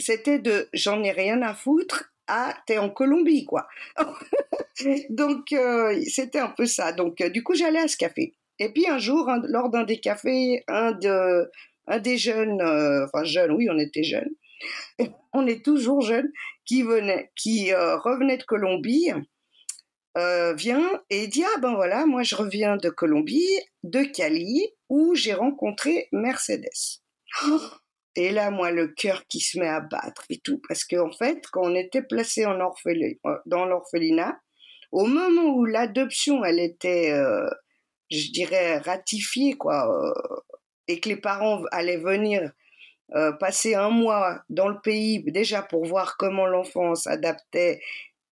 C'était 0.00 0.40
de 0.40 0.68
j'en 0.72 1.04
ai 1.04 1.12
rien 1.12 1.40
à 1.42 1.54
foutre 1.54 2.12
à 2.26 2.56
t'es 2.66 2.78
en 2.78 2.90
Colombie, 2.90 3.44
quoi. 3.44 3.68
Donc, 5.10 5.52
euh, 5.52 5.96
c'était 6.08 6.40
un 6.40 6.50
peu 6.50 6.66
ça. 6.66 6.92
Donc, 6.92 7.20
euh, 7.20 7.28
du 7.28 7.44
coup, 7.44 7.54
j'allais 7.54 7.78
à 7.78 7.86
ce 7.86 7.96
café. 7.96 8.34
Et 8.58 8.72
puis, 8.72 8.88
un 8.88 8.98
jour, 8.98 9.30
lors 9.44 9.70
d'un 9.70 9.84
des 9.84 10.00
cafés, 10.00 10.64
un, 10.66 10.98
un 11.86 11.98
des 12.00 12.18
jeunes, 12.18 12.60
enfin, 12.60 13.22
jeunes, 13.22 13.52
oui, 13.52 13.68
on 13.70 13.78
était 13.78 14.02
jeunes, 14.02 14.34
on 15.32 15.46
est 15.46 15.64
toujours 15.64 16.02
jeunes, 16.02 16.30
qui 16.64 16.82
venait, 16.82 17.30
qui 17.36 17.72
euh, 17.72 17.96
revenait 17.98 18.36
de 18.36 18.44
Colombie, 18.44 19.10
euh, 20.18 20.54
vient 20.54 21.02
et 21.08 21.28
dit 21.28 21.44
ah 21.44 21.58
ben 21.60 21.74
voilà, 21.74 22.06
moi 22.06 22.22
je 22.22 22.34
reviens 22.34 22.76
de 22.76 22.90
Colombie, 22.90 23.58
de 23.82 24.02
Cali, 24.02 24.68
où 24.88 25.14
j'ai 25.14 25.34
rencontré 25.34 26.08
Mercedes. 26.12 27.00
Et 28.16 28.32
là, 28.32 28.50
moi, 28.50 28.72
le 28.72 28.88
cœur 28.88 29.24
qui 29.28 29.38
se 29.38 29.56
met 29.56 29.68
à 29.68 29.78
battre 29.78 30.24
et 30.30 30.40
tout, 30.40 30.60
parce 30.66 30.84
qu'en 30.84 31.12
fait, 31.12 31.46
quand 31.52 31.62
on 31.62 31.76
était 31.76 32.02
placé 32.02 32.44
en 32.44 32.58
euh, 32.58 33.36
dans 33.46 33.66
l'orphelinat, 33.66 34.36
au 34.90 35.06
moment 35.06 35.54
où 35.54 35.64
l'adoption, 35.64 36.44
elle 36.44 36.58
était, 36.58 37.14
je 38.10 38.32
dirais, 38.32 38.78
ratifiée, 38.78 39.52
quoi, 39.52 39.88
et 40.88 40.98
que 40.98 41.08
les 41.08 41.16
parents 41.16 41.62
allaient 41.70 41.98
venir 41.98 42.50
euh, 43.14 43.32
passer 43.32 43.74
un 43.74 43.90
mois 43.90 44.42
dans 44.48 44.68
le 44.68 44.80
pays 44.80 45.22
déjà 45.24 45.62
pour 45.62 45.84
voir 45.84 46.16
comment 46.16 46.46
l'enfant 46.46 46.94
s'adaptait 46.94 47.80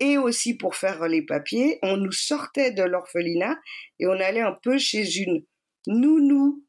et 0.00 0.18
aussi 0.18 0.54
pour 0.54 0.76
faire 0.76 1.08
les 1.08 1.22
papiers, 1.22 1.78
on 1.82 1.96
nous 1.96 2.12
sortait 2.12 2.70
de 2.70 2.84
l'orphelinat 2.84 3.56
et 3.98 4.06
on 4.06 4.12
allait 4.12 4.40
un 4.40 4.56
peu 4.62 4.78
chez 4.78 5.20
une 5.20 5.44
nounou 5.86 6.64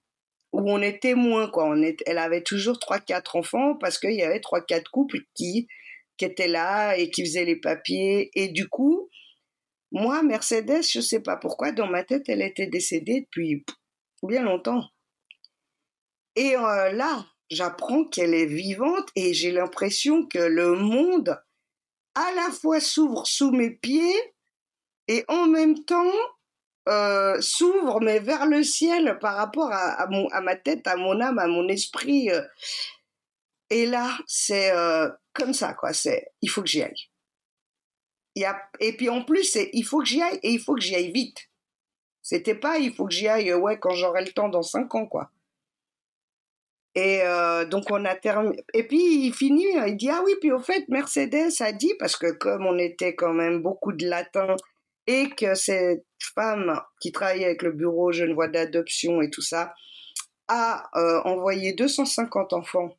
où 0.51 0.71
on 0.71 0.81
était 0.81 1.09
témoin 1.09 1.47
quoi. 1.47 1.65
On 1.69 1.81
elle 1.83 2.17
avait 2.17 2.41
toujours 2.41 2.79
trois 2.79 2.99
quatre 2.99 3.35
enfants 3.35 3.75
parce 3.75 3.99
qu'il 3.99 4.13
y 4.13 4.23
avait 4.23 4.39
trois 4.39 4.61
quatre 4.61 4.89
couples 4.89 5.19
qui 5.35 5.67
qui 6.17 6.25
étaient 6.25 6.47
là 6.47 6.97
et 6.97 7.11
qui 7.11 7.23
faisaient 7.23 7.45
les 7.45 7.55
papiers 7.55 8.31
et 8.33 8.49
du 8.49 8.67
coup 8.67 9.09
moi 9.91 10.23
Mercedes 10.23 10.83
je 10.91 10.99
sais 10.99 11.21
pas 11.21 11.37
pourquoi 11.37 11.71
dans 11.71 11.87
ma 11.87 12.03
tête 12.03 12.27
elle 12.27 12.41
était 12.41 12.67
décédée 12.67 13.21
depuis 13.21 13.63
bien 14.23 14.43
longtemps 14.43 14.83
et 16.35 16.55
euh, 16.55 16.91
là 16.91 17.25
j'apprends 17.49 18.05
qu'elle 18.05 18.33
est 18.33 18.45
vivante 18.45 19.09
et 19.15 19.33
j'ai 19.33 19.51
l'impression 19.51 20.25
que 20.25 20.39
le 20.39 20.75
monde 20.75 21.41
à 22.15 22.31
la 22.33 22.51
fois 22.51 22.79
s'ouvre 22.79 23.25
sous 23.25 23.51
mes 23.51 23.71
pieds 23.71 24.33
et 25.07 25.25
en 25.27 25.47
même 25.47 25.83
temps 25.85 26.13
euh, 26.87 27.39
s'ouvre 27.39 28.01
mais 28.01 28.19
vers 28.19 28.47
le 28.47 28.63
ciel 28.63 29.19
par 29.19 29.35
rapport 29.35 29.71
à, 29.71 30.07
mon, 30.09 30.27
à 30.29 30.41
ma 30.41 30.55
tête, 30.55 30.87
à 30.87 30.95
mon 30.95 31.19
âme, 31.21 31.37
à 31.37 31.47
mon 31.47 31.67
esprit. 31.67 32.31
Euh. 32.31 32.41
Et 33.69 33.85
là, 33.85 34.17
c'est 34.25 34.71
euh, 34.71 35.09
comme 35.33 35.53
ça, 35.53 35.73
quoi. 35.73 35.93
C'est, 35.93 36.31
il 36.41 36.49
faut 36.49 36.61
que 36.61 36.67
j'y 36.67 36.81
aille. 36.81 37.09
Il 38.35 38.41
y 38.41 38.45
a, 38.45 38.59
et 38.79 38.95
puis 38.95 39.09
en 39.09 39.23
plus, 39.23 39.43
c'est, 39.43 39.69
il 39.73 39.83
faut 39.83 39.99
que 39.99 40.05
j'y 40.05 40.21
aille 40.21 40.39
et 40.41 40.51
il 40.51 40.59
faut 40.59 40.73
que 40.73 40.81
j'y 40.81 40.95
aille 40.95 41.11
vite. 41.11 41.49
C'était 42.23 42.55
pas, 42.55 42.79
il 42.79 42.93
faut 42.93 43.05
que 43.05 43.13
j'y 43.13 43.27
aille, 43.27 43.53
ouais, 43.53 43.77
quand 43.79 43.93
j'aurai 43.93 44.23
le 44.23 44.31
temps 44.31 44.49
dans 44.49 44.63
cinq 44.63 44.95
ans, 44.95 45.05
quoi. 45.05 45.31
Et 46.99 47.21
euh, 47.23 47.63
donc 47.63 47.85
on 47.91 48.03
a 48.03 48.13
terminé. 48.13 48.61
Et 48.73 48.83
puis 48.83 49.25
il 49.27 49.33
finit, 49.33 49.67
il 49.87 49.95
dit 49.95 50.09
ah 50.09 50.21
oui, 50.25 50.33
puis 50.41 50.51
au 50.51 50.59
fait 50.59 50.83
Mercedes 50.89 51.61
a 51.61 51.71
dit 51.71 51.93
parce 51.97 52.17
que 52.17 52.29
comme 52.29 52.65
on 52.65 52.77
était 52.77 53.15
quand 53.15 53.31
même 53.31 53.61
beaucoup 53.61 53.93
de 53.93 54.05
latins 54.05 54.57
et 55.07 55.29
que 55.29 55.55
cette 55.55 56.03
femme 56.21 56.77
qui 56.99 57.13
travaillait 57.13 57.45
avec 57.45 57.61
le 57.61 57.71
bureau 57.71 58.11
Genevois 58.11 58.49
d'adoption 58.49 59.21
et 59.21 59.29
tout 59.29 59.41
ça 59.41 59.73
a 60.49 60.89
euh, 60.99 61.21
envoyé 61.23 61.71
250 61.71 62.51
enfants 62.51 62.97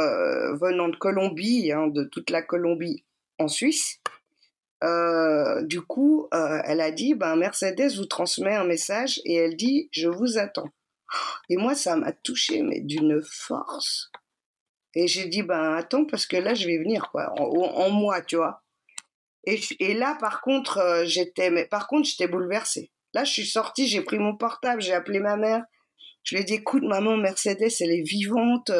euh, 0.00 0.56
venant 0.56 0.88
de 0.88 0.96
Colombie, 0.96 1.70
hein, 1.70 1.86
de 1.86 2.02
toute 2.02 2.30
la 2.30 2.42
Colombie 2.42 3.04
en 3.38 3.46
Suisse. 3.46 4.00
du 5.62 5.80
coup, 5.82 6.28
elle 6.32 6.80
a 6.80 6.90
dit 6.90 7.14
ben 7.14 7.36
Mercedes 7.36 7.94
vous 7.96 8.06
transmet 8.06 8.56
un 8.56 8.64
message 8.64 9.20
et 9.24 9.36
elle 9.36 9.54
dit 9.54 9.88
je 9.92 10.08
vous 10.08 10.36
attends. 10.36 10.72
Et 11.48 11.56
moi, 11.56 11.74
ça 11.74 11.96
m'a 11.96 12.12
touché, 12.12 12.62
mais 12.62 12.80
d'une 12.80 13.22
force. 13.22 14.10
Et 14.94 15.08
j'ai 15.08 15.26
dit, 15.26 15.42
ben 15.42 15.74
attends, 15.74 16.04
parce 16.04 16.26
que 16.26 16.36
là, 16.36 16.54
je 16.54 16.66
vais 16.66 16.78
venir, 16.78 17.10
quoi, 17.10 17.32
en, 17.38 17.90
moi, 17.90 18.22
tu 18.22 18.36
vois. 18.36 18.62
Et, 19.46 19.60
et, 19.80 19.94
là, 19.94 20.16
par 20.20 20.40
contre, 20.40 20.78
euh, 20.78 21.04
j'étais, 21.04 21.50
mais 21.50 21.66
par 21.66 21.86
contre, 21.86 22.08
j'étais 22.08 22.28
bouleversée. 22.28 22.92
Là, 23.12 23.24
je 23.24 23.32
suis 23.32 23.46
sortie, 23.46 23.86
j'ai 23.86 24.02
pris 24.02 24.18
mon 24.18 24.36
portable, 24.36 24.80
j'ai 24.80 24.94
appelé 24.94 25.20
ma 25.20 25.36
mère. 25.36 25.64
Je 26.22 26.34
lui 26.34 26.42
ai 26.42 26.44
dit, 26.44 26.54
écoute, 26.54 26.82
maman, 26.82 27.16
Mercedes, 27.16 27.70
elle 27.80 27.90
est 27.90 28.02
vivante. 28.02 28.70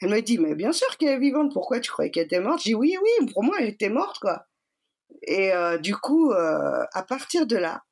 Elle 0.00 0.10
me 0.10 0.20
dit, 0.20 0.38
mais 0.38 0.54
bien 0.54 0.72
sûr 0.72 0.96
qu'elle 0.96 1.10
est 1.10 1.18
vivante. 1.18 1.52
Pourquoi 1.52 1.78
tu 1.80 1.90
croyais 1.90 2.10
qu'elle 2.10 2.24
était 2.24 2.40
morte? 2.40 2.62
J'ai 2.62 2.70
dit, 2.70 2.74
oui, 2.74 2.96
oui, 3.00 3.26
pour 3.32 3.44
moi, 3.44 3.56
elle 3.60 3.68
était 3.68 3.90
morte, 3.90 4.18
quoi. 4.18 4.46
Et 5.22 5.52
euh, 5.52 5.78
du 5.78 5.96
coup, 5.96 6.32
euh, 6.32 6.84
à 6.92 7.02
partir 7.02 7.46
de 7.46 7.56
là, 7.56 7.82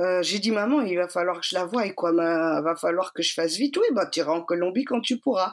euh, 0.00 0.22
j'ai 0.22 0.38
dit, 0.38 0.50
maman, 0.50 0.80
il 0.80 0.96
va 0.96 1.08
falloir 1.08 1.40
que 1.40 1.46
je 1.46 1.54
la 1.54 1.64
voie, 1.64 1.88
quoi. 1.90 2.12
Va 2.12 2.74
falloir 2.76 3.12
que 3.12 3.22
je 3.22 3.34
fasse 3.34 3.56
vite. 3.56 3.76
Oui, 3.76 3.86
bah, 3.92 4.06
tu 4.06 4.20
iras 4.20 4.32
en 4.32 4.42
Colombie 4.42 4.84
quand 4.84 5.00
tu 5.00 5.18
pourras. 5.18 5.52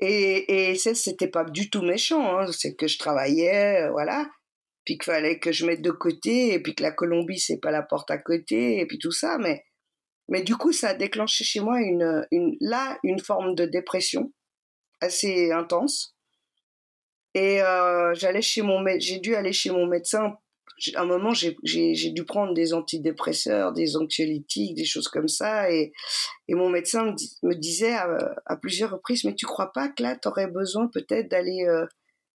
Et, 0.00 0.70
et 0.70 0.74
c'était 0.76 1.28
pas 1.28 1.44
du 1.44 1.70
tout 1.70 1.82
méchant, 1.82 2.38
hein. 2.38 2.46
c'est 2.52 2.74
que 2.74 2.88
je 2.88 2.98
travaillais, 2.98 3.82
euh, 3.82 3.90
voilà. 3.92 4.28
Puis 4.84 4.98
qu'il 4.98 5.04
fallait 5.04 5.38
que 5.38 5.52
je 5.52 5.64
mette 5.64 5.82
de 5.82 5.92
côté, 5.92 6.52
et 6.52 6.62
puis 6.62 6.74
que 6.74 6.82
la 6.82 6.90
Colombie, 6.92 7.38
c'est 7.38 7.60
pas 7.60 7.70
la 7.70 7.82
porte 7.82 8.10
à 8.10 8.18
côté, 8.18 8.80
et 8.80 8.86
puis 8.86 8.98
tout 8.98 9.12
ça. 9.12 9.38
Mais, 9.38 9.64
mais 10.28 10.42
du 10.42 10.56
coup, 10.56 10.72
ça 10.72 10.90
a 10.90 10.94
déclenché 10.94 11.44
chez 11.44 11.60
moi 11.60 11.80
une, 11.80 12.26
une, 12.32 12.56
là, 12.60 12.98
une 13.02 13.20
forme 13.20 13.54
de 13.54 13.66
dépression 13.66 14.32
assez 15.00 15.52
intense. 15.52 16.16
Et 17.34 17.62
euh, 17.62 18.14
j'allais 18.14 18.42
chez 18.42 18.62
mon, 18.62 18.84
j'ai 18.98 19.18
dû 19.18 19.34
aller 19.34 19.52
chez 19.52 19.70
mon 19.70 19.86
médecin 19.86 20.34
à 20.94 21.02
un 21.02 21.04
moment, 21.04 21.32
j'ai 21.32 22.10
dû 22.10 22.24
prendre 22.24 22.54
des 22.54 22.74
antidépresseurs, 22.74 23.72
des 23.72 23.96
anxiolytiques, 23.96 24.74
des 24.74 24.84
choses 24.84 25.08
comme 25.08 25.28
ça. 25.28 25.70
Et, 25.70 25.92
et 26.48 26.54
mon 26.54 26.68
médecin 26.68 27.14
me, 27.42 27.54
disait 27.54 27.94
à, 27.94 28.56
plusieurs 28.60 28.90
reprises, 28.90 29.24
mais 29.24 29.34
tu 29.34 29.46
crois 29.46 29.72
pas 29.72 29.88
que 29.88 30.02
là, 30.02 30.16
tu 30.16 30.28
aurais 30.28 30.48
besoin 30.48 30.88
peut-être 30.88 31.30
d'aller 31.30 31.64
euh, 31.66 31.86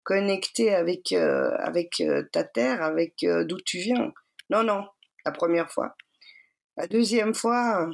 connecter 0.04 0.74
avec, 0.74 1.12
euh, 1.12 1.50
avec 1.60 2.00
euh, 2.02 2.24
ta 2.32 2.44
terre, 2.44 2.84
avec 2.84 3.16
d'où 3.22 3.58
tu 3.66 3.80
viens? 3.80 4.12
Non, 4.50 4.64
non, 4.64 4.86
la 5.26 5.32
première 5.32 5.72
fois. 5.72 5.96
La 6.78 6.88
deuxième 6.88 7.34
fois, 7.34 7.90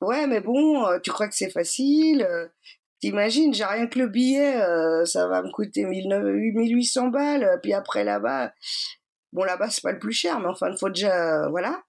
ouais, 0.00 0.26
mais 0.28 0.40
bon, 0.40 0.86
tu 1.02 1.10
crois 1.10 1.28
que 1.28 1.34
c'est 1.34 1.50
facile 1.50 2.26
T'imagines, 2.98 3.52
j'ai 3.52 3.64
rien 3.64 3.88
que 3.88 3.98
le 3.98 4.08
billet, 4.08 4.58
ça 5.04 5.28
va 5.28 5.42
me 5.42 5.50
coûter 5.50 5.84
1800 5.84 7.08
balles, 7.08 7.60
puis 7.62 7.74
après 7.74 8.04
là-bas, 8.04 8.54
Bon, 9.36 9.44
là-bas, 9.44 9.68
c'est 9.68 9.82
pas 9.82 9.92
le 9.92 9.98
plus 9.98 10.14
cher, 10.14 10.40
mais 10.40 10.48
enfin, 10.48 10.70
il 10.70 10.78
faut 10.78 10.88
déjà. 10.88 11.46
Voilà. 11.50 11.82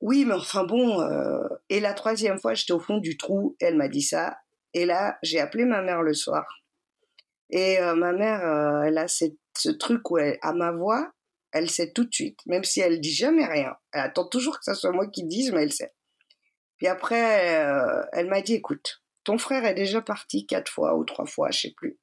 Oui, 0.00 0.24
mais 0.24 0.34
enfin 0.34 0.62
bon. 0.62 1.00
Euh, 1.00 1.42
et 1.68 1.80
la 1.80 1.92
troisième 1.92 2.38
fois, 2.38 2.54
j'étais 2.54 2.72
au 2.72 2.78
fond 2.78 2.98
du 2.98 3.16
trou, 3.16 3.56
elle 3.58 3.76
m'a 3.76 3.88
dit 3.88 4.00
ça. 4.00 4.38
Et 4.72 4.86
là, 4.86 5.18
j'ai 5.24 5.40
appelé 5.40 5.64
ma 5.64 5.82
mère 5.82 6.02
le 6.02 6.14
soir. 6.14 6.62
Et 7.50 7.80
euh, 7.80 7.96
ma 7.96 8.12
mère, 8.12 8.46
euh, 8.46 8.82
elle 8.82 8.98
a 8.98 9.08
ce 9.08 9.70
truc 9.70 10.08
où 10.08 10.18
elle, 10.18 10.38
à 10.40 10.52
ma 10.52 10.70
voix, 10.70 11.10
Elle 11.50 11.68
sait 11.68 11.92
tout 11.92 12.04
de 12.04 12.14
suite, 12.14 12.38
même 12.46 12.62
si 12.62 12.80
elle 12.80 13.00
dit 13.00 13.12
jamais 13.12 13.46
rien. 13.46 13.74
Elle 13.92 14.02
attend 14.02 14.28
toujours 14.28 14.56
que 14.56 14.64
ce 14.64 14.74
soit 14.74 14.92
moi 14.92 15.08
qui 15.08 15.24
dise, 15.24 15.50
mais 15.50 15.64
elle 15.64 15.72
sait. 15.72 15.92
Puis 16.78 16.86
après, 16.86 17.56
euh, 17.64 18.04
elle 18.12 18.28
m'a 18.28 18.40
dit, 18.40 18.54
écoute, 18.54 19.02
ton 19.24 19.36
frère 19.36 19.64
est 19.64 19.74
déjà 19.74 20.00
parti 20.00 20.46
quatre 20.46 20.70
fois 20.70 20.96
ou 20.96 21.04
trois 21.04 21.26
fois, 21.26 21.50
je 21.50 21.62
sais 21.62 21.74
plus. 21.76 21.98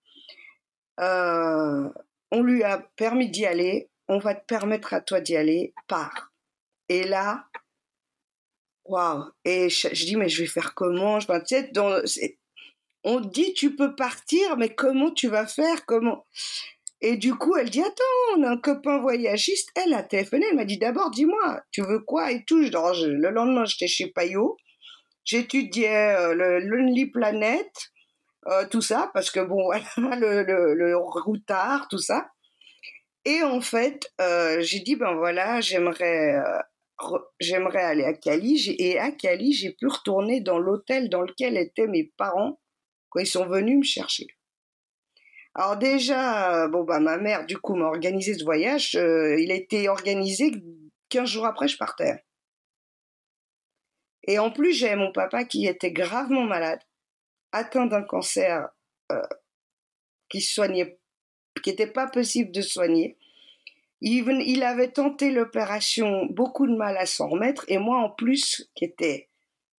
Euh, 0.99 1.89
on 2.31 2.43
lui 2.43 2.63
a 2.63 2.79
permis 2.97 3.29
d'y 3.29 3.45
aller, 3.45 3.89
on 4.07 4.19
va 4.19 4.35
te 4.35 4.45
permettre 4.45 4.93
à 4.93 5.01
toi 5.01 5.19
d'y 5.21 5.35
aller, 5.35 5.73
pars. 5.87 6.31
Et 6.89 7.03
là, 7.03 7.45
waouh. 8.85 9.25
Et 9.45 9.69
je, 9.69 9.89
dis, 9.89 10.15
mais 10.15 10.29
je 10.29 10.41
vais 10.41 10.47
faire 10.47 10.73
comment? 10.73 11.19
Dans, 11.73 12.01
On 13.03 13.19
dit, 13.19 13.53
tu 13.53 13.75
peux 13.75 13.95
partir, 13.95 14.57
mais 14.57 14.73
comment 14.73 15.11
tu 15.11 15.27
vas 15.27 15.45
faire? 15.45 15.85
Comment? 15.85 16.25
Et 17.01 17.17
du 17.17 17.35
coup, 17.35 17.55
elle 17.55 17.69
dit, 17.69 17.81
attends, 17.81 18.37
on 18.37 18.43
a 18.43 18.49
un 18.49 18.57
copain 18.57 18.99
voyagiste. 18.99 19.69
Elle 19.75 19.93
a 19.93 20.03
téléphoné, 20.03 20.45
elle 20.49 20.55
m'a 20.55 20.65
dit, 20.65 20.79
d'abord, 20.79 21.11
dis-moi, 21.11 21.61
tu 21.71 21.81
veux 21.81 21.99
quoi 21.99 22.31
et 22.31 22.43
tout? 22.45 22.59
le 22.59 23.29
lendemain, 23.29 23.65
j'étais 23.65 23.87
chez 23.87 24.07
Payot. 24.07 24.57
J'étudiais 25.23 26.15
euh, 26.15 26.33
le 26.33 26.59
Lonely 26.59 27.07
Planet, 27.07 27.69
euh, 28.47 28.65
tout 28.71 28.81
ça, 28.81 29.11
parce 29.13 29.29
que 29.29 29.41
bon, 29.41 29.69
voilà, 29.97 30.15
le, 30.15 30.43
le, 30.43 30.73
le 30.73 30.97
routard, 30.97 31.87
tout 31.89 31.97
ça. 31.97 32.29
Et 33.27 33.43
en 33.43 33.59
fait, 33.59 34.09
euh, 34.21 34.61
j'ai 34.61 34.79
dit, 34.79 34.95
ben 34.95 35.13
voilà, 35.15 35.59
j'aimerais 35.59 36.41
j'aimerais 37.41 37.83
aller 37.83 38.05
à 38.05 38.13
Cali. 38.13 38.73
Et 38.79 38.97
à 38.97 39.11
Cali, 39.11 39.51
j'ai 39.51 39.73
pu 39.73 39.85
retourner 39.87 40.39
dans 40.39 40.59
l'hôtel 40.59 41.09
dans 41.09 41.21
lequel 41.21 41.57
étaient 41.57 41.87
mes 41.87 42.05
parents 42.17 42.57
quand 43.09 43.19
ils 43.19 43.27
sont 43.27 43.45
venus 43.45 43.79
me 43.79 43.83
chercher. 43.83 44.27
Alors 45.55 45.75
déjà, 45.75 46.69
bon 46.69 46.85
bah 46.85 47.01
ma 47.01 47.17
mère 47.17 47.45
du 47.45 47.57
coup 47.57 47.75
m'a 47.75 47.87
organisé 47.87 48.33
ce 48.33 48.45
voyage. 48.45 48.95
Euh, 48.95 49.37
il 49.37 49.51
a 49.51 49.55
été 49.55 49.89
organisé 49.89 50.51
15 51.09 51.27
jours 51.27 51.45
après 51.45 51.67
je 51.67 51.77
partais. 51.77 52.23
Et 54.27 54.39
en 54.39 54.51
plus, 54.51 54.71
j'ai 54.71 54.95
mon 54.95 55.11
papa 55.11 55.43
qui 55.43 55.65
était 55.67 55.91
gravement 55.91 56.43
malade, 56.43 56.79
atteint 57.51 57.87
d'un 57.87 58.03
cancer 58.03 58.69
euh, 59.11 59.21
qui 60.29 60.41
soignait, 60.41 60.99
qui 61.61 61.69
n'était 61.69 61.87
pas 61.87 62.07
possible 62.07 62.51
de 62.51 62.61
soigner. 62.61 63.17
Il, 64.01 64.63
avait 64.63 64.91
tenté 64.91 65.31
l'opération, 65.31 66.27
beaucoup 66.27 66.67
de 66.67 66.75
mal 66.75 66.97
à 66.97 67.05
s'en 67.05 67.29
remettre, 67.29 67.65
et 67.67 67.79
moi 67.79 67.97
en 67.97 68.09
plus, 68.09 68.69
qui 68.75 68.85
était 68.85 69.29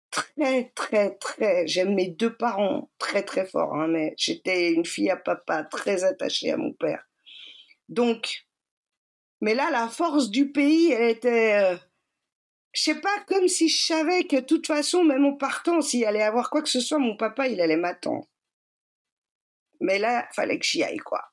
très, 0.09 0.71
très, 0.75 1.15
très, 1.15 1.67
j'aime 1.67 1.93
mes 1.93 2.07
deux 2.07 2.36
parents 2.36 2.89
très, 2.97 3.23
très 3.23 3.45
fort, 3.45 3.75
hein, 3.75 3.88
mais 3.88 4.15
j'étais 4.17 4.71
une 4.71 4.86
fille 4.86 5.11
à 5.11 5.17
papa, 5.17 5.63
très 5.63 6.03
attachée 6.03 6.51
à 6.51 6.57
mon 6.57 6.73
père. 6.73 7.03
Donc, 7.89 8.47
mais 9.41 9.53
là, 9.53 9.69
la 9.71 9.88
force 9.88 10.30
du 10.32 10.51
pays, 10.51 10.91
elle 10.91 11.09
était, 11.11 11.53
euh, 11.53 11.78
je 12.73 12.82
sais 12.82 12.99
pas, 12.99 13.19
comme 13.28 13.47
si 13.47 13.69
je 13.69 13.86
savais 13.86 14.23
que 14.23 14.38
de 14.38 14.45
toute 14.45 14.65
façon, 14.65 15.03
même 15.03 15.25
en 15.25 15.34
partant, 15.34 15.82
s'il 15.82 16.05
allait 16.05 16.23
avoir 16.23 16.49
quoi 16.49 16.63
que 16.63 16.69
ce 16.69 16.80
soit, 16.80 16.97
mon 16.97 17.15
papa, 17.15 17.47
il 17.47 17.61
allait 17.61 17.78
m'attendre. 17.78 18.28
Mais 19.80 19.99
là, 19.99 20.28
fallait 20.34 20.57
que 20.57 20.65
j'y 20.65 20.84
aille, 20.84 20.97
quoi. 20.97 21.23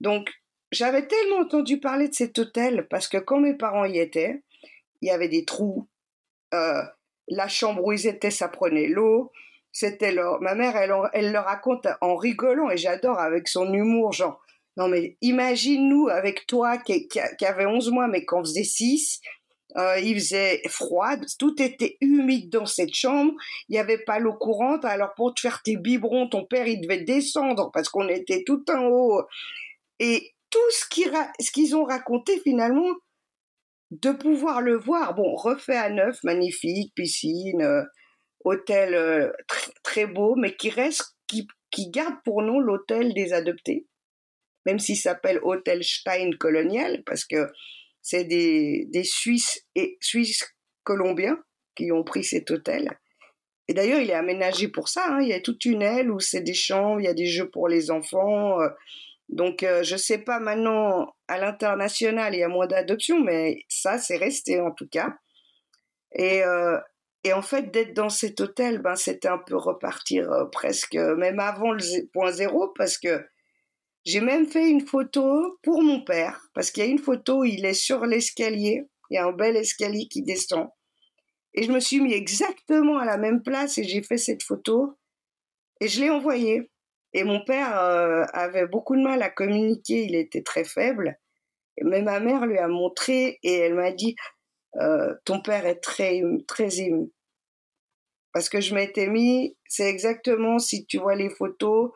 Donc, 0.00 0.30
j'avais 0.72 1.06
tellement 1.06 1.38
entendu 1.38 1.78
parler 1.78 2.08
de 2.08 2.14
cet 2.14 2.38
hôtel 2.38 2.86
parce 2.88 3.08
que 3.08 3.18
quand 3.18 3.40
mes 3.40 3.54
parents 3.54 3.84
y 3.84 3.98
étaient, 3.98 4.42
il 5.00 5.08
y 5.08 5.10
avait 5.10 5.28
des 5.28 5.44
trous. 5.44 5.88
Euh, 6.52 6.82
la 7.28 7.48
chambre 7.48 7.84
où 7.84 7.92
ils 7.92 8.06
étaient, 8.06 8.30
ça 8.30 8.48
prenait 8.48 8.88
l'eau. 8.88 9.32
C'était. 9.72 10.14
Ma 10.40 10.54
mère, 10.54 10.76
elle, 11.12 11.32
le 11.32 11.38
raconte 11.38 11.86
en 12.00 12.16
rigolant 12.16 12.70
et 12.70 12.76
j'adore 12.76 13.18
avec 13.18 13.48
son 13.48 13.72
humour, 13.72 14.12
genre, 14.12 14.40
non 14.76 14.88
mais 14.88 15.16
imagine-nous 15.20 16.08
avec 16.08 16.46
toi 16.46 16.78
qui, 16.78 17.08
qui, 17.08 17.46
avait 17.46 17.66
11 17.66 17.90
mois 17.90 18.06
mais 18.08 18.24
qu'on 18.24 18.44
faisait 18.44 18.64
6, 18.64 19.20
euh, 19.76 19.98
il 19.98 20.14
faisait 20.14 20.62
froid, 20.68 21.16
tout 21.38 21.60
était 21.60 21.96
humide 22.00 22.50
dans 22.50 22.66
cette 22.66 22.94
chambre, 22.94 23.32
il 23.68 23.72
n'y 23.72 23.78
avait 23.78 23.98
pas 23.98 24.20
l'eau 24.20 24.34
courante, 24.34 24.84
alors 24.84 25.14
pour 25.14 25.34
te 25.34 25.40
faire 25.40 25.62
tes 25.62 25.76
biberons, 25.76 26.28
ton 26.28 26.44
père 26.44 26.68
il 26.68 26.80
devait 26.80 27.02
descendre 27.02 27.70
parce 27.72 27.88
qu'on 27.88 28.08
était 28.08 28.44
tout 28.44 28.64
en 28.70 28.86
haut. 28.86 29.22
Et 30.00 30.34
tout 30.50 30.70
ce 30.70 31.50
qu'ils 31.50 31.76
ont 31.76 31.84
raconté 31.84 32.38
finalement, 32.40 32.94
de 33.90 34.10
pouvoir 34.10 34.60
le 34.60 34.76
voir, 34.76 35.14
bon, 35.14 35.34
refait 35.36 35.76
à 35.76 35.90
neuf, 35.90 36.18
magnifique, 36.24 36.92
piscine, 36.94 37.62
euh, 37.62 37.82
hôtel 38.44 38.94
euh, 38.94 39.30
très 39.82 40.06
beau, 40.06 40.34
mais 40.36 40.54
qui 40.56 40.70
reste, 40.70 41.16
qui, 41.26 41.46
garde 41.90 42.14
pour 42.24 42.42
nous 42.42 42.60
l'hôtel 42.60 43.14
des 43.14 43.32
adoptés, 43.32 43.86
même 44.64 44.78
s'il 44.78 44.96
s'appelle 44.96 45.40
Hôtel 45.42 45.82
Stein 45.82 46.30
Colonial, 46.38 47.02
parce 47.04 47.24
que 47.24 47.48
c'est 48.00 48.24
des, 48.24 48.88
Suisses 49.02 49.66
et 49.74 49.96
Suisses 50.00 50.54
colombiens 50.84 51.42
qui 51.74 51.90
ont 51.90 52.04
pris 52.04 52.22
cet 52.22 52.50
hôtel. 52.50 52.96
Et 53.66 53.74
d'ailleurs, 53.74 54.00
il 54.00 54.10
est 54.10 54.14
aménagé 54.14 54.68
pour 54.68 54.88
ça. 54.88 55.06
Hein. 55.08 55.22
Il 55.22 55.28
y 55.28 55.32
a 55.32 55.40
toute 55.40 55.64
une 55.64 55.82
aile 55.82 56.10
où 56.10 56.20
c'est 56.20 56.42
des 56.42 56.54
chambres, 56.54 57.00
il 57.00 57.04
y 57.04 57.08
a 57.08 57.14
des 57.14 57.26
jeux 57.26 57.48
pour 57.48 57.66
les 57.66 57.90
enfants. 57.90 58.60
Euh, 58.60 58.68
donc, 59.28 59.62
euh, 59.62 59.82
je 59.82 59.96
sais 59.96 60.18
pas 60.18 60.38
maintenant, 60.38 61.12
à 61.28 61.38
l'international, 61.38 62.34
il 62.34 62.40
y 62.40 62.42
a 62.42 62.48
moins 62.48 62.66
d'adoptions, 62.66 63.20
mais 63.20 63.64
ça, 63.68 63.98
c'est 63.98 64.16
resté 64.16 64.60
en 64.60 64.70
tout 64.70 64.88
cas. 64.88 65.14
Et, 66.12 66.42
euh, 66.44 66.78
et 67.24 67.32
en 67.32 67.42
fait, 67.42 67.70
d'être 67.72 67.94
dans 67.94 68.10
cet 68.10 68.40
hôtel, 68.40 68.80
ben, 68.80 68.96
c'était 68.96 69.28
un 69.28 69.38
peu 69.38 69.56
repartir 69.56 70.30
euh, 70.30 70.44
presque, 70.46 70.94
même 70.94 71.40
avant 71.40 71.72
le 71.72 72.06
point 72.12 72.30
zéro, 72.32 72.68
parce 72.76 72.98
que 72.98 73.24
j'ai 74.04 74.20
même 74.20 74.46
fait 74.46 74.68
une 74.68 74.86
photo 74.86 75.58
pour 75.62 75.82
mon 75.82 76.04
père, 76.04 76.40
parce 76.54 76.70
qu'il 76.70 76.84
y 76.84 76.86
a 76.86 76.90
une 76.90 76.98
photo, 76.98 77.44
il 77.44 77.64
est 77.64 77.74
sur 77.74 78.04
l'escalier, 78.04 78.82
il 79.10 79.14
y 79.14 79.18
a 79.18 79.26
un 79.26 79.32
bel 79.32 79.56
escalier 79.56 80.06
qui 80.08 80.22
descend. 80.22 80.68
Et 81.54 81.62
je 81.62 81.72
me 81.72 81.80
suis 81.80 82.00
mis 82.00 82.12
exactement 82.12 82.98
à 82.98 83.04
la 83.06 83.16
même 83.16 83.42
place 83.42 83.78
et 83.78 83.84
j'ai 83.84 84.02
fait 84.02 84.18
cette 84.18 84.42
photo 84.42 84.98
et 85.80 85.88
je 85.88 86.00
l'ai 86.00 86.10
envoyée. 86.10 86.70
Et 87.14 87.22
mon 87.22 87.44
père 87.44 87.78
euh, 87.80 88.24
avait 88.32 88.66
beaucoup 88.66 88.96
de 88.96 89.02
mal 89.02 89.22
à 89.22 89.30
communiquer, 89.30 90.02
il 90.02 90.16
était 90.16 90.42
très 90.42 90.64
faible. 90.64 91.16
Mais 91.80 92.02
ma 92.02 92.20
mère 92.20 92.44
lui 92.44 92.58
a 92.58 92.66
montré 92.68 93.38
et 93.42 93.58
elle 93.58 93.74
m'a 93.74 93.92
dit 93.92 94.16
euh, 94.80 95.14
Ton 95.24 95.40
père 95.40 95.64
est 95.64 95.80
très, 95.80 96.20
très 96.48 96.80
ému. 96.80 97.12
Parce 98.32 98.48
que 98.48 98.60
je 98.60 98.74
m'étais 98.74 99.06
mis, 99.06 99.56
c'est 99.68 99.88
exactement 99.88 100.58
si 100.58 100.86
tu 100.86 100.98
vois 100.98 101.14
les 101.14 101.30
photos, 101.30 101.92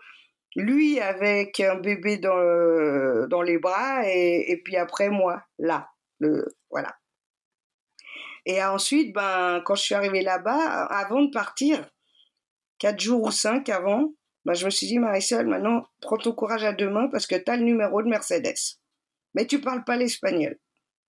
lui 0.55 1.01
avec 1.01 1.59
un 1.59 1.75
bébé 1.75 2.19
dans, 2.19 3.27
dans 3.27 3.43
les 3.43 3.59
bras 3.59 4.03
et, 4.07 4.61
puis 4.65 4.77
après 4.77 5.11
moi, 5.11 5.43
là. 5.59 5.89
Voilà. 6.71 6.97
Et 8.47 8.63
ensuite, 8.63 9.13
ben, 9.13 9.63
quand 9.65 9.75
je 9.75 9.83
suis 9.83 9.95
arrivée 9.97 10.23
là-bas, 10.23 10.85
avant 10.87 11.23
de 11.23 11.31
partir, 11.31 11.85
quatre 12.79 13.01
jours 13.01 13.25
ou 13.25 13.31
cinq 13.33 13.69
avant, 13.69 14.13
bah, 14.49 14.55
je 14.55 14.65
me 14.65 14.71
suis 14.71 14.87
dit, 14.87 14.99
Marisol, 14.99 15.47
maintenant, 15.47 15.85
prends 16.01 16.17
ton 16.17 16.33
courage 16.33 16.65
à 16.65 16.73
deux 16.73 16.89
mains 16.89 17.09
parce 17.09 17.27
que 17.27 17.35
tu 17.35 17.51
as 17.51 17.59
le 17.59 17.65
numéro 17.65 18.03
de 18.03 18.09
Mercedes. 18.09 18.79
Mais 19.35 19.47
tu 19.47 19.61
parles 19.61 19.85
pas 19.85 19.99
l'espagnol. 19.99 20.59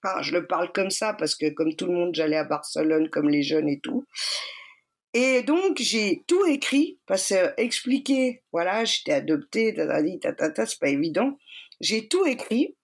Enfin, 0.03 0.21
je 0.21 0.33
le 0.33 0.45
parle 0.45 0.73
comme 0.73 0.89
ça 0.89 1.13
parce 1.13 1.35
que, 1.35 1.49
comme 1.51 1.73
tout 1.73 1.85
le 1.85 1.93
monde, 1.93 2.13
j'allais 2.13 2.35
à 2.35 2.43
Barcelone 2.43 3.09
comme 3.09 3.29
les 3.29 3.41
jeunes 3.41 3.69
et 3.69 3.79
tout. 3.79 4.05
Et 5.13 5.41
donc, 5.43 5.77
j'ai 5.77 6.25
tout 6.27 6.45
écrit 6.47 6.99
parce 7.05 7.29
que 7.29 7.53
expliquer, 7.55 8.43
voilà, 8.51 8.83
j'étais 8.83 9.13
adoptée, 9.13 9.73
tatata, 10.21 10.65
c'est 10.65 10.79
pas 10.79 10.89
évident. 10.89 11.37
J'ai 11.79 12.09
tout 12.09 12.25
écrit. 12.25 12.75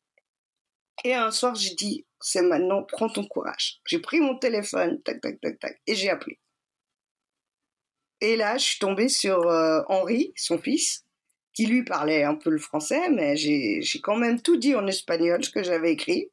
Et 1.03 1.13
un 1.13 1.31
soir, 1.31 1.55
j'ai 1.55 1.75
dit, 1.75 2.05
c'est 2.21 2.43
maintenant, 2.43 2.83
prends 2.83 3.09
ton 3.09 3.25
courage. 3.25 3.81
J'ai 3.87 3.99
pris 3.99 4.21
mon 4.21 4.37
téléphone, 4.37 5.01
tac, 5.03 5.19
tac, 5.19 5.41
tac, 5.41 5.59
tac, 5.59 5.81
et 5.85 5.95
j'ai 5.95 6.09
appelé. 6.09 6.39
Et 8.21 8.35
là, 8.35 8.57
je 8.57 8.65
suis 8.65 8.79
tombée 8.79 9.09
sur 9.09 9.47
euh, 9.47 9.81
Henri, 9.89 10.33
son 10.35 10.57
fils, 10.57 11.03
qui 11.53 11.65
lui 11.65 11.83
parlait 11.83 12.23
un 12.23 12.35
peu 12.35 12.49
le 12.49 12.59
français, 12.59 13.09
mais 13.09 13.35
j'ai 13.35 13.81
quand 14.01 14.17
même 14.17 14.41
tout 14.41 14.57
dit 14.57 14.75
en 14.75 14.87
espagnol, 14.87 15.43
ce 15.43 15.49
que 15.49 15.63
j'avais 15.63 15.91
écrit. 15.91 16.29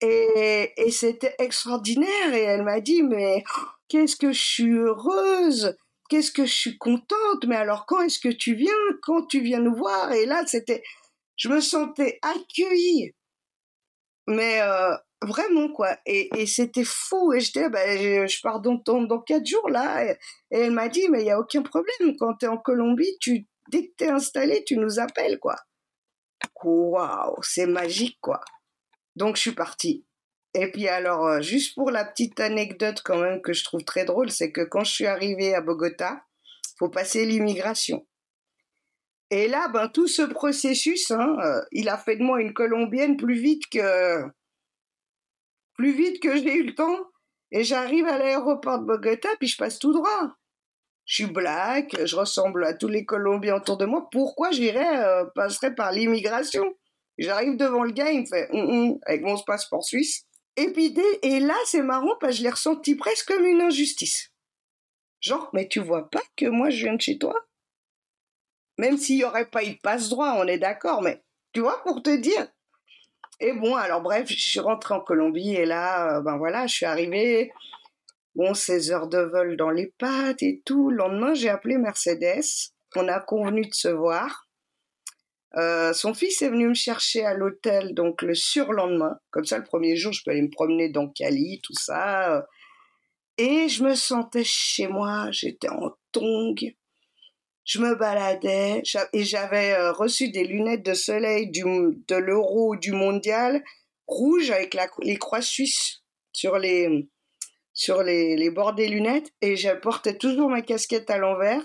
Et, 0.00 0.72
et 0.76 0.90
c'était 0.90 1.34
extraordinaire. 1.38 2.34
Et 2.34 2.42
elle 2.42 2.62
m'a 2.62 2.80
dit, 2.80 3.02
mais 3.02 3.44
qu'est-ce 3.88 4.16
que 4.16 4.32
je 4.32 4.42
suis 4.42 4.72
heureuse, 4.72 5.76
qu'est-ce 6.08 6.32
que 6.32 6.44
je 6.44 6.52
suis 6.52 6.78
contente, 6.78 7.44
mais 7.46 7.56
alors 7.56 7.86
quand 7.86 8.02
est-ce 8.02 8.18
que 8.18 8.28
tu 8.28 8.54
viens, 8.54 8.72
quand 9.02 9.26
tu 9.26 9.40
viens 9.40 9.60
nous 9.60 9.74
voir? 9.74 10.12
Et 10.12 10.26
là, 10.26 10.42
c'était, 10.46 10.82
je 11.36 11.48
me 11.48 11.60
sentais 11.60 12.18
accueillie. 12.22 13.14
Mais 14.26 14.60
euh, 14.60 14.94
Vraiment, 15.22 15.68
quoi. 15.68 15.96
Et, 16.04 16.46
c'était 16.46 16.84
fou. 16.84 17.32
Et 17.32 17.40
j'étais, 17.40 17.68
ben, 17.70 18.26
je, 18.26 18.40
pars 18.42 18.60
dans, 18.60 18.80
dans, 18.84 19.20
quatre 19.20 19.46
jours, 19.46 19.68
là. 19.70 20.04
Et, 20.04 20.16
elle 20.50 20.72
m'a 20.72 20.88
dit, 20.88 21.08
mais 21.08 21.20
il 21.20 21.24
n'y 21.24 21.30
a 21.30 21.38
aucun 21.38 21.62
problème. 21.62 22.16
Quand 22.18 22.34
tu 22.34 22.46
es 22.46 22.48
en 22.48 22.58
Colombie, 22.58 23.16
tu, 23.20 23.46
dès 23.70 23.86
que 23.86 23.92
tu 23.96 24.04
es 24.04 24.08
installé, 24.08 24.64
tu 24.64 24.76
nous 24.76 24.98
appelles, 24.98 25.38
quoi. 25.38 25.56
Waouh, 26.64 27.36
c'est 27.42 27.66
magique, 27.66 28.18
quoi. 28.20 28.40
Donc, 29.16 29.36
je 29.36 29.42
suis 29.42 29.52
partie. 29.52 30.04
Et 30.54 30.70
puis, 30.70 30.88
alors, 30.88 31.26
euh, 31.26 31.40
juste 31.40 31.74
pour 31.74 31.90
la 31.90 32.04
petite 32.04 32.40
anecdote, 32.40 33.00
quand 33.04 33.18
même, 33.18 33.40
que 33.40 33.52
je 33.52 33.64
trouve 33.64 33.84
très 33.84 34.04
drôle, 34.04 34.30
c'est 34.30 34.52
que 34.52 34.60
quand 34.60 34.84
je 34.84 34.92
suis 34.92 35.06
arrivée 35.06 35.54
à 35.54 35.60
Bogota, 35.60 36.22
faut 36.78 36.88
passer 36.88 37.24
l'immigration. 37.24 38.06
Et 39.30 39.48
là, 39.48 39.68
ben, 39.68 39.88
tout 39.88 40.08
ce 40.08 40.22
processus, 40.22 41.10
hein, 41.10 41.36
euh, 41.42 41.62
il 41.72 41.88
a 41.88 41.96
fait 41.96 42.16
de 42.16 42.22
moi 42.22 42.40
une 42.40 42.52
Colombienne 42.52 43.16
plus 43.16 43.38
vite 43.38 43.62
que 43.70 44.24
plus 45.82 45.92
vite 45.92 46.22
que 46.22 46.36
j'ai 46.36 46.54
eu 46.54 46.62
le 46.62 46.74
temps. 46.76 47.08
Et 47.50 47.64
j'arrive 47.64 48.06
à 48.06 48.16
l'aéroport 48.16 48.78
de 48.78 48.84
Bogota, 48.84 49.28
puis 49.40 49.48
je 49.48 49.56
passe 49.56 49.80
tout 49.80 49.92
droit. 49.92 50.36
Je 51.04 51.24
suis 51.24 51.32
black, 51.32 51.96
je 52.06 52.14
ressemble 52.14 52.64
à 52.64 52.72
tous 52.72 52.86
les 52.86 53.04
Colombiens 53.04 53.56
autour 53.56 53.76
de 53.78 53.84
moi. 53.84 54.08
Pourquoi 54.12 54.52
j'irais, 54.52 55.04
euh, 55.04 55.24
par 55.76 55.90
l'immigration? 55.90 56.72
J'arrive 57.18 57.56
devant 57.56 57.82
le 57.82 57.90
gars, 57.90 58.12
il 58.12 58.20
me 58.20 58.26
fait 58.26 58.48
hum, 58.52 58.70
hum 58.70 58.98
avec 59.04 59.22
mon 59.22 59.36
passeport 59.42 59.84
suisse. 59.84 60.22
Et 60.56 60.72
puis 60.72 60.94
et 61.22 61.40
là, 61.40 61.56
c'est 61.66 61.82
marrant 61.82 62.14
parce 62.20 62.34
que 62.34 62.38
je 62.38 62.42
l'ai 62.44 62.50
ressenti 62.50 62.94
presque 62.94 63.26
comme 63.26 63.44
une 63.44 63.60
injustice. 63.60 64.30
Genre, 65.20 65.50
mais 65.52 65.66
tu 65.66 65.80
vois 65.80 66.08
pas 66.10 66.22
que 66.36 66.46
moi 66.46 66.70
je 66.70 66.84
viens 66.84 66.94
de 66.94 67.00
chez 67.00 67.18
toi? 67.18 67.34
Même 68.78 68.96
s'il 68.98 69.16
n'y 69.16 69.24
aurait 69.24 69.50
pas 69.50 69.64
eu 69.64 69.74
de 69.74 69.80
passe 69.82 70.08
droit, 70.08 70.36
on 70.38 70.46
est 70.46 70.58
d'accord, 70.58 71.02
mais 71.02 71.22
tu 71.52 71.60
vois, 71.60 71.82
pour 71.82 72.02
te 72.02 72.14
dire. 72.16 72.46
Et 73.40 73.52
bon, 73.52 73.74
alors 73.74 74.02
bref, 74.02 74.28
je 74.28 74.40
suis 74.40 74.60
rentrée 74.60 74.94
en 74.94 75.00
Colombie 75.00 75.54
et 75.54 75.64
là, 75.64 76.18
euh, 76.18 76.20
ben 76.20 76.36
voilà, 76.38 76.66
je 76.66 76.74
suis 76.74 76.86
arrivée. 76.86 77.52
Bon, 78.34 78.54
16 78.54 78.92
heures 78.92 79.08
de 79.08 79.18
vol 79.18 79.56
dans 79.56 79.70
les 79.70 79.92
pattes 79.98 80.42
et 80.42 80.62
tout. 80.64 80.90
Le 80.90 80.96
lendemain, 80.96 81.34
j'ai 81.34 81.48
appelé 81.48 81.76
Mercedes. 81.76 82.72
On 82.96 83.08
a 83.08 83.20
convenu 83.20 83.62
de 83.62 83.74
se 83.74 83.88
voir. 83.88 84.48
Euh, 85.56 85.92
son 85.92 86.14
fils 86.14 86.40
est 86.40 86.48
venu 86.48 86.68
me 86.68 86.74
chercher 86.74 87.26
à 87.26 87.34
l'hôtel 87.34 87.94
donc 87.94 88.22
le 88.22 88.34
surlendemain. 88.34 89.18
Comme 89.30 89.44
ça, 89.44 89.58
le 89.58 89.64
premier 89.64 89.96
jour, 89.96 90.12
je 90.12 90.22
peux 90.24 90.30
aller 90.30 90.42
me 90.42 90.50
promener 90.50 90.88
dans 90.88 91.08
Cali, 91.08 91.60
tout 91.62 91.74
ça. 91.74 92.46
Et 93.38 93.68
je 93.68 93.82
me 93.82 93.94
sentais 93.94 94.44
chez 94.44 94.88
moi. 94.88 95.30
J'étais 95.30 95.68
en 95.68 95.90
tongue. 96.12 96.74
Je 97.64 97.78
me 97.78 97.94
baladais 97.94 98.82
et 99.12 99.24
j'avais 99.24 99.72
euh, 99.72 99.92
reçu 99.92 100.30
des 100.30 100.44
lunettes 100.44 100.84
de 100.84 100.94
soleil 100.94 101.50
du, 101.50 101.62
de 101.62 102.16
l'euro 102.16 102.76
du 102.76 102.92
mondial 102.92 103.62
rouge 104.06 104.50
avec 104.50 104.76
les 105.02 105.16
croix 105.16 105.42
suisses 105.42 106.02
sur 106.32 106.58
les, 106.58 107.08
sur 107.72 108.02
les, 108.02 108.36
les 108.36 108.50
bords 108.50 108.74
des 108.74 108.88
lunettes 108.88 109.32
et 109.40 109.56
je 109.56 109.70
portais 109.70 110.18
toujours 110.18 110.50
ma 110.50 110.62
casquette 110.62 111.10
à 111.10 111.18
l'envers. 111.18 111.62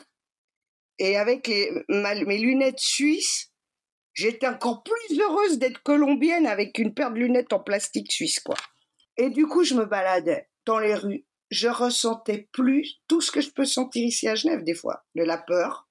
Et 1.00 1.18
avec 1.18 1.48
mes 1.90 2.38
lunettes 2.38 2.80
suisses, 2.80 3.52
j'étais 4.14 4.48
encore 4.48 4.84
plus 4.84 5.20
heureuse 5.20 5.60
d'être 5.60 5.82
colombienne 5.84 6.48
avec 6.48 6.80
une 6.80 6.94
paire 6.94 7.12
de 7.12 7.20
lunettes 7.20 7.54
en 7.54 7.60
plastique 7.60 8.12
suisse, 8.12 8.40
quoi. 8.40 8.56
Et 9.18 9.30
du 9.30 9.46
coup, 9.46 9.64
je 9.64 9.76
me 9.76 9.86
baladais 9.86 10.50
dans 10.66 10.80
les 10.80 10.96
rues. 10.96 11.26
Je 11.50 11.68
ressentais 11.68 12.50
plus 12.52 13.00
tout 13.08 13.22
ce 13.22 13.32
que 13.32 13.42
je 13.42 13.52
peux 13.52 13.66
sentir 13.66 14.06
ici 14.06 14.28
à 14.28 14.36
Genève, 14.36 14.64
des 14.64 14.74
fois. 14.74 15.04
De 15.16 15.24
la 15.24 15.38
peur. 15.38 15.87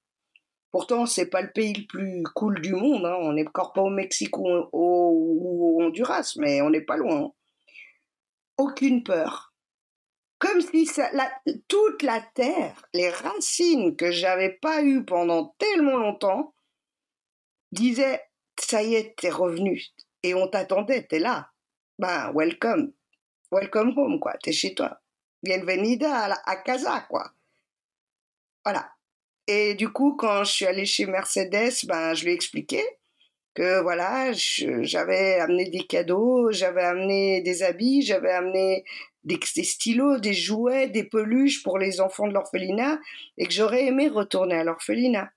Pourtant, 0.77 1.07
c'est 1.07 1.25
pas 1.25 1.41
le 1.41 1.49
pays 1.49 1.73
le 1.73 1.87
plus 1.87 2.21
cool 2.35 2.61
du 2.61 2.71
monde. 2.71 3.03
Hein. 3.03 3.17
On 3.21 3.33
n'est 3.33 3.47
encore 3.47 3.73
pas 3.73 3.81
au 3.81 3.89
Mexique 3.89 4.37
ou 4.37 4.47
au, 4.47 5.77
Honduras, 5.81 6.35
mais 6.37 6.61
on 6.61 6.69
n'est 6.69 6.85
pas 6.85 6.97
loin. 6.97 7.33
Aucune 8.57 9.03
peur 9.03 9.55
comme 10.37 10.61
si 10.61 10.87
toute 11.67 12.03
la 12.03 12.21
terre, 12.35 12.75
les 12.93 13.09
racines 13.09 13.95
que 13.95 14.11
j'avais 14.11 14.51
pas 14.51 14.83
eues 14.83 15.03
pendant 15.03 15.55
tellement 15.57 15.97
longtemps, 15.97 16.53
disaient 17.71 18.21
ça 18.59 18.83
y 18.83 18.93
est, 18.93 19.15
t'es 19.17 19.31
revenu 19.31 19.83
et 20.21 20.35
on 20.35 20.47
t'attendait, 20.47 21.07
t'es 21.07 21.17
là. 21.17 21.49
Ben, 21.97 22.31
welcome, 22.35 22.93
welcome 23.51 23.97
home, 23.97 24.19
quoi, 24.19 24.35
t'es 24.43 24.51
chez 24.51 24.75
toi. 24.75 25.01
Bienvenida 25.41 26.25
à, 26.25 26.51
à 26.51 26.55
casa, 26.57 26.99
quoi. 27.09 27.31
Voilà. 28.63 28.91
Et 29.47 29.75
du 29.75 29.89
coup, 29.89 30.15
quand 30.15 30.43
je 30.43 30.51
suis 30.51 30.65
allée 30.65 30.85
chez 30.85 31.05
Mercedes, 31.05 31.85
ben, 31.85 32.13
je 32.13 32.25
lui 32.25 32.31
ai 32.31 32.35
expliqué 32.35 32.83
que 33.55 33.81
voilà, 33.81 34.31
j'avais 34.33 35.39
amené 35.39 35.69
des 35.69 35.87
cadeaux, 35.87 36.51
j'avais 36.51 36.83
amené 36.83 37.41
des 37.41 37.63
habits, 37.63 38.03
j'avais 38.03 38.31
amené 38.31 38.83
des, 39.23 39.39
stylos, 39.63 40.19
des 40.19 40.33
jouets, 40.33 40.89
des 40.89 41.03
peluches 41.03 41.63
pour 41.63 41.79
les 41.79 41.99
enfants 41.99 42.27
de 42.27 42.33
l'orphelinat 42.33 42.99
et 43.37 43.47
que 43.47 43.53
j'aurais 43.53 43.85
aimé 43.85 44.09
retourner 44.09 44.55
à 44.55 44.63
l'orphelinat 44.63 45.31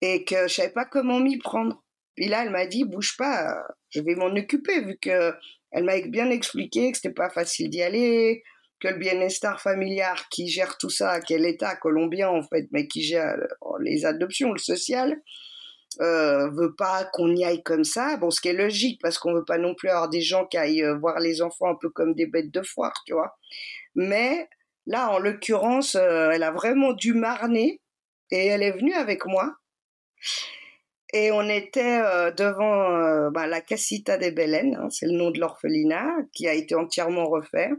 et 0.00 0.24
que 0.24 0.48
je 0.48 0.54
savais 0.54 0.72
pas 0.72 0.84
comment 0.84 1.20
m'y 1.20 1.38
prendre. 1.38 1.82
Puis 2.16 2.28
là, 2.28 2.44
elle 2.44 2.50
m'a 2.50 2.66
dit 2.66 2.84
bouge 2.84 3.16
pas, 3.18 3.62
je 3.90 4.00
vais 4.00 4.14
m'en 4.14 4.34
occuper 4.34 4.80
vu 4.80 4.96
que 4.98 5.34
elle 5.70 5.84
m'a 5.84 6.00
bien 6.00 6.30
expliqué 6.30 6.92
que 6.92 6.96
c'était 6.96 7.14
pas 7.14 7.30
facile 7.30 7.70
d'y 7.70 7.82
aller, 7.82 8.42
que 8.82 8.88
le 8.88 8.98
bien-estar 8.98 9.60
familial 9.60 10.16
qui 10.28 10.48
gère 10.48 10.76
tout 10.76 10.90
ça, 10.90 11.20
quel 11.20 11.46
État 11.46 11.76
colombien 11.76 12.28
en 12.28 12.42
fait, 12.42 12.66
mais 12.72 12.88
qui 12.88 13.02
gère 13.02 13.36
les 13.80 14.04
adoptions, 14.04 14.52
le 14.52 14.58
social, 14.58 15.22
euh, 16.00 16.50
veut 16.50 16.74
pas 16.74 17.04
qu'on 17.12 17.34
y 17.36 17.44
aille 17.44 17.62
comme 17.62 17.84
ça. 17.84 18.16
Bon, 18.16 18.30
ce 18.30 18.40
qui 18.40 18.48
est 18.48 18.54
logique 18.54 19.00
parce 19.00 19.18
qu'on 19.18 19.34
veut 19.34 19.44
pas 19.44 19.58
non 19.58 19.74
plus 19.74 19.88
avoir 19.88 20.08
des 20.08 20.20
gens 20.20 20.46
qui 20.46 20.56
aillent 20.58 20.82
euh, 20.82 20.96
voir 20.96 21.20
les 21.20 21.42
enfants 21.42 21.70
un 21.70 21.76
peu 21.80 21.90
comme 21.90 22.14
des 22.14 22.26
bêtes 22.26 22.50
de 22.50 22.62
foire, 22.62 22.94
tu 23.06 23.12
vois. 23.12 23.36
Mais 23.94 24.48
là, 24.86 25.10
en 25.10 25.18
l'occurrence, 25.18 25.94
euh, 25.94 26.30
elle 26.30 26.42
a 26.42 26.50
vraiment 26.50 26.92
dû 26.92 27.14
marner 27.14 27.80
et 28.32 28.46
elle 28.46 28.64
est 28.64 28.72
venue 28.72 28.94
avec 28.94 29.26
moi. 29.26 29.54
Et 31.12 31.30
on 31.30 31.46
était 31.48 32.00
devant 32.38 33.30
bah, 33.30 33.46
la 33.46 33.60
Casita 33.60 34.16
de 34.16 34.30
Belen, 34.30 34.76
hein, 34.80 34.88
c'est 34.88 35.04
le 35.04 35.12
nom 35.12 35.30
de 35.30 35.38
l'orphelinat, 35.38 36.08
qui 36.32 36.48
a 36.48 36.54
été 36.54 36.74
entièrement 36.74 37.28
refait. 37.28 37.70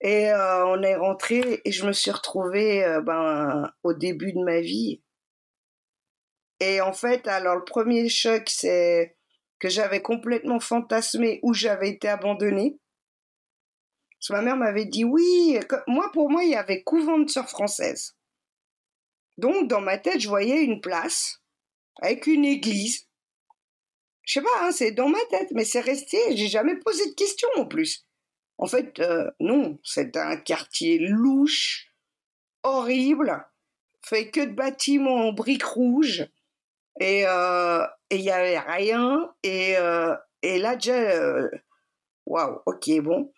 Et 0.00 0.30
on 0.32 0.82
est 0.82 0.96
rentré 0.96 1.60
et 1.64 1.72
je 1.72 1.86
me 1.86 1.92
suis 1.92 2.10
retrouvée 2.10 3.00
ben, 3.04 3.70
au 3.82 3.92
début 3.94 4.32
de 4.32 4.44
ma 4.44 4.60
vie 4.60 5.02
et 6.60 6.80
en 6.80 6.92
fait, 6.92 7.26
alors 7.28 7.56
le 7.56 7.64
premier 7.64 8.08
choc, 8.08 8.48
c'est 8.48 9.16
que 9.58 9.68
j'avais 9.68 10.02
complètement 10.02 10.60
fantasmé 10.60 11.40
où 11.42 11.54
j'avais 11.54 11.90
été 11.90 12.08
abandonnée. 12.08 12.78
Parce 14.12 14.28
que 14.28 14.32
ma 14.32 14.42
mère 14.42 14.56
m'avait 14.56 14.86
dit 14.86 15.04
oui, 15.04 15.58
moi 15.86 16.10
pour 16.12 16.30
moi 16.30 16.42
il 16.42 16.50
y 16.50 16.56
avait 16.56 16.82
couvent 16.82 17.18
de 17.18 17.30
sœurs 17.30 17.48
françaises. 17.48 18.16
Donc 19.36 19.68
dans 19.68 19.80
ma 19.80 19.98
tête 19.98 20.20
je 20.20 20.28
voyais 20.28 20.62
une 20.62 20.80
place 20.80 21.40
avec 22.02 22.26
une 22.26 22.44
église. 22.44 23.06
Je 24.22 24.34
sais 24.34 24.42
pas, 24.42 24.66
hein, 24.66 24.72
c'est 24.72 24.90
dans 24.90 25.08
ma 25.08 25.24
tête, 25.30 25.48
mais 25.52 25.64
c'est 25.64 25.80
resté. 25.80 26.18
J'ai 26.36 26.48
jamais 26.48 26.76
posé 26.76 27.08
de 27.08 27.14
questions 27.14 27.48
en 27.56 27.64
plus. 27.64 28.07
En 28.58 28.66
fait, 28.66 28.98
euh, 29.00 29.30
non, 29.40 29.78
c'est 29.82 30.16
un 30.16 30.36
quartier 30.36 30.98
louche, 30.98 31.88
horrible, 32.62 33.46
fait 34.04 34.30
que 34.30 34.40
de 34.40 34.52
bâtiments 34.52 35.28
en 35.28 35.32
briques 35.32 35.64
rouges 35.64 36.28
et 37.00 37.24
euh, 37.26 37.84
il 38.10 38.20
n'y 38.20 38.30
avait 38.30 38.58
rien. 38.58 39.30
Et, 39.42 39.76
euh, 39.76 40.14
là, 40.42 40.74
déjà, 40.76 40.94
euh, 40.94 41.48
waouh, 42.26 42.60
ok, 42.66 43.00
bon. 43.02 43.32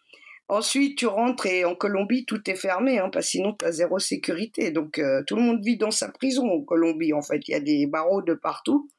Ensuite, 0.49 0.99
tu 0.99 1.07
rentres 1.07 1.47
et 1.47 1.65
en 1.65 1.77
Colombie, 1.77 2.25
tout 2.27 2.51
est 2.51 2.57
fermé, 2.57 2.99
hein, 2.99 3.09
parce 3.13 3.27
que 3.27 3.31
sinon, 3.33 3.55
tu 3.57 3.65
as 3.65 3.73
zéro 3.73 3.99
sécurité. 4.01 4.73
Donc, 4.73 5.01
tout 5.27 5.37
le 5.37 5.43
monde 5.43 5.63
vit 5.63 5.77
dans 5.77 5.93
sa 5.93 6.11
prison 6.11 6.49
en 6.51 6.63
Colombie, 6.63 7.13
en 7.13 7.23
fait. 7.23 7.47
Il 7.47 7.53
y 7.53 7.55
a 7.55 7.61
des 7.61 7.87
barreaux 7.87 8.23
de 8.23 8.35
partout. 8.35 8.91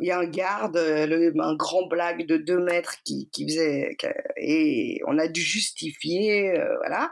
Il 0.00 0.06
y 0.06 0.10
a 0.10 0.18
un 0.18 0.24
garde, 0.24 0.76
un 0.76 1.54
grand 1.54 1.86
blague 1.86 2.26
de 2.26 2.36
deux 2.36 2.58
mètres 2.58 2.96
qui, 3.04 3.28
qui 3.30 3.46
faisait... 3.46 3.96
Et 4.36 5.00
on 5.06 5.18
a 5.18 5.28
dû 5.28 5.40
justifier, 5.40 6.54
voilà. 6.78 7.10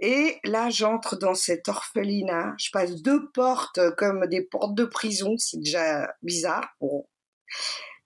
Et 0.00 0.38
là, 0.44 0.70
j'entre 0.70 1.16
dans 1.16 1.34
cet 1.34 1.68
orphelinat. 1.68 2.54
Je 2.58 2.70
passe 2.70 3.02
deux 3.02 3.30
portes 3.30 3.80
comme 3.96 4.26
des 4.26 4.42
portes 4.42 4.74
de 4.74 4.84
prison. 4.84 5.36
C'est 5.38 5.58
déjà 5.58 6.14
bizarre. 6.22 6.74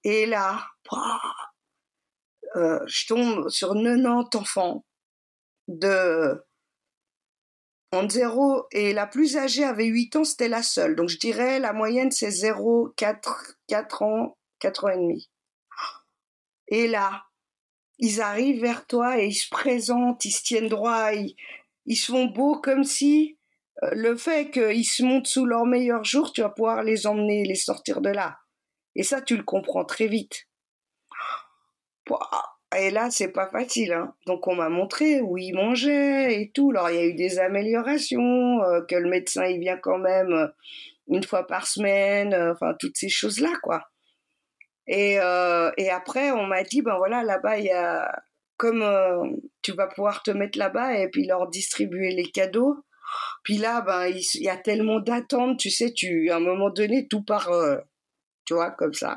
Et 0.05 0.27
là, 0.27 0.65
euh, 2.57 2.81
je 2.87 3.07
tombe 3.07 3.49
sur 3.49 3.75
90 3.75 4.37
enfants 4.37 4.85
de 5.67 6.43
en 7.93 8.09
zéro 8.09 8.67
et 8.71 8.93
la 8.93 9.07
plus 9.07 9.37
âgée 9.37 9.65
avait 9.65 9.87
8 9.87 10.17
ans, 10.17 10.25
c'était 10.25 10.49
la 10.49 10.63
seule. 10.63 10.97
Donc 10.97 11.09
je 11.09 11.19
dirais 11.19 11.59
la 11.59 11.73
moyenne 11.73 12.11
c'est 12.11 12.31
0, 12.31 12.93
4, 12.97 13.57
4 13.67 14.03
ans, 14.03 14.37
4 14.59 14.85
ans 14.85 14.89
et 14.89 14.97
demi. 14.97 15.31
Et 16.69 16.87
là, 16.87 17.25
ils 17.99 18.21
arrivent 18.21 18.61
vers 18.61 18.87
toi 18.87 19.19
et 19.21 19.27
ils 19.27 19.35
se 19.35 19.49
présentent, 19.49 20.25
ils 20.25 20.33
se 20.33 20.43
tiennent 20.43 20.69
droit, 20.69 21.13
ils, 21.13 21.35
ils 21.87 21.97
se 21.97 22.13
font 22.13 22.27
beaux 22.27 22.61
comme 22.61 22.85
si 22.85 23.39
euh, 23.83 23.91
le 23.93 24.17
fait 24.17 24.51
qu'ils 24.51 24.87
se 24.87 25.03
montent 25.03 25.27
sous 25.27 25.47
leur 25.47 25.65
meilleur 25.65 26.05
jour, 26.05 26.33
tu 26.33 26.43
vas 26.43 26.51
pouvoir 26.51 26.83
les 26.83 27.07
emmener, 27.07 27.45
les 27.45 27.55
sortir 27.55 28.01
de 28.01 28.11
là. 28.11 28.39
Et 28.95 29.03
ça, 29.03 29.23
tu 29.23 29.37
le 29.37 29.45
comprends 29.45 29.85
très 29.85 30.09
vite. 30.09 30.49
Et 32.77 32.91
là, 32.91 33.11
c'est 33.11 33.33
pas 33.33 33.49
facile. 33.49 33.93
Hein. 33.93 34.15
Donc, 34.27 34.47
on 34.47 34.55
m'a 34.55 34.69
montré 34.69 35.21
où 35.21 35.39
ils 35.39 35.55
mangeaient 35.55 36.41
et 36.41 36.51
tout. 36.51 36.71
Alors, 36.71 36.91
il 36.91 36.97
y 36.97 36.99
a 36.99 37.07
eu 37.07 37.15
des 37.15 37.39
améliorations, 37.39 38.63
euh, 38.63 38.83
que 38.83 38.95
le 38.95 39.09
médecin, 39.09 39.47
il 39.47 39.61
vient 39.61 39.79
quand 39.79 39.99
même 39.99 40.33
euh, 40.33 40.49
une 41.09 41.25
fois 41.25 41.47
par 41.47 41.67
semaine, 41.67 42.35
enfin, 42.35 42.75
toutes 42.79 42.97
ces 42.97 43.09
choses-là, 43.09 43.53
quoi. 43.63 43.89
Et, 44.87 45.17
et 45.17 45.91
après, 45.91 46.31
on 46.31 46.47
m'a 46.47 46.63
dit, 46.63 46.81
ben 46.81 46.97
voilà, 46.97 47.23
là-bas, 47.23 47.59
il 47.59 47.67
y 47.67 47.71
a 47.71 48.11
comme 48.59 48.83
euh, 48.83 49.25
tu 49.63 49.73
vas 49.73 49.87
pouvoir 49.87 50.23
te 50.23 50.33
mettre 50.33 50.59
là-bas 50.59 50.99
et 50.99 51.09
puis 51.09 51.27
leur 51.27 51.49
distribuer 51.49 52.11
les 52.11 52.31
cadeaux, 52.31 52.85
Puis 53.45 53.57
là, 53.57 53.81
ben, 53.81 54.07
il, 54.09 54.43
y 54.43 54.49
a 54.51 54.57
tellement 54.59 55.01
d'attentes, 55.01 55.59
tu 55.59 55.71
sais, 55.71 55.93
tu, 55.93 56.31
à 56.31 56.37
un 56.37 56.41
moment 56.41 56.71
donné, 56.71 57.09
tout 57.09 57.23
part, 57.23 57.51
euh, 57.51 57.79
tu 58.45 58.55
vois, 58.55 58.73
comme 58.73 58.95
ça. 58.95 59.17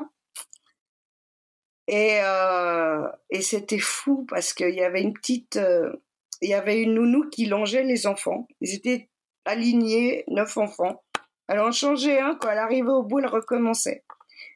Et, 1.88 2.20
euh, 2.22 3.08
et 3.30 3.42
c'était 3.42 3.78
fou 3.78 4.24
parce 4.28 4.52
qu'il 4.52 4.74
y 4.74 4.82
avait 4.82 5.02
une 5.02 5.14
petite, 5.14 5.56
euh, 5.56 5.92
il 6.40 6.50
y 6.50 6.54
avait 6.54 6.80
une 6.80 6.94
nounou 6.94 7.28
qui 7.28 7.46
longeait 7.46 7.82
les 7.82 8.06
enfants. 8.06 8.46
Ils 8.60 8.74
étaient 8.74 9.08
alignés, 9.44 10.24
neuf 10.28 10.56
enfants. 10.56 11.02
Elle 11.48 11.60
en 11.60 11.72
changeait 11.72 12.20
un, 12.20 12.34
quand 12.34 12.50
elle 12.50 12.58
arrivait 12.58 12.90
au 12.90 13.02
bout, 13.02 13.18
elle 13.18 13.26
recommençait. 13.26 14.04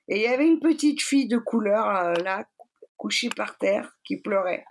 Et 0.08 0.16
il 0.16 0.22
y 0.22 0.28
avait 0.28 0.46
une 0.46 0.60
petite 0.60 1.02
fille 1.02 1.26
de 1.26 1.38
couleur, 1.38 2.12
là, 2.22 2.46
couchée 2.96 3.28
par 3.28 3.58
terre, 3.58 3.98
qui 4.04 4.16
pleurait. 4.16 4.64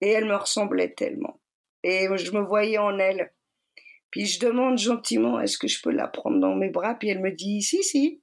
Et 0.00 0.08
elle 0.08 0.24
me 0.24 0.36
ressemblait 0.36 0.94
tellement. 0.94 1.40
Et 1.84 2.08
je 2.16 2.32
me 2.32 2.40
voyais 2.40 2.78
en 2.78 2.98
elle. 2.98 3.32
Puis 4.10 4.26
je 4.26 4.40
demande 4.40 4.78
gentiment, 4.78 5.40
est-ce 5.40 5.58
que 5.58 5.68
je 5.68 5.80
peux 5.82 5.90
la 5.90 6.06
prendre 6.06 6.38
dans 6.38 6.54
mes 6.54 6.68
bras? 6.68 6.94
Puis 6.94 7.08
elle 7.08 7.20
me 7.20 7.32
dit, 7.32 7.62
si, 7.62 7.82
si. 7.82 8.22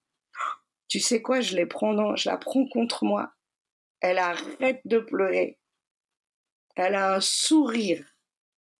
Tu 0.88 0.99
sais 0.99 1.22
quoi, 1.22 1.41
je, 1.41 1.55
dans, 1.55 2.15
je 2.15 2.30
la 2.30 2.38
prends 2.38 2.67
contre 2.67 3.05
moi. 3.05 3.32
Elle 4.02 4.18
arrête 4.18 4.82
de 4.86 5.00
pleurer. 5.00 5.60
Elle 6.76 6.95
a 6.95 7.16
un 7.16 7.22
sourire. 7.22 8.06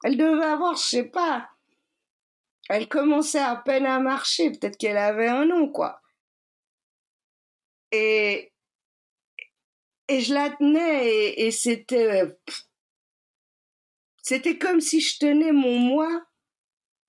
Elle 0.04 0.18
devait 0.18 0.46
avoir, 0.46 0.76
je 0.76 0.84
sais 0.84 1.04
pas. 1.04 1.50
Elle 2.70 2.88
commençait 2.88 3.40
à 3.40 3.56
peine 3.56 3.86
à 3.86 4.00
marcher. 4.00 4.52
Peut-être 4.52 4.78
qu'elle 4.78 4.98
avait 4.98 5.28
un 5.28 5.46
nom, 5.46 5.70
quoi. 5.70 6.02
Et, 7.92 8.54
et 10.08 10.22
je 10.22 10.34
la 10.34 10.52
tenais 10.52 11.34
et, 11.40 11.52
c'était 11.52 12.38
c'était 14.22 14.60
comme 14.60 14.80
si 14.80 15.02
je 15.02 15.18
tenais 15.18 15.52
mon 15.52 15.80
moi 15.80 16.26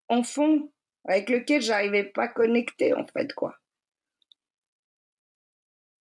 enfant 0.08 0.72
avec 1.04 1.28
lequel 1.28 1.60
j'arrivais 1.60 2.04
pas 2.04 2.24
à 2.24 2.28
connecter 2.28 2.94
en 2.94 3.06
fait 3.06 3.34
quoi. 3.34 3.59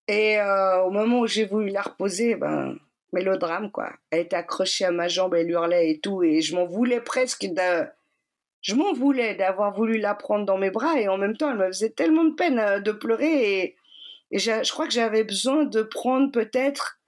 Et 0.09 0.39
euh, 0.39 0.81
au 0.85 0.89
moment 0.89 1.19
où 1.19 1.27
j'ai 1.27 1.45
voulu 1.45 1.69
la 1.69 1.83
reposer, 1.83 2.33
ben 2.33 2.75
mélodrame 3.13 3.69
quoi. 3.69 3.91
Elle 4.09 4.21
était 4.21 4.35
accrochée 4.35 4.85
à 4.85 4.91
ma 4.91 5.07
jambe, 5.07 5.35
elle 5.35 5.51
hurlait 5.51 5.91
et 5.91 5.99
tout, 5.99 6.23
et 6.23 6.41
je 6.41 6.55
m'en 6.55 6.65
voulais 6.65 6.99
presque 6.99 7.45
de, 7.45 7.85
je 8.61 8.73
m'en 8.73 8.91
voulais 8.93 9.35
d'avoir 9.35 9.71
voulu 9.71 9.99
la 9.99 10.15
prendre 10.15 10.45
dans 10.45 10.57
mes 10.57 10.71
bras 10.71 10.99
et 10.99 11.07
en 11.07 11.17
même 11.19 11.37
temps 11.37 11.51
elle 11.51 11.59
me 11.59 11.67
faisait 11.67 11.91
tellement 11.91 12.23
de 12.23 12.33
peine 12.33 12.57
euh, 12.57 12.79
de 12.79 12.91
pleurer 12.91 13.59
et, 13.59 13.75
je 14.31 14.71
crois 14.71 14.87
que 14.87 14.93
j'avais 14.93 15.23
besoin 15.23 15.65
de 15.65 15.83
prendre 15.83 16.31
peut-être 16.31 16.99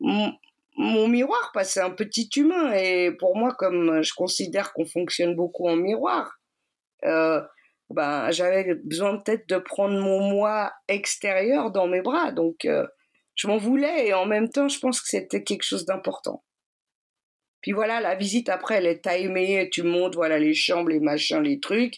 mon 0.00 1.08
miroir, 1.08 1.50
parce 1.54 1.68
que 1.68 1.74
c'est 1.74 1.80
un 1.80 1.90
petit 1.90 2.28
humain. 2.34 2.72
Et 2.72 3.12
pour 3.12 3.36
moi, 3.36 3.54
comme 3.54 4.02
je 4.02 4.12
considère 4.12 4.72
qu'on 4.72 4.84
fonctionne 4.84 5.36
beaucoup 5.36 5.68
en 5.68 5.76
miroir, 5.76 6.40
euh, 7.04 7.40
ben, 7.92 8.30
j'avais 8.30 8.74
besoin 8.84 9.18
peut-être 9.18 9.48
de 9.48 9.58
prendre 9.58 9.98
mon 10.00 10.20
moi 10.30 10.72
extérieur 10.88 11.70
dans 11.70 11.86
mes 11.86 12.02
bras. 12.02 12.32
Donc, 12.32 12.64
euh, 12.64 12.86
je 13.34 13.48
m'en 13.48 13.56
voulais 13.58 14.08
et 14.08 14.14
en 14.14 14.26
même 14.26 14.48
temps, 14.48 14.68
je 14.68 14.78
pense 14.78 15.00
que 15.00 15.08
c'était 15.08 15.42
quelque 15.42 15.64
chose 15.64 15.84
d'important. 15.84 16.44
Puis 17.60 17.72
voilà, 17.72 18.00
la 18.00 18.16
visite 18.16 18.48
après, 18.48 18.76
elle 18.76 18.86
est 18.86 19.02
timée, 19.02 19.70
tu 19.72 19.82
montes, 19.82 20.14
voilà, 20.16 20.38
les 20.38 20.54
chambres, 20.54 20.90
les 20.90 21.00
machins, 21.00 21.40
les 21.40 21.60
trucs. 21.60 21.94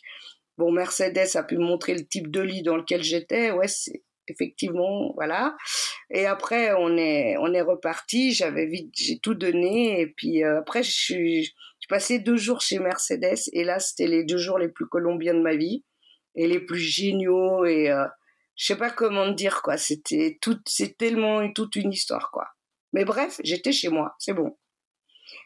Bon, 0.58 0.70
Mercedes 0.70 1.36
a 1.36 1.42
pu 1.42 1.56
montrer 1.56 1.94
le 1.94 2.06
type 2.06 2.30
de 2.30 2.40
lit 2.40 2.62
dans 2.62 2.76
lequel 2.76 3.02
j'étais. 3.02 3.50
Ouais, 3.50 3.66
c'est 3.66 4.02
effectivement, 4.28 5.12
voilà. 5.14 5.56
Et 6.10 6.26
après, 6.26 6.72
on 6.74 6.96
est, 6.96 7.36
on 7.38 7.52
est 7.52 7.60
reparti. 7.60 8.32
J'avais 8.32 8.66
vite, 8.66 8.92
j'ai 8.94 9.18
tout 9.18 9.34
donné. 9.34 10.00
Et 10.00 10.06
puis 10.06 10.44
euh, 10.44 10.58
après, 10.58 10.82
je 10.82 10.90
suis, 10.90 11.54
deux 12.20 12.36
jours 12.36 12.60
chez 12.60 12.78
Mercedes. 12.78 13.50
Et 13.52 13.64
là, 13.64 13.78
c'était 13.78 14.06
les 14.06 14.24
deux 14.24 14.38
jours 14.38 14.58
les 14.58 14.68
plus 14.68 14.86
colombiens 14.86 15.34
de 15.34 15.42
ma 15.42 15.56
vie 15.56 15.84
et 16.34 16.46
les 16.46 16.60
plus 16.60 16.78
géniaux. 16.78 17.64
Et 17.64 17.90
euh, 17.90 18.06
je 18.56 18.66
sais 18.66 18.76
pas 18.76 18.90
comment 18.90 19.30
dire 19.30 19.62
quoi. 19.62 19.76
C'était 19.76 20.38
tout, 20.40 20.58
c'est 20.66 20.96
tellement 20.96 21.50
toute 21.52 21.76
une 21.76 21.92
histoire 21.92 22.30
quoi. 22.30 22.48
Mais 22.92 23.04
bref, 23.04 23.40
j'étais 23.42 23.72
chez 23.72 23.88
moi, 23.88 24.14
c'est 24.18 24.34
bon. 24.34 24.56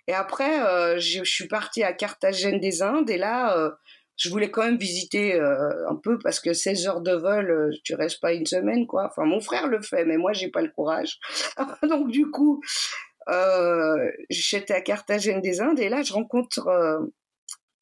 Et 0.07 0.15
après, 0.15 0.63
euh, 0.63 0.99
je, 0.99 1.25
je, 1.25 1.31
suis 1.31 1.49
partie 1.49 1.83
à 1.83 1.93
Carthagène 1.93 2.61
des 2.61 2.83
Indes. 2.83 3.11
Et 3.11 3.17
là, 3.17 3.57
euh, 3.57 3.71
je 4.19 4.29
voulais 4.31 4.51
quand 4.51 4.65
même 4.65 4.77
visiter 4.77 5.35
euh, 5.35 5.89
un 5.89 5.95
peu 5.95 6.19
parce 6.19 6.41
que 6.41 6.53
16 6.53 6.89
heures 6.89 7.01
de 7.01 7.13
vol, 7.13 7.51
euh, 7.51 7.71
tu 7.85 7.95
restes 7.95 8.21
pas 8.21 8.33
une 8.33 8.47
semaine, 8.47 8.87
quoi. 8.87 9.07
Enfin, 9.07 9.25
mon 9.25 9.41
frère 9.41 9.69
le 9.69 9.81
fait, 9.81 10.05
mais 10.05 10.17
moi, 10.17 10.33
j'ai 10.33 10.51
pas 10.51 10.61
le 10.61 10.71
courage. 10.71 11.19
Donc, 11.89 12.11
du 12.11 12.29
coup, 12.29 12.61
euh, 13.29 14.11
j'étais 14.29 14.75
à 14.75 14.81
Carthagène 14.81 15.41
des 15.41 15.61
Indes 15.61 15.79
et 15.79 15.89
là, 15.89 16.03
je 16.03 16.13
rencontre 16.13 16.69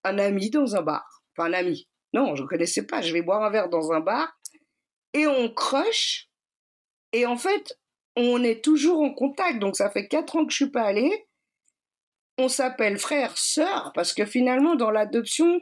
un 0.05 0.19
ami 0.19 0.51
dans 0.51 0.77
un 0.77 0.83
bar. 0.83 1.23
Enfin, 1.37 1.49
un 1.49 1.55
ami. 1.55 1.89
Non, 2.13 2.37
je 2.37 2.43
ne 2.43 2.49
connaissais 2.49 2.87
pas. 2.87 3.01
Je 3.01 3.15
vais 3.15 3.23
boire 3.23 3.43
un 3.43 3.51
verre 3.51 3.71
dans 3.71 3.93
un 3.93 4.01
bar 4.01 4.39
et 5.15 5.27
on 5.27 5.49
croche. 5.49 6.29
Et 7.15 7.25
en 7.25 7.39
fait, 7.39 7.79
on 8.15 8.45
est 8.45 8.63
toujours 8.63 9.01
en 9.01 9.15
contact. 9.15 9.59
Donc, 9.59 9.75
ça 9.75 9.89
fait 9.89 10.07
quatre 10.07 10.37
ans 10.37 10.45
que 10.45 10.53
je 10.53 10.57
suis 10.57 10.71
pas 10.71 10.83
allée. 10.83 11.27
On 12.37 12.49
s'appelle 12.49 12.99
frère, 12.99 13.39
sœur, 13.39 13.93
parce 13.95 14.13
que 14.13 14.27
finalement, 14.27 14.75
dans 14.75 14.91
l'adoption, 14.91 15.59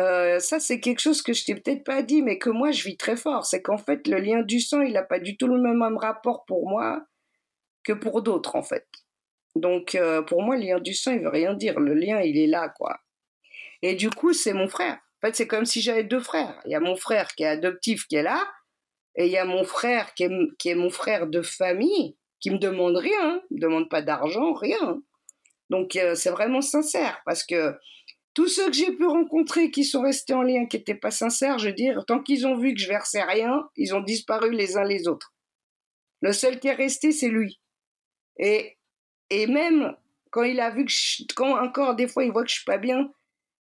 euh, 0.00 0.38
ça, 0.38 0.60
c'est 0.60 0.80
quelque 0.80 1.00
chose 1.00 1.22
que 1.22 1.32
je 1.32 1.44
t'ai 1.44 1.54
peut-être 1.54 1.84
pas 1.84 2.02
dit, 2.02 2.22
mais 2.22 2.38
que 2.38 2.50
moi, 2.50 2.70
je 2.70 2.84
vis 2.84 2.96
très 2.96 3.16
fort. 3.16 3.46
C'est 3.46 3.62
qu'en 3.62 3.78
fait, 3.78 4.06
le 4.08 4.18
lien 4.18 4.42
du 4.42 4.60
sang, 4.60 4.82
il 4.82 4.92
n'a 4.92 5.02
pas 5.02 5.18
du 5.18 5.36
tout 5.36 5.46
le 5.46 5.58
même 5.58 5.96
rapport 5.96 6.44
pour 6.44 6.68
moi 6.68 7.06
que 7.84 7.92
pour 7.92 8.22
d'autres, 8.22 8.56
en 8.56 8.62
fait. 8.62 8.86
Donc, 9.54 9.94
euh, 9.94 10.22
pour 10.22 10.42
moi, 10.42 10.56
le 10.56 10.62
lien 10.62 10.80
du 10.80 10.92
sang, 10.92 11.12
il 11.12 11.20
veut 11.20 11.28
rien 11.28 11.54
dire. 11.54 11.80
Le 11.80 11.94
lien, 11.94 12.20
il 12.20 12.38
est 12.38 12.46
là, 12.46 12.68
quoi. 12.68 13.00
Et 13.82 13.94
du 13.94 14.10
coup, 14.10 14.32
c'est 14.32 14.52
mon 14.52 14.68
frère. 14.68 14.94
En 14.94 15.26
fait, 15.26 15.36
c'est 15.36 15.46
comme 15.46 15.64
si 15.64 15.80
j'avais 15.80 16.04
deux 16.04 16.20
frères. 16.20 16.60
Il 16.66 16.72
y 16.72 16.74
a 16.74 16.80
mon 16.80 16.96
frère 16.96 17.28
qui 17.28 17.44
est 17.44 17.46
adoptif, 17.46 18.06
qui 18.06 18.16
est 18.16 18.22
là, 18.22 18.42
et 19.14 19.26
il 19.26 19.32
y 19.32 19.38
a 19.38 19.46
mon 19.46 19.64
frère 19.64 20.12
qui 20.14 20.24
est, 20.24 20.30
qui 20.58 20.68
est 20.68 20.74
mon 20.74 20.90
frère 20.90 21.26
de 21.26 21.40
famille, 21.40 22.16
qui 22.40 22.50
me 22.50 22.58
demande 22.58 22.96
rien, 22.96 23.40
me 23.50 23.58
demande 23.58 23.88
pas 23.88 24.02
d'argent, 24.02 24.52
rien. 24.52 25.00
Donc, 25.70 25.96
euh, 25.96 26.14
c'est 26.14 26.30
vraiment 26.30 26.60
sincère, 26.60 27.20
parce 27.24 27.44
que 27.44 27.74
tous 28.36 28.48
ceux 28.48 28.66
que 28.66 28.76
j'ai 28.76 28.92
pu 28.92 29.06
rencontrer 29.06 29.70
qui 29.70 29.82
sont 29.82 30.02
restés 30.02 30.34
en 30.34 30.42
lien, 30.42 30.66
qui 30.66 30.76
n'étaient 30.76 30.94
pas 30.94 31.10
sincères, 31.10 31.58
je 31.58 31.68
veux 31.68 31.74
dire, 31.74 32.04
tant 32.06 32.22
qu'ils 32.22 32.46
ont 32.46 32.58
vu 32.58 32.74
que 32.74 32.80
je 32.80 32.86
versais 32.86 33.22
rien, 33.22 33.66
ils 33.76 33.94
ont 33.94 34.02
disparu 34.02 34.50
les 34.50 34.76
uns 34.76 34.84
les 34.84 35.08
autres. 35.08 35.32
Le 36.20 36.34
seul 36.34 36.60
qui 36.60 36.68
est 36.68 36.74
resté, 36.74 37.12
c'est 37.12 37.30
lui. 37.30 37.62
Et, 38.38 38.76
et 39.30 39.46
même 39.46 39.96
quand 40.30 40.42
il 40.42 40.60
a 40.60 40.68
vu 40.68 40.84
que 40.84 40.90
je, 40.92 41.22
quand 41.34 41.58
encore 41.58 41.94
des 41.94 42.06
fois 42.06 42.24
il 42.24 42.30
voit 42.30 42.42
que 42.42 42.50
je 42.50 42.56
suis 42.56 42.64
pas 42.66 42.76
bien, 42.76 43.10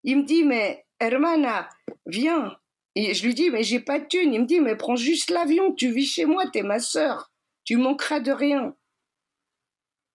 il 0.03 0.19
me 0.19 0.25
dit 0.25 0.43
mais 0.43 0.85
Hermana, 0.99 1.69
viens. 2.07 2.59
Et 2.97 3.15
je 3.15 3.25
lui 3.25 3.35
dis 3.35 3.51
mais 3.51 3.63
j'ai 3.63 3.79
pas 3.79 4.01
de 4.01 4.07
thune. 4.07 4.35
Il 4.35 4.41
me 4.41 4.47
dit 4.47 4.59
mais 4.59 4.75
prends 4.75 4.97
juste 4.97 5.31
l'avion, 5.31 5.73
tu 5.73 5.93
vis 5.93 6.07
chez 6.07 6.25
moi, 6.25 6.51
t'es 6.53 6.65
ma 6.65 6.81
sœur, 6.81 7.31
tu 7.63 7.77
manqueras 7.77 8.19
de 8.19 8.33
rien. 8.33 8.75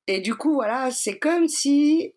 Et 0.08 0.20
du 0.20 0.36
coup 0.36 0.54
voilà, 0.54 0.92
c'est 0.92 1.18
comme 1.18 1.48
si 1.48 2.14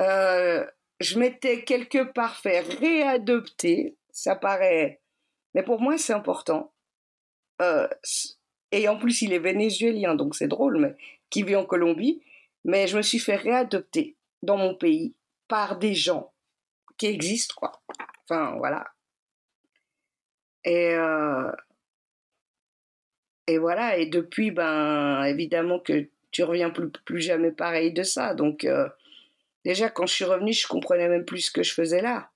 euh, 0.00 0.66
je 1.00 1.18
m'étais 1.18 1.64
quelque 1.64 2.04
part 2.04 2.36
fait 2.36 2.60
réadopter. 2.60 3.96
Ça 4.10 4.36
paraît. 4.36 5.00
Mais 5.54 5.62
pour 5.62 5.80
moi, 5.80 5.98
c'est 5.98 6.12
important. 6.12 6.72
Euh, 7.62 7.88
et 8.72 8.88
en 8.88 8.96
plus, 8.96 9.22
il 9.22 9.32
est 9.32 9.38
vénézuélien, 9.38 10.14
donc 10.14 10.34
c'est 10.34 10.48
drôle, 10.48 10.78
mais 10.78 10.94
qui 11.30 11.42
vit 11.42 11.56
en 11.56 11.64
Colombie. 11.64 12.22
Mais 12.64 12.86
je 12.86 12.96
me 12.96 13.02
suis 13.02 13.18
fait 13.18 13.36
réadopter 13.36 14.16
dans 14.42 14.56
mon 14.56 14.74
pays 14.74 15.14
par 15.48 15.78
des 15.78 15.94
gens 15.94 16.32
qui 16.96 17.06
existent, 17.06 17.54
quoi. 17.56 17.82
Enfin, 18.22 18.56
voilà. 18.56 18.86
Et, 20.64 20.94
euh, 20.94 21.52
et 23.46 23.58
voilà. 23.58 23.98
Et 23.98 24.06
depuis, 24.06 24.50
ben, 24.50 25.24
évidemment 25.24 25.78
que 25.78 26.08
tu 26.30 26.42
reviens 26.42 26.70
plus, 26.70 27.20
jamais 27.20 27.52
pareil 27.52 27.92
de 27.92 28.02
ça. 28.02 28.34
Donc, 28.34 28.64
euh, 28.64 28.88
Déjà, 29.64 29.88
quand 29.88 30.06
je 30.06 30.14
suis 30.14 30.24
revenue, 30.24 30.52
je 30.52 30.66
comprenais 30.66 31.08
même 31.08 31.24
plus 31.24 31.46
ce 31.46 31.50
que 31.50 31.62
je 31.62 31.72
faisais 31.72 32.02
là. 32.02 32.30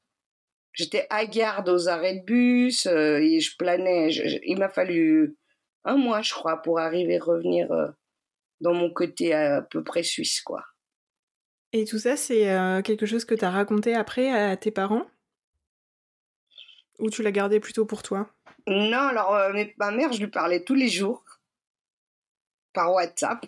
J'étais 0.72 1.06
hagarde 1.10 1.68
aux 1.68 1.88
arrêts 1.88 2.20
de 2.20 2.24
bus 2.24 2.86
euh, 2.86 3.18
et 3.18 3.40
je 3.40 3.56
planais. 3.56 4.10
il 4.44 4.58
m'a 4.58 4.68
fallu 4.68 5.36
un 5.84 5.96
mois, 5.96 6.22
je 6.22 6.32
crois, 6.32 6.62
pour 6.62 6.78
arriver 6.78 7.16
à 7.16 7.24
revenir 7.24 7.70
euh, 7.72 7.88
dans 8.60 8.74
mon 8.74 8.90
côté 8.90 9.34
à 9.34 9.62
peu 9.62 9.82
près 9.82 10.02
suisse, 10.02 10.40
quoi. 10.40 10.64
Et 11.72 11.84
tout 11.84 11.98
ça, 11.98 12.16
c'est 12.16 12.50
euh, 12.50 12.80
quelque 12.80 13.06
chose 13.06 13.24
que 13.24 13.34
tu 13.34 13.44
as 13.44 13.50
raconté 13.50 13.94
après 13.94 14.30
à 14.30 14.56
tes 14.56 14.70
parents? 14.70 15.06
Ou 16.98 17.10
tu 17.10 17.22
l'as 17.22 17.32
gardé 17.32 17.60
plutôt 17.60 17.84
pour 17.84 18.02
toi? 18.02 18.30
Non, 18.66 18.98
alors 18.98 19.36
ma 19.78 19.90
mère, 19.90 20.12
je 20.12 20.20
lui 20.20 20.28
parlais 20.28 20.64
tous 20.64 20.74
les 20.74 20.88
jours 20.88 21.24
par 22.72 22.92
WhatsApp. 22.92 23.44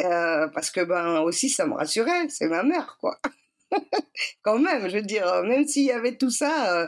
Euh, 0.00 0.48
parce 0.48 0.70
que 0.70 0.80
ben 0.80 1.20
aussi 1.20 1.48
ça 1.48 1.66
me 1.66 1.74
rassurait, 1.74 2.28
c'est 2.28 2.48
ma 2.48 2.64
mère 2.64 2.96
quoi. 3.00 3.18
Quand 4.42 4.58
même, 4.58 4.88
je 4.88 4.96
veux 4.96 5.02
dire, 5.02 5.42
même 5.44 5.66
s'il 5.66 5.84
y 5.84 5.92
avait 5.92 6.16
tout 6.16 6.30
ça, 6.30 6.74
euh, 6.74 6.86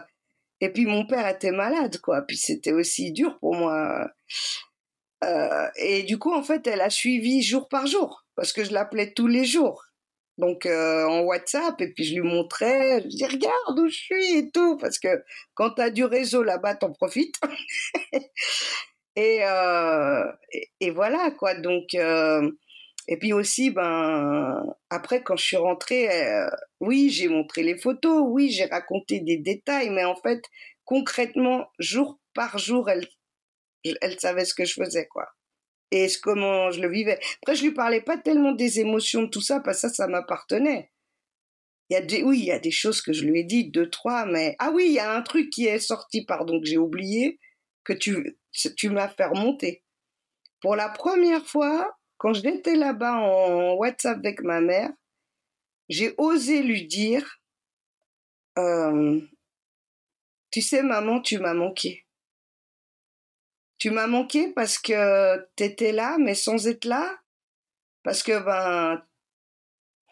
et 0.60 0.72
puis 0.72 0.86
mon 0.86 1.06
père 1.06 1.28
était 1.28 1.52
malade 1.52 2.00
quoi, 2.00 2.22
puis 2.22 2.36
c'était 2.36 2.72
aussi 2.72 3.12
dur 3.12 3.38
pour 3.38 3.54
moi. 3.54 4.10
Euh, 5.24 5.68
et 5.76 6.02
du 6.02 6.18
coup 6.18 6.32
en 6.32 6.42
fait 6.42 6.66
elle 6.66 6.80
a 6.80 6.90
suivi 6.90 7.42
jour 7.42 7.68
par 7.68 7.86
jour 7.86 8.26
parce 8.34 8.52
que 8.52 8.64
je 8.64 8.72
l'appelais 8.72 9.12
tous 9.12 9.28
les 9.28 9.44
jours. 9.44 9.84
Donc 10.38 10.66
en 10.66 11.20
WhatsApp, 11.20 11.80
et 11.80 11.92
puis 11.94 12.04
je 12.04 12.14
lui 12.14 12.20
montrais, 12.22 13.00
je 13.02 13.08
dis 13.08 13.24
regarde 13.24 13.78
où 13.78 13.88
je 13.88 13.96
suis 13.96 14.36
et 14.36 14.50
tout, 14.50 14.76
parce 14.76 14.98
que 14.98 15.22
quand 15.54 15.70
tu 15.70 15.82
as 15.82 15.90
du 15.90 16.04
réseau 16.04 16.42
là-bas, 16.42 16.74
t'en 16.74 16.92
profites. 16.92 17.40
et, 19.16 19.40
et, 20.80 20.90
voilà 20.90 21.30
quoi. 21.30 21.54
Donc 21.54 21.94
et 23.08 23.18
puis 23.18 23.32
aussi, 23.32 23.70
ben 23.70 24.64
après 24.90 25.22
quand 25.22 25.36
je 25.36 25.44
suis 25.44 25.56
rentrée, 25.56 26.08
oui 26.80 27.10
j'ai 27.10 27.28
montré 27.28 27.62
les 27.62 27.76
photos, 27.76 28.22
oui 28.26 28.50
j'ai 28.50 28.66
raconté 28.66 29.20
des 29.20 29.36
détails, 29.38 29.90
mais 29.90 30.04
en 30.04 30.16
fait 30.16 30.42
concrètement 30.84 31.66
jour 31.78 32.18
par 32.34 32.58
jour, 32.58 32.90
elle 32.90 33.06
elle 34.00 34.18
savait 34.18 34.44
ce 34.44 34.54
que 34.54 34.64
je 34.64 34.74
faisais 34.74 35.06
quoi 35.06 35.28
et 35.90 36.08
comment 36.22 36.70
je 36.70 36.80
le 36.80 36.90
vivais. 36.90 37.18
Après, 37.42 37.54
je 37.54 37.62
lui 37.62 37.72
parlais 37.72 38.00
pas 38.00 38.18
tellement 38.18 38.52
des 38.52 38.80
émotions, 38.80 39.28
tout 39.28 39.40
ça, 39.40 39.60
parce 39.60 39.82
que 39.82 39.88
ça, 39.88 39.94
ça 39.94 40.06
m'appartenait. 40.08 40.90
Il 41.88 41.94
y 41.94 41.96
a 41.96 42.00
des, 42.00 42.22
oui, 42.22 42.40
il 42.40 42.46
y 42.46 42.52
a 42.52 42.58
des 42.58 42.72
choses 42.72 43.00
que 43.00 43.12
je 43.12 43.24
lui 43.24 43.40
ai 43.40 43.44
dites, 43.44 43.72
deux, 43.72 43.88
trois, 43.88 44.26
mais 44.26 44.56
ah 44.58 44.70
oui, 44.74 44.86
il 44.88 44.94
y 44.94 44.98
a 44.98 45.12
un 45.12 45.22
truc 45.22 45.50
qui 45.50 45.66
est 45.66 45.78
sorti, 45.78 46.24
pardon, 46.24 46.60
que 46.60 46.66
j'ai 46.66 46.78
oublié, 46.78 47.38
que 47.84 47.92
tu, 47.92 48.36
tu 48.76 48.90
m'as 48.90 49.08
fait 49.08 49.26
remonter. 49.26 49.84
Pour 50.60 50.74
la 50.74 50.88
première 50.88 51.46
fois, 51.46 51.96
quand 52.18 52.32
j'étais 52.32 52.74
là-bas 52.74 53.14
en 53.14 53.74
WhatsApp 53.74 54.18
avec 54.18 54.40
ma 54.42 54.60
mère, 54.60 54.90
j'ai 55.88 56.14
osé 56.18 56.62
lui 56.62 56.86
dire, 56.86 57.40
euh, 58.58 59.20
tu 60.50 60.62
sais, 60.62 60.82
maman, 60.82 61.20
tu 61.20 61.38
m'as 61.38 61.54
manqué. 61.54 62.06
Tu 63.78 63.90
m'as 63.90 64.06
manqué 64.06 64.52
parce 64.52 64.78
que 64.78 65.46
tu 65.56 65.64
étais 65.64 65.92
là, 65.92 66.16
mais 66.18 66.34
sans 66.34 66.66
être 66.66 66.86
là. 66.86 67.20
Parce 68.02 68.22
que 68.22 68.38
ben, 68.38 69.02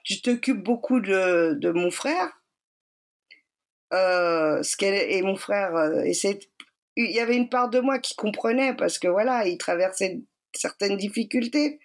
tu 0.05 0.21
t'occupes 0.21 0.63
beaucoup 0.63 1.01
de, 1.01 1.55
de, 1.55 1.71
mon 1.71 1.91
frère. 1.91 2.31
Euh, 3.93 4.63
ce 4.63 4.77
et 4.85 5.23
mon 5.23 5.37
frère, 5.37 5.77
euh, 5.77 6.03
et 6.05 6.13
il 6.97 7.11
y 7.11 7.21
avait 7.21 7.37
une 7.37 7.49
part 7.49 7.71
de 7.71 7.81
moi 7.81 7.99
qui 7.99 8.15
comprenait 8.15 8.75
parce 8.75 8.99
que 8.99 9.09
voilà, 9.09 9.47
il 9.47 9.59
traversait 9.59 10.21
certaines 10.53 10.97
difficultés. 10.97 11.81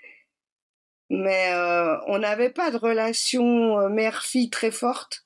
Mais 1.09 1.51
euh, 1.53 1.97
on 2.07 2.19
n'avait 2.19 2.51
pas 2.51 2.71
de 2.71 2.77
relation 2.77 3.79
euh, 3.79 3.89
mère-fille 3.89 4.49
très 4.49 4.71
forte. 4.71 5.25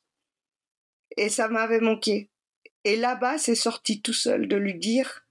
Et 1.17 1.29
ça 1.29 1.47
m'avait 1.47 1.81
manqué. 1.81 2.29
Et 2.85 2.95
là-bas, 2.95 3.37
c'est 3.37 3.55
sorti 3.55 4.01
tout 4.01 4.13
seul 4.13 4.47
de 4.47 4.55
lui 4.55 4.75
dire 4.75 5.23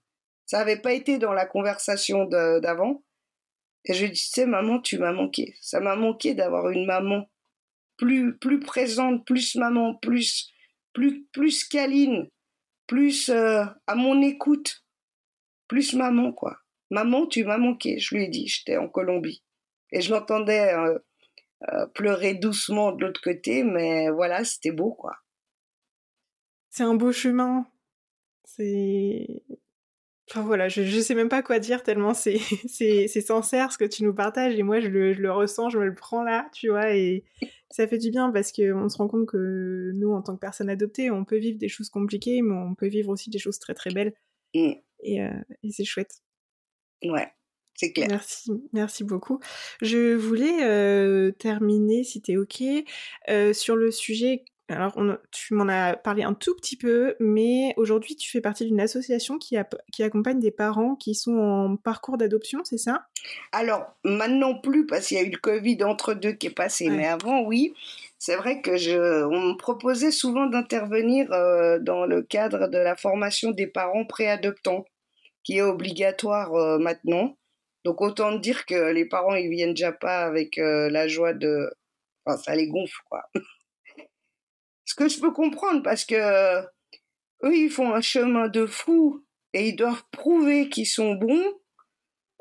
ça 0.47 0.59
n'avait 0.59 0.81
pas 0.81 0.93
été 0.93 1.19
dans 1.19 1.33
la 1.33 1.47
conversation 1.47 2.27
d'avant. 2.27 3.03
Et 3.87 3.95
je 3.95 4.05
lui 4.05 4.13
disais, 4.13 4.45
maman, 4.45 4.81
tu 4.81 4.99
m'as 4.99 5.13
manqué. 5.13 5.57
Ça 5.63 5.81
m'a 5.81 5.97
manqué 5.97 6.35
d'avoir 6.35 6.69
une 6.69 6.85
maman 6.85 7.27
plus, 7.97 8.37
plus 8.37 8.61
présente, 8.61 9.25
plus 9.27 9.55
maman, 9.57 9.95
plus, 9.95 10.51
plus, 10.93 11.25
plus 11.33 11.65
câline, 11.65 12.29
plus 12.87 13.31
euh, 13.31 13.65
à 13.87 13.95
mon 13.95 14.21
écoute, 14.21 14.85
plus 15.69 15.95
maman, 15.95 16.33
quoi. 16.33 16.59
Maman, 16.91 17.27
tu 17.27 17.45
m'as 17.45 17.57
manqué, 17.57 17.99
je 17.99 18.15
lui 18.15 18.25
ai 18.25 18.29
dit, 18.29 18.47
j'étais 18.47 18.77
en 18.77 18.89
Colombie. 18.89 19.43
Et 19.93 20.01
je 20.01 20.11
l'entendais 20.13 20.75
euh, 20.75 20.99
euh, 21.73 21.87
pleurer 21.95 22.35
doucement 22.35 22.93
de 22.93 23.05
l'autre 23.05 23.21
côté, 23.23 23.63
mais 23.63 24.11
voilà, 24.11 24.45
c'était 24.45 24.73
beau, 24.73 24.93
quoi. 24.93 25.17
C'est 26.71 26.83
un 26.85 26.95
beau 26.95 27.13
chemin. 27.13 27.67
C'est 28.45 29.27
Enfin 30.31 30.43
voilà, 30.43 30.69
je, 30.69 30.83
je 30.83 31.01
sais 31.01 31.15
même 31.15 31.29
pas 31.29 31.43
quoi 31.43 31.59
dire 31.59 31.83
tellement 31.83 32.15
c'est, 32.15 32.39
c'est, 32.67 33.07
c'est 33.07 33.21
sincère 33.21 33.71
ce 33.71 33.77
que 33.77 33.85
tu 33.85 34.03
nous 34.03 34.15
partages 34.15 34.55
et 34.55 34.63
moi 34.63 34.81
je 34.81 34.89
le, 34.89 35.13
je 35.13 35.21
le 35.21 35.31
ressens, 35.31 35.69
je 35.69 35.79
me 35.79 35.85
le 35.85 35.95
prends 35.95 36.23
là, 36.23 36.49
tu 36.55 36.71
vois, 36.71 36.95
et 36.95 37.25
ça 37.71 37.87
fait 37.87 37.99
du 37.99 38.11
bien 38.11 38.31
parce 38.31 38.53
qu'on 38.53 38.89
se 38.89 38.97
rend 38.97 39.09
compte 39.09 39.27
que 39.27 39.91
nous, 39.95 40.11
en 40.11 40.23
tant 40.23 40.35
que 40.35 40.41
personnes 40.41 40.71
adoptées, 40.71 41.11
on 41.11 41.25
peut 41.25 41.39
vivre 41.39 41.59
des 41.59 41.69
choses 41.69 41.91
compliquées, 41.91 42.41
mais 42.41 42.55
on 42.55 42.75
peut 42.75 42.89
vivre 42.89 43.11
aussi 43.11 43.31
des 43.31 43.39
choses 43.39 43.59
très 43.59 43.75
très 43.75 43.91
belles. 43.91 44.15
Mm. 44.55 44.73
Et, 45.05 45.23
euh, 45.23 45.41
et 45.63 45.71
c'est 45.71 45.85
chouette. 45.85 46.23
Ouais, 47.05 47.29
c'est 47.75 47.93
clair. 47.93 48.09
Merci, 48.11 48.51
merci 48.73 49.05
beaucoup. 49.05 49.41
Je 49.81 50.15
voulais 50.15 50.65
euh, 50.65 51.33
terminer, 51.33 52.05
si 52.05 52.21
t'es 52.21 52.37
ok, 52.37 52.63
euh, 53.29 53.53
sur 53.53 53.77
le 53.77 53.91
sujet 53.91 54.45
alors, 54.69 54.97
tu 55.31 55.53
m'en 55.53 55.69
as 55.69 55.97
parlé 55.97 56.23
un 56.23 56.33
tout 56.33 56.55
petit 56.55 56.77
peu, 56.77 57.15
mais 57.21 57.75
aujourd'hui, 57.77 58.17
tu 58.17 58.31
fais 58.31 58.41
partie 58.41 58.65
d'une 58.65 58.81
association 58.81 59.37
qui, 59.37 59.57
qui, 59.93 60.03
accompagne 60.03 60.41
des 60.41 60.53
parents 60.53 60.95
qui 60.95 61.15
sont 61.15 61.37
en 61.37 61.77
parcours 61.77 62.17
d'adoption, 62.17 62.61
c'est 62.65 62.79
ça? 62.79 63.05
Alors, 63.51 63.85
maintenant 64.03 64.55
plus, 64.59 64.87
parce 64.87 65.09
qu'il 65.09 65.19
y 65.19 65.21
a 65.21 65.25
eu 65.25 65.31
le 65.31 65.37
Covid 65.37 65.85
entre 65.85 66.15
deux 66.15 66.33
qui 66.33 66.47
est 66.47 66.51
passé, 66.51 66.89
mais 66.89 67.07
avant, 67.07 67.43
oui. 67.43 67.75
C'est 68.19 68.37
vrai 68.37 68.63
que 68.63 68.77
je, 68.77 69.25
on 69.25 69.49
me 69.49 69.57
proposait 69.59 70.13
souvent 70.13 70.47
d'intervenir 70.47 71.31
euh, 71.33 71.79
dans 71.79 72.07
le 72.07 72.23
cadre 72.23 72.69
de 72.69 72.79
la 72.79 72.97
formation 72.97 73.51
des 73.51 73.67
parents 73.67 74.07
préadoptants, 74.07 74.87
qui 75.43 75.59
est 75.59 75.63
obligatoire 75.63 76.79
maintenant. 76.79 77.37
Donc, 77.85 78.01
autant 78.01 78.33
dire 78.37 78.67
que 78.67 78.93
les 78.93 79.05
parents, 79.05 79.35
ils 79.35 79.51
viennent 79.51 79.75
déjà 79.75 79.93
pas 79.93 80.25
avec 80.25 80.59
euh, 80.59 80.89
la 80.91 81.09
joie 81.09 81.35
de. 81.35 81.71
Enfin, 82.25 82.39
ça 82.39 82.55
les 82.55 82.69
gonfle, 82.69 83.01
quoi. 83.09 83.23
Ce 84.85 84.95
que 84.95 85.09
je 85.09 85.21
peux 85.21 85.33
comprendre 85.33 85.83
parce 85.83 86.05
que 86.05 86.61
eux, 87.45 87.57
ils 87.57 87.71
font 87.71 87.95
un 87.95 88.01
chemin 88.01 88.49
de 88.49 88.67
fou 88.67 89.25
et 89.53 89.69
ils 89.69 89.77
doivent 89.77 90.05
prouver 90.13 90.69
qu'ils 90.69 90.87
sont 90.87 91.15
bons 91.15 91.45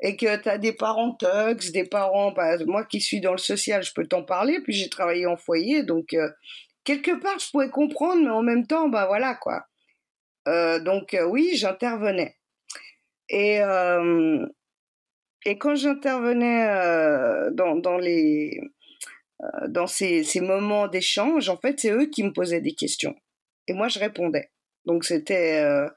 et 0.02 0.16
que 0.16 0.36
tu 0.36 0.48
as 0.48 0.58
des 0.58 0.72
parents 0.72 1.14
thugs, 1.14 1.70
des 1.72 1.84
parents, 1.84 2.32
bah, 2.32 2.56
moi 2.66 2.84
qui 2.84 3.00
suis 3.00 3.20
dans 3.20 3.32
le 3.32 3.38
social, 3.38 3.82
je 3.82 3.92
peux 3.94 4.06
t'en 4.06 4.24
parler, 4.24 4.60
puis 4.60 4.72
j'ai 4.72 4.88
travaillé 4.88 5.26
en 5.26 5.36
foyer, 5.36 5.84
donc 5.84 6.12
euh, 6.12 6.28
quelque 6.84 7.12
part 7.12 7.38
je 7.38 7.50
pouvais 7.50 7.70
comprendre, 7.70 8.22
mais 8.22 8.30
en 8.30 8.42
même 8.42 8.66
temps, 8.66 8.88
bah 8.88 9.06
voilà 9.06 9.34
quoi. 9.36 9.64
Euh, 10.48 10.80
donc 10.80 11.14
euh, 11.14 11.24
oui, 11.24 11.52
j'intervenais. 11.54 12.36
Et, 13.28 13.60
et 15.44 15.58
quand 15.58 15.74
j'intervenais 15.74 16.66
dans, 17.52 17.76
dans, 17.76 17.98
les, 17.98 18.60
euh, 19.42 19.68
dans 19.68 19.86
ces, 19.86 20.24
moments 20.40 20.88
d'échange, 20.88 21.48
en 21.48 21.56
fait, 21.56 21.80
c'est 21.80 21.90
eux 21.90 22.06
qui 22.06 22.22
me 22.22 22.32
posaient 22.32 22.60
des 22.60 22.74
questions. 22.74 23.14
Et 23.66 23.72
moi, 23.72 23.88
je 23.88 23.98
répondais. 23.98 24.50
Donc, 24.84 25.04
c'était. 25.04 25.60
Euh, 25.62 25.88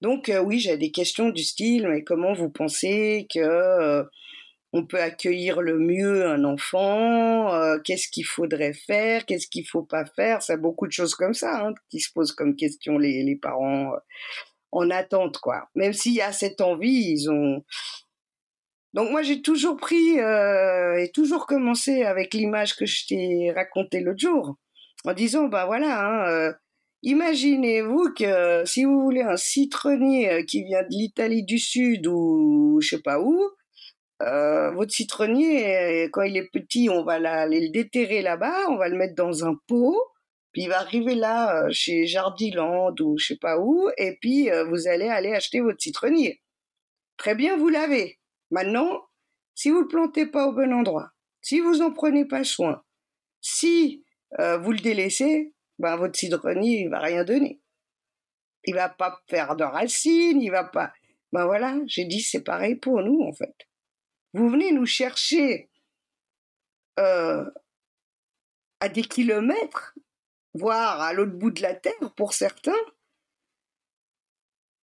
donc, 0.00 0.28
euh, 0.28 0.40
oui, 0.40 0.60
j'ai 0.60 0.76
des 0.76 0.90
questions 0.90 1.30
du 1.30 1.42
style 1.42 1.88
mais 1.88 2.04
comment 2.04 2.32
vous 2.32 2.50
pensez 2.50 3.26
que. 3.32 4.04
on 4.72 4.84
peut 4.84 5.00
accueillir 5.00 5.62
le 5.62 5.78
mieux 5.78 6.26
un 6.26 6.44
enfant, 6.44 7.78
qu'est-ce 7.84 8.08
qu'il 8.08 8.26
faudrait 8.26 8.74
faire, 8.74 9.24
qu'est-ce 9.24 9.46
qu'il 9.48 9.66
faut 9.66 9.84
pas 9.84 10.04
faire, 10.04 10.42
c'est 10.42 10.58
beaucoup 10.60 10.86
de 10.86 10.92
choses 10.92 11.14
comme 11.14 11.32
ça 11.32 11.66
hein, 11.66 11.74
qui 11.88 12.00
se 12.00 12.12
posent 12.12 12.32
comme 12.32 12.56
question 12.56 12.98
les, 12.98 13.22
les 13.22 13.36
parents 13.36 13.92
en 14.72 14.90
attente 14.90 15.38
quoi. 15.38 15.68
Même 15.76 15.94
s'il 15.94 16.12
y 16.14 16.20
a 16.20 16.32
cette 16.32 16.60
envie, 16.60 17.10
ils 17.12 17.30
ont 17.30 17.64
donc 18.96 19.10
moi 19.10 19.22
j'ai 19.22 19.42
toujours 19.42 19.76
pris 19.76 20.18
euh, 20.20 20.96
et 20.96 21.10
toujours 21.12 21.46
commencé 21.46 22.02
avec 22.02 22.32
l'image 22.32 22.74
que 22.76 22.86
je 22.86 23.06
t'ai 23.06 23.52
racontée 23.54 24.00
l'autre 24.00 24.20
jour, 24.20 24.56
en 25.04 25.12
disant 25.12 25.48
bah 25.48 25.66
voilà, 25.66 26.00
hein, 26.00 26.30
euh, 26.30 26.52
imaginez-vous 27.02 28.14
que 28.18 28.64
si 28.64 28.84
vous 28.84 29.02
voulez 29.02 29.20
un 29.20 29.36
citronnier 29.36 30.32
euh, 30.32 30.42
qui 30.44 30.64
vient 30.64 30.82
de 30.82 30.88
l'Italie 30.90 31.44
du 31.44 31.58
Sud 31.58 32.06
ou 32.06 32.78
je 32.80 32.96
sais 32.96 33.02
pas 33.02 33.20
où, 33.20 33.38
votre 34.18 34.92
citronnier 34.92 36.08
quand 36.10 36.22
il 36.22 36.38
est 36.38 36.48
petit, 36.50 36.88
on 36.90 37.04
va 37.04 37.14
aller 37.16 37.66
le 37.66 37.70
déterrer 37.70 38.22
là-bas, 38.22 38.70
on 38.70 38.78
va 38.78 38.88
le 38.88 38.96
mettre 38.96 39.14
dans 39.14 39.44
un 39.44 39.56
pot, 39.66 40.00
puis 40.52 40.62
il 40.62 40.68
va 40.70 40.78
arriver 40.78 41.14
là 41.14 41.66
chez 41.70 42.06
Jardiland 42.06 42.94
ou 43.00 43.18
je 43.18 43.26
sais 43.26 43.38
pas 43.38 43.58
où, 43.58 43.90
et 43.98 44.16
puis 44.22 44.48
vous 44.70 44.88
allez 44.88 45.08
aller 45.08 45.34
acheter 45.34 45.60
votre 45.60 45.82
citronnier. 45.82 46.40
Très 47.18 47.34
bien, 47.34 47.58
vous 47.58 47.68
l'avez. 47.68 48.18
Maintenant, 48.50 49.06
si 49.54 49.70
vous 49.70 49.78
ne 49.78 49.82
le 49.82 49.88
plantez 49.88 50.26
pas 50.26 50.46
au 50.46 50.52
bon 50.52 50.72
endroit, 50.72 51.12
si 51.40 51.60
vous 51.60 51.82
en 51.82 51.92
prenez 51.92 52.24
pas 52.24 52.44
soin, 52.44 52.82
si 53.40 54.04
euh, 54.40 54.58
vous 54.58 54.72
le 54.72 54.78
délaissez, 54.78 55.54
ben 55.78 55.96
votre 55.96 56.18
citronnier 56.18 56.82
il 56.82 56.88
va 56.88 57.00
rien 57.00 57.24
donner. 57.24 57.60
Il 58.64 58.74
va 58.74 58.88
pas 58.88 59.22
faire 59.28 59.56
de 59.56 59.64
racines, 59.64 60.40
il 60.42 60.50
va 60.50 60.64
pas. 60.64 60.92
Ben 61.32 61.44
voilà, 61.46 61.78
j'ai 61.86 62.04
dit 62.04 62.20
c'est 62.20 62.42
pareil 62.42 62.76
pour 62.76 63.02
nous 63.02 63.22
en 63.22 63.32
fait. 63.32 63.54
Vous 64.32 64.48
venez 64.48 64.72
nous 64.72 64.86
chercher 64.86 65.70
euh, 66.98 67.44
à 68.80 68.88
des 68.88 69.02
kilomètres, 69.02 69.94
voire 70.54 71.00
à 71.00 71.12
l'autre 71.12 71.32
bout 71.32 71.50
de 71.50 71.62
la 71.62 71.74
terre 71.74 72.14
pour 72.16 72.34
certains, 72.34 72.72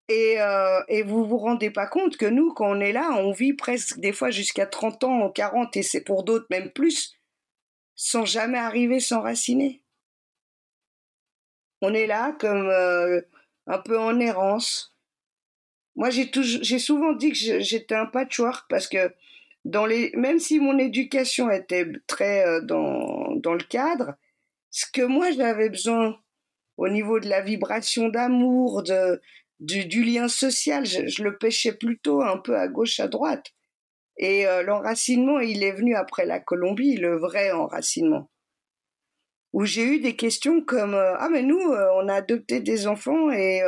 et, 0.09 0.41
euh, 0.41 0.81
et 0.87 1.03
vous 1.03 1.25
vous 1.25 1.37
rendez 1.37 1.71
pas 1.71 1.87
compte 1.87 2.17
que 2.17 2.25
nous, 2.25 2.53
quand 2.53 2.69
on 2.69 2.79
est 2.79 2.91
là, 2.91 3.11
on 3.17 3.31
vit 3.31 3.53
presque 3.53 3.99
des 3.99 4.11
fois 4.11 4.31
jusqu'à 4.31 4.65
30 4.65 5.03
ans, 5.03 5.29
40, 5.29 5.77
et 5.77 5.83
c'est 5.83 6.03
pour 6.03 6.23
d'autres 6.23 6.47
même 6.49 6.71
plus, 6.71 7.15
sans 7.95 8.25
jamais 8.25 8.57
arriver 8.57 8.99
s'enraciner. 8.99 9.81
On 11.81 11.93
est 11.93 12.07
là 12.07 12.35
comme 12.39 12.67
euh, 12.69 13.21
un 13.67 13.79
peu 13.79 13.99
en 13.99 14.19
errance. 14.19 14.95
Moi, 15.95 16.09
j'ai 16.09 16.79
souvent 16.79 17.13
dit 17.13 17.31
que 17.31 17.59
j'étais 17.59 17.95
un 17.95 18.05
patchwork 18.05 18.65
parce 18.67 18.87
que 18.87 19.13
dans 19.65 19.85
les, 19.85 20.11
même 20.15 20.39
si 20.39 20.59
mon 20.59 20.77
éducation 20.77 21.49
était 21.49 21.87
très 22.07 22.45
euh, 22.45 22.61
dans, 22.61 23.35
dans 23.35 23.53
le 23.53 23.63
cadre. 23.63 24.15
Ce 24.71 24.85
que 24.91 25.03
moi 25.03 25.31
j'avais 25.31 25.69
besoin 25.69 26.19
au 26.77 26.89
niveau 26.89 27.19
de 27.19 27.29
la 27.29 27.41
vibration 27.41 28.09
d'amour, 28.09 28.83
de, 28.83 29.21
du, 29.63 30.03
lien 30.03 30.27
social, 30.27 30.85
je, 30.85 31.23
le 31.23 31.37
pêchais 31.37 31.73
plutôt 31.73 32.21
un 32.21 32.37
peu 32.37 32.57
à 32.57 32.67
gauche, 32.67 32.99
à 32.99 33.07
droite. 33.07 33.45
Et 34.17 34.45
euh, 34.45 34.61
l'enracinement, 34.61 35.39
il 35.39 35.63
est 35.63 35.71
venu 35.71 35.95
après 35.95 36.25
la 36.25 36.39
Colombie, 36.39 36.97
le 36.97 37.17
vrai 37.17 37.51
enracinement. 37.51 38.29
Où 39.53 39.65
j'ai 39.65 39.83
eu 39.83 39.99
des 39.99 40.15
questions 40.15 40.61
comme 40.61 40.95
euh, 40.95 41.13
ah 41.19 41.29
mais 41.29 41.43
nous 41.43 41.59
euh, 41.59 41.87
on 42.01 42.07
a 42.07 42.15
adopté 42.15 42.59
des 42.59 42.87
enfants 42.87 43.31
et 43.31 43.61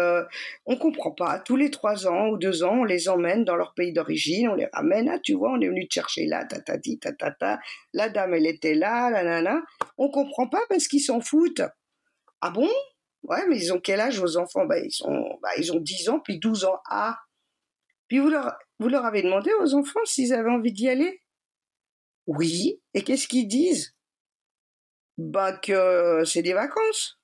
on 0.65 0.77
comprend 0.77 1.11
pas. 1.11 1.37
Tous 1.37 1.55
les 1.55 1.69
trois 1.69 2.07
ans 2.07 2.29
ou 2.29 2.37
deux 2.37 2.63
ans 2.63 2.79
on 2.79 2.83
les 2.83 3.07
emmène 3.07 3.45
dans 3.45 3.55
leur 3.55 3.75
pays 3.75 3.93
d'origine 3.93 4.49
on 4.49 4.55
les 4.55 4.67
ramène. 4.73 5.09
Ah 5.09 5.19
tu 5.19 5.33
vois 5.35 5.51
on 5.51 5.61
est 5.61 5.67
venu 5.67 5.87
te 5.87 5.93
chercher 5.93 6.25
là 6.25 6.43
tatati 6.43 6.97
tatata 6.97 7.59
la 7.93 8.09
dame 8.09 8.33
elle 8.33 8.47
était 8.47 8.73
là 8.73 9.11
la 9.11 9.23
nana 9.23 9.61
on 9.99 10.09
comprend 10.09 10.47
pas 10.47 10.63
parce 10.69 10.87
qu'ils 10.87 11.01
s'en 11.01 11.21
foutent. 11.21 11.61
Ah 12.41 12.49
bon? 12.49 12.69
Ouais 13.27 13.45
mais 13.47 13.57
ils 13.57 13.73
ont 13.73 13.79
quel 13.79 13.99
âge 13.99 14.19
vos 14.19 14.37
enfants? 14.37 14.65
Bah 14.65 14.79
ils 14.79 15.03
ont 15.03 15.39
bah, 15.41 15.49
ils 15.57 15.71
ont 15.73 15.79
10 15.79 16.09
ans 16.09 16.19
puis 16.19 16.39
12 16.39 16.65
ans 16.65 16.79
ah 16.89 17.17
puis 18.07 18.19
vous 18.19 18.29
leur 18.29 18.53
vous 18.79 18.89
leur 18.89 19.05
avez 19.05 19.21
demandé 19.21 19.51
aux 19.61 19.73
enfants 19.75 20.05
s'ils 20.05 20.33
avaient 20.33 20.49
envie 20.49 20.73
d'y 20.73 20.89
aller? 20.89 21.21
Oui 22.27 22.81
et 22.93 23.03
qu'est-ce 23.03 23.27
qu'ils 23.27 23.47
disent? 23.47 23.95
Bah 25.17 25.53
que 25.53 26.23
c'est 26.25 26.41
des 26.41 26.53
vacances. 26.53 27.19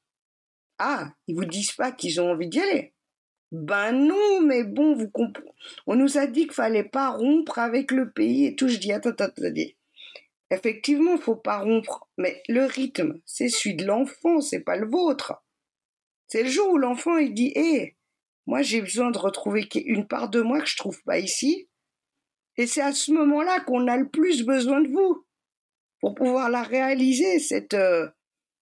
Ah, 0.79 1.13
ils 1.27 1.35
vous 1.35 1.45
disent 1.45 1.73
pas 1.73 1.91
qu'ils 1.91 2.21
ont 2.21 2.31
envie 2.31 2.49
d'y 2.49 2.59
aller? 2.59 2.93
Ben 3.51 3.91
non, 3.91 4.41
mais 4.41 4.63
bon, 4.63 4.95
vous 4.95 5.09
comprenez. 5.09 5.51
On 5.85 5.95
nous 5.95 6.17
a 6.17 6.25
dit 6.25 6.43
qu'il 6.43 6.53
fallait 6.53 6.85
pas 6.85 7.09
rompre 7.09 7.59
avec 7.59 7.91
le 7.91 8.11
pays 8.11 8.45
et 8.45 8.55
tout. 8.55 8.69
Je 8.69 8.77
dis, 8.77 8.93
attends, 8.93 9.09
attends, 9.09 9.25
attends. 9.25 9.61
Effectivement, 10.51 11.17
faut 11.17 11.35
pas 11.35 11.59
rompre, 11.59 12.09
mais 12.17 12.41
le 12.47 12.65
rythme, 12.65 13.21
c'est 13.25 13.49
celui 13.49 13.75
de 13.75 13.85
l'enfant, 13.85 14.41
c'est 14.41 14.61
pas 14.61 14.75
le 14.75 14.87
vôtre. 14.87 15.33
C'est 16.31 16.43
le 16.43 16.49
jour 16.49 16.69
où 16.69 16.77
l'enfant 16.77 17.17
il 17.17 17.33
dit, 17.33 17.51
hé, 17.55 17.97
moi 18.45 18.61
j'ai 18.61 18.79
besoin 18.79 19.11
de 19.11 19.17
retrouver 19.17 19.67
une 19.83 20.07
part 20.07 20.29
de 20.29 20.39
moi 20.39 20.61
que 20.61 20.69
je 20.69 20.77
trouve 20.77 21.03
pas 21.03 21.19
ici. 21.19 21.67
Et 22.55 22.67
c'est 22.67 22.79
à 22.79 22.93
ce 22.93 23.11
moment-là 23.11 23.59
qu'on 23.59 23.85
a 23.89 23.97
le 23.97 24.07
plus 24.07 24.45
besoin 24.45 24.79
de 24.79 24.87
vous 24.87 25.25
pour 25.99 26.15
pouvoir 26.15 26.49
la 26.49 26.63
réaliser, 26.63 27.39
cette, 27.39 27.73
euh, 27.73 28.07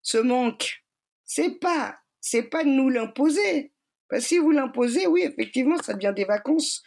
ce 0.01 0.17
manque. 0.17 0.83
C'est 1.25 1.59
pas, 1.59 1.99
c'est 2.19 2.49
pas 2.49 2.63
de 2.63 2.69
nous 2.69 2.89
l'imposer. 2.89 3.71
Parce 4.09 4.23
que 4.23 4.29
si 4.29 4.37
vous 4.39 4.49
l'imposez, 4.49 5.05
oui, 5.05 5.21
effectivement, 5.21 5.77
ça 5.77 5.93
devient 5.93 6.13
des 6.15 6.25
vacances. 6.25 6.81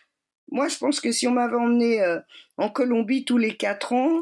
Moi, 0.51 0.67
je 0.67 0.79
pense 0.79 1.01
que 1.01 1.13
si 1.13 1.29
on 1.29 1.33
m'avait 1.33 1.55
emmené 1.55 2.03
euh, 2.03 2.19
en 2.57 2.69
Colombie 2.69 3.25
tous 3.25 3.39
les 3.39 3.57
quatre 3.57 3.93
ans, 3.93 4.19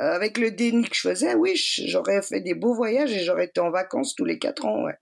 euh, 0.00 0.10
avec 0.10 0.36
le 0.36 0.50
déni 0.50 0.82
que 0.82 0.96
je 0.96 1.08
faisais, 1.08 1.36
oui, 1.36 1.54
j'aurais 1.86 2.22
fait 2.22 2.40
des 2.40 2.54
beaux 2.54 2.74
voyages 2.74 3.12
et 3.12 3.20
j'aurais 3.20 3.44
été 3.44 3.60
en 3.60 3.70
vacances 3.70 4.16
tous 4.16 4.24
les 4.24 4.40
quatre 4.40 4.66
ans, 4.66 4.82
ouais. 4.82 4.96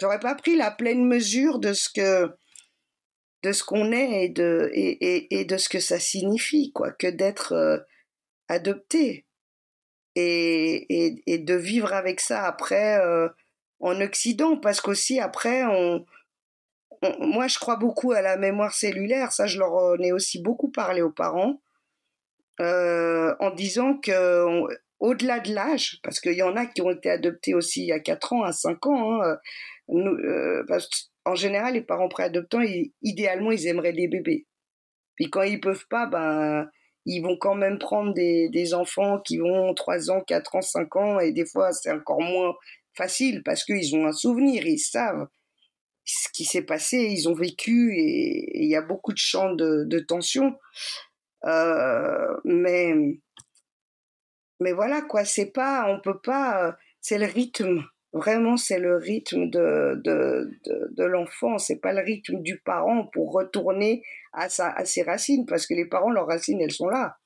J'aurais 0.00 0.20
pas 0.20 0.34
pris 0.34 0.56
la 0.56 0.70
pleine 0.70 1.04
mesure 1.04 1.58
de 1.58 1.72
ce 1.72 1.88
que 1.88 2.30
de 3.42 3.52
ce 3.52 3.64
qu'on 3.64 3.92
est 3.92 4.24
et 4.24 4.28
de 4.28 4.70
et, 4.74 5.40
et, 5.40 5.44
de 5.44 5.56
ce 5.56 5.68
que 5.68 5.80
ça 5.80 5.98
signifie, 5.98 6.72
quoi, 6.72 6.92
que 6.92 7.06
d'être 7.06 7.86
adopter 8.48 9.26
et, 10.16 11.22
et, 11.26 11.38
de 11.38 11.54
vivre 11.54 11.92
avec 11.92 12.20
ça 12.20 12.44
après 12.44 12.98
euh, 12.98 13.28
en 13.78 14.00
Occident, 14.00 14.56
parce 14.56 14.80
qu'aussi 14.80 15.20
après, 15.20 15.64
on, 15.64 16.04
moi 17.20 17.46
je 17.48 17.58
crois 17.58 17.76
beaucoup 17.76 18.12
à 18.12 18.20
la 18.20 18.36
mémoire 18.36 18.74
cellulaire, 18.74 19.32
ça 19.32 19.46
je 19.46 19.58
leur 19.58 19.72
en 19.72 19.96
ai 19.98 20.12
aussi 20.12 20.42
beaucoup 20.42 20.70
parlé 20.70 21.00
aux 21.02 21.12
parents, 21.12 21.60
euh, 22.60 23.34
en 23.40 23.50
disant 23.50 23.96
que 23.96 24.66
au-delà 24.98 25.40
de 25.40 25.54
l'âge, 25.54 25.98
parce 26.02 26.20
qu'il 26.20 26.34
y 26.34 26.42
en 26.42 26.56
a 26.56 26.66
qui 26.66 26.82
ont 26.82 26.90
été 26.90 27.10
adoptés 27.10 27.54
aussi 27.54 27.82
il 27.82 27.86
y 27.86 27.92
a 27.92 28.00
4 28.00 28.34
ans, 28.34 28.42
à 28.42 28.52
5 28.52 28.86
ans, 28.86 29.22
hein, 29.22 29.38
euh, 29.92 30.64
en 31.24 31.34
général 31.34 31.74
les 31.74 31.82
parents 31.82 32.08
préadoptants, 32.08 32.62
idéalement 33.02 33.52
ils 33.52 33.66
aimeraient 33.66 33.92
des 33.92 34.08
bébés. 34.08 34.46
Puis 35.16 35.30
quand 35.30 35.42
ils 35.42 35.60
peuvent 35.60 35.86
pas, 35.88 36.06
ben 36.06 36.68
ils 37.06 37.20
vont 37.20 37.36
quand 37.36 37.54
même 37.54 37.78
prendre 37.78 38.12
des, 38.14 38.74
enfants 38.74 39.20
qui 39.20 39.38
vont 39.38 39.74
3 39.74 40.10
ans, 40.10 40.20
4 40.20 40.56
ans, 40.56 40.62
5 40.62 40.96
ans, 40.96 41.20
et 41.20 41.32
des 41.32 41.46
fois 41.46 41.72
c'est 41.72 41.90
encore 41.90 42.20
moins 42.20 42.54
facile 42.94 43.42
parce 43.42 43.64
qu'ils 43.64 43.96
ont 43.96 44.06
un 44.06 44.12
souvenir, 44.12 44.66
ils 44.66 44.78
savent 44.78 45.26
ce 46.04 46.28
qui 46.32 46.44
s'est 46.44 46.62
passé, 46.62 46.98
ils 46.98 47.28
ont 47.28 47.34
vécu 47.34 47.94
et 47.96 48.62
il 48.62 48.68
y 48.68 48.76
a 48.76 48.82
beaucoup 48.82 49.12
de 49.12 49.18
champs 49.18 49.54
de, 49.54 49.98
tension. 50.00 50.58
Euh, 51.44 52.36
mais, 52.44 52.94
mais 54.60 54.72
voilà 54.72 55.02
quoi, 55.02 55.24
c'est 55.24 55.52
pas, 55.52 55.86
on 55.88 56.00
peut 56.00 56.20
pas, 56.20 56.76
c'est 57.00 57.18
le 57.18 57.26
rythme. 57.26 57.84
Vraiment, 58.12 58.56
c'est 58.56 58.80
le 58.80 58.96
rythme 58.96 59.50
de, 59.50 60.00
de, 60.04 60.50
de, 60.66 60.88
de 60.90 61.04
l'enfant, 61.04 61.58
c'est 61.58 61.80
pas 61.80 61.92
le 61.92 62.00
rythme 62.00 62.42
du 62.42 62.58
parent 62.58 63.06
pour 63.12 63.32
retourner 63.32 64.02
à, 64.32 64.48
sa, 64.48 64.70
à 64.70 64.84
ses 64.84 65.02
racines, 65.02 65.46
parce 65.46 65.66
que 65.66 65.74
les 65.74 65.86
parents, 65.86 66.10
leurs 66.10 66.26
racines, 66.26 66.60
elles 66.60 66.72
sont 66.72 66.88
là. 66.88 67.18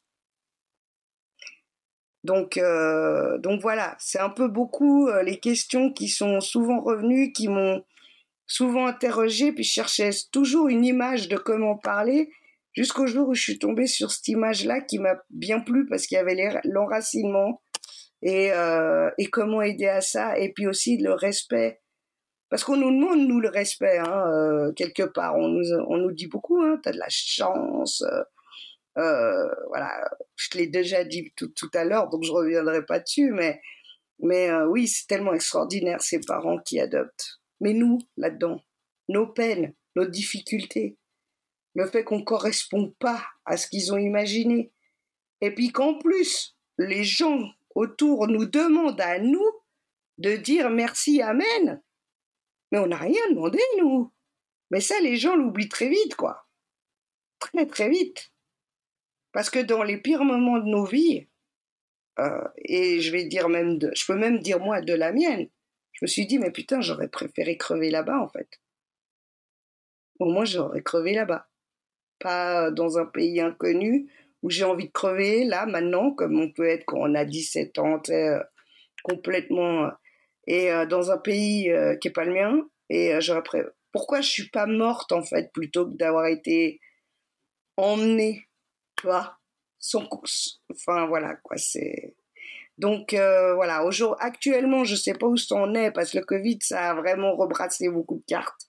Donc, 2.23 2.57
euh, 2.57 3.39
donc 3.39 3.61
voilà, 3.61 3.97
c'est 3.99 4.19
un 4.19 4.31
peu 4.31 4.49
beaucoup 4.49 5.09
euh, 5.09 5.23
les 5.23 5.39
questions 5.39 5.93
qui 5.93 6.09
sont 6.09 6.41
souvent 6.41 6.81
revenues, 6.81 7.33
qui 7.33 7.49
m'ont 7.49 7.85
souvent 8.47 8.87
interrogée, 8.87 9.53
puis 9.53 9.65
je 9.65 9.73
cherchais 9.73 10.11
toujours 10.33 10.69
une 10.69 10.85
image 10.85 11.29
de 11.29 11.37
comment 11.37 11.77
parler, 11.77 12.31
jusqu'au 12.73 13.07
jour 13.07 13.29
où 13.29 13.35
je 13.35 13.43
suis 13.43 13.59
tombée 13.59 13.87
sur 13.87 14.11
cette 14.11 14.29
image-là 14.29 14.81
qui 14.81 14.99
m'a 14.99 15.17
bien 15.31 15.61
plu 15.61 15.87
parce 15.87 16.07
qu'il 16.07 16.17
y 16.17 16.19
avait 16.19 16.61
l'enracinement, 16.65 17.63
et, 18.23 18.53
euh, 18.53 19.11
et 19.19 19.27
comment 19.27 19.63
aider 19.63 19.89
à 19.89 20.01
ça, 20.01 20.39
et 20.39 20.53
puis 20.53 20.67
aussi 20.67 20.97
le 20.99 21.13
respect. 21.13 21.81
Parce 22.49 22.65
qu'on 22.65 22.77
nous 22.77 22.91
demande, 22.91 23.27
nous, 23.27 23.41
le 23.41 23.49
respect, 23.49 23.99
hein, 23.99 24.27
euh, 24.29 24.73
quelque 24.73 25.03
part. 25.03 25.37
On 25.37 25.49
nous, 25.49 25.73
on 25.89 25.97
nous 25.97 26.13
dit 26.13 26.29
beaucoup, 26.29 26.61
hein, 26.63 26.79
t'as 26.83 26.93
de 26.93 26.99
la 26.99 27.09
chance. 27.09 28.03
Euh, 28.97 29.49
voilà, 29.69 30.09
je 30.37 30.51
te 30.51 30.59
l'ai 30.59 30.69
déjà 30.69 31.05
dit 31.05 31.33
tout, 31.37 31.49
tout 31.49 31.71
à 31.75 31.85
l'heure, 31.85 32.09
donc 32.09 32.23
je 32.23 32.31
reviendrai 32.31 32.87
pas 32.87 33.01
dessus, 33.01 33.33
mais, 33.33 33.61
mais 34.21 34.53
oui, 34.69 34.87
c'est 34.87 35.07
tellement 35.09 35.35
extraordinaire 35.35 36.01
ces 36.01 36.21
parents 36.21 36.59
qui 36.59 36.79
adoptent. 36.79 37.41
Mais 37.61 37.73
nous, 37.73 37.99
là-dedans, 38.17 38.61
nos 39.09 39.27
peines, 39.27 39.75
nos 39.97 40.07
difficultés, 40.07 40.97
le 41.75 41.87
fait 41.87 42.05
qu'on 42.05 42.23
correspond 42.23 42.95
pas 43.01 43.25
à 43.45 43.57
ce 43.57 43.67
qu'ils 43.67 43.93
ont 43.93 43.99
imaginé, 43.99 44.73
et 45.41 45.53
puis 45.53 45.73
qu'en 45.73 45.99
plus, 45.99 46.57
les 46.79 47.05
gens 47.05 47.51
autour 47.75 48.29
nous 48.29 48.47
demande 48.47 49.01
à 49.01 49.19
nous 49.19 49.45
de 50.19 50.37
dire 50.37 50.71
merci, 50.71 51.23
Amen. 51.23 51.83
Mais 52.71 52.79
on 52.79 52.87
n'a 52.87 52.97
rien 52.97 53.21
demandé, 53.31 53.59
nous. 53.79 54.13
Mais 54.71 54.81
ça, 54.81 55.01
les 55.01 55.17
gens 55.17 55.37
l'oublient 55.37 55.69
très 55.69 55.89
vite, 55.89 56.17
quoi. 56.17 56.49
Très, 57.39 57.67
très 57.67 57.89
vite. 57.89 58.33
Parce 59.33 59.51
que 59.51 59.59
dans 59.59 59.83
les 59.83 59.99
pires 59.99 60.25
moments 60.25 60.59
de 60.59 60.69
nos 60.69 60.85
vies, 60.85 61.29
euh, 62.19 62.49
et 62.59 63.01
je 63.01 63.13
vais 63.13 63.25
dire 63.25 63.49
même, 63.49 63.79
de, 63.79 63.91
je 63.95 64.07
peux 64.07 64.19
même 64.19 64.39
dire 64.39 64.61
moi 64.61 64.81
de 64.81 64.95
la 64.95 65.13
mienne, 65.13 65.49
je 65.93 66.05
me 66.05 66.07
suis 66.09 66.27
dit, 66.27 66.39
mais 66.39 66.51
putain, 66.51 66.81
j'aurais 66.81 67.09
préféré 67.09 67.57
crever 67.57 67.91
là-bas, 67.91 68.19
en 68.19 68.29
fait. 68.29 68.61
Au 70.19 70.27
moins, 70.27 70.45
j'aurais 70.45 70.83
crevé 70.83 71.15
là-bas. 71.15 71.49
Pas 72.19 72.71
dans 72.71 72.99
un 72.99 73.07
pays 73.07 73.41
inconnu 73.41 74.11
où 74.45 74.51
j'ai 74.51 74.65
envie 74.65 74.89
de 74.89 74.93
crever 74.93 75.45
là 75.45 75.65
maintenant, 75.65 76.13
comme 76.13 76.39
on 76.39 76.53
peut 76.53 76.69
être 76.69 76.85
quand 76.85 76.99
on 77.01 77.15
a 77.15 77.25
17 77.25 77.79
ans, 77.79 78.01
euh, 78.11 78.39
complètement, 79.03 79.87
euh, 79.87 79.91
et 80.47 80.71
euh, 80.71 80.85
dans 80.85 81.11
un 81.11 81.17
pays 81.17 81.73
qui 82.01 82.09
est 82.09 82.13
pas 82.13 82.27
le 82.27 82.35
mien. 82.35 82.61
Et 82.91 83.19
j'aurais 83.21 83.43
pourquoi 83.91 84.21
je 84.21 84.29
suis 84.29 84.51
pas 84.51 84.67
morte 84.67 85.13
en 85.13 85.23
fait 85.23 85.51
plutôt 85.55 85.87
que 85.87 85.97
d'avoir 85.97 86.27
été 86.27 86.79
emmenée, 87.79 88.47
tu 88.97 89.09
sans, 89.79 90.07
enfin 90.71 91.07
voilà 91.07 91.37
quoi, 91.37 91.57
c'est. 91.57 92.15
Donc 92.77 93.15
voilà, 93.15 93.87
au 93.87 93.91
jour 93.91 94.15
actuellement, 94.21 94.85
je 94.85 94.95
sais 94.95 95.15
pas 95.15 95.27
où 95.27 95.39
ça 95.39 95.55
en 95.55 95.75
est 95.75 95.91
parce 95.91 96.11
que 96.11 96.19
le 96.19 96.25
Covid, 96.25 96.59
ça 96.61 96.91
a 96.91 96.95
vraiment 96.95 97.35
rebrassé 97.35 97.89
beaucoup 97.89 98.17
de 98.17 98.25
cartes. 98.27 98.69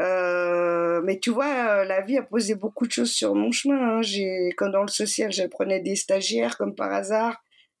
Euh, 0.00 1.02
mais 1.04 1.20
tu 1.20 1.30
vois, 1.30 1.80
euh, 1.80 1.84
la 1.84 2.00
vie 2.00 2.18
a 2.18 2.22
posé 2.22 2.54
beaucoup 2.54 2.86
de 2.86 2.92
choses 2.92 3.12
sur 3.12 3.34
mon 3.34 3.52
chemin. 3.52 3.96
Hein. 3.98 4.02
J'ai, 4.02 4.50
quand 4.56 4.68
dans 4.68 4.82
le 4.82 4.88
social, 4.88 5.32
je 5.32 5.44
prenais 5.44 5.80
des 5.80 5.96
stagiaires 5.96 6.56
comme 6.56 6.74
par 6.74 6.92
hasard. 6.92 7.36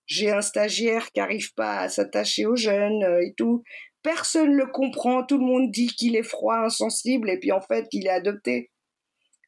J'ai 0.06 0.30
un 0.30 0.42
stagiaire 0.42 1.10
qui 1.12 1.20
arrive 1.20 1.52
pas 1.54 1.80
à 1.80 1.88
s'attacher 1.88 2.46
aux 2.46 2.56
jeunes 2.56 3.02
euh, 3.02 3.20
et 3.20 3.34
tout. 3.36 3.62
Personne 4.02 4.54
le 4.54 4.66
comprend. 4.66 5.24
Tout 5.24 5.38
le 5.38 5.46
monde 5.46 5.70
dit 5.70 5.88
qu'il 5.88 6.14
est 6.14 6.22
froid, 6.22 6.58
insensible, 6.58 7.30
et 7.30 7.38
puis 7.38 7.52
en 7.52 7.60
fait, 7.60 7.86
il 7.92 8.06
est 8.06 8.10
adopté. 8.10 8.70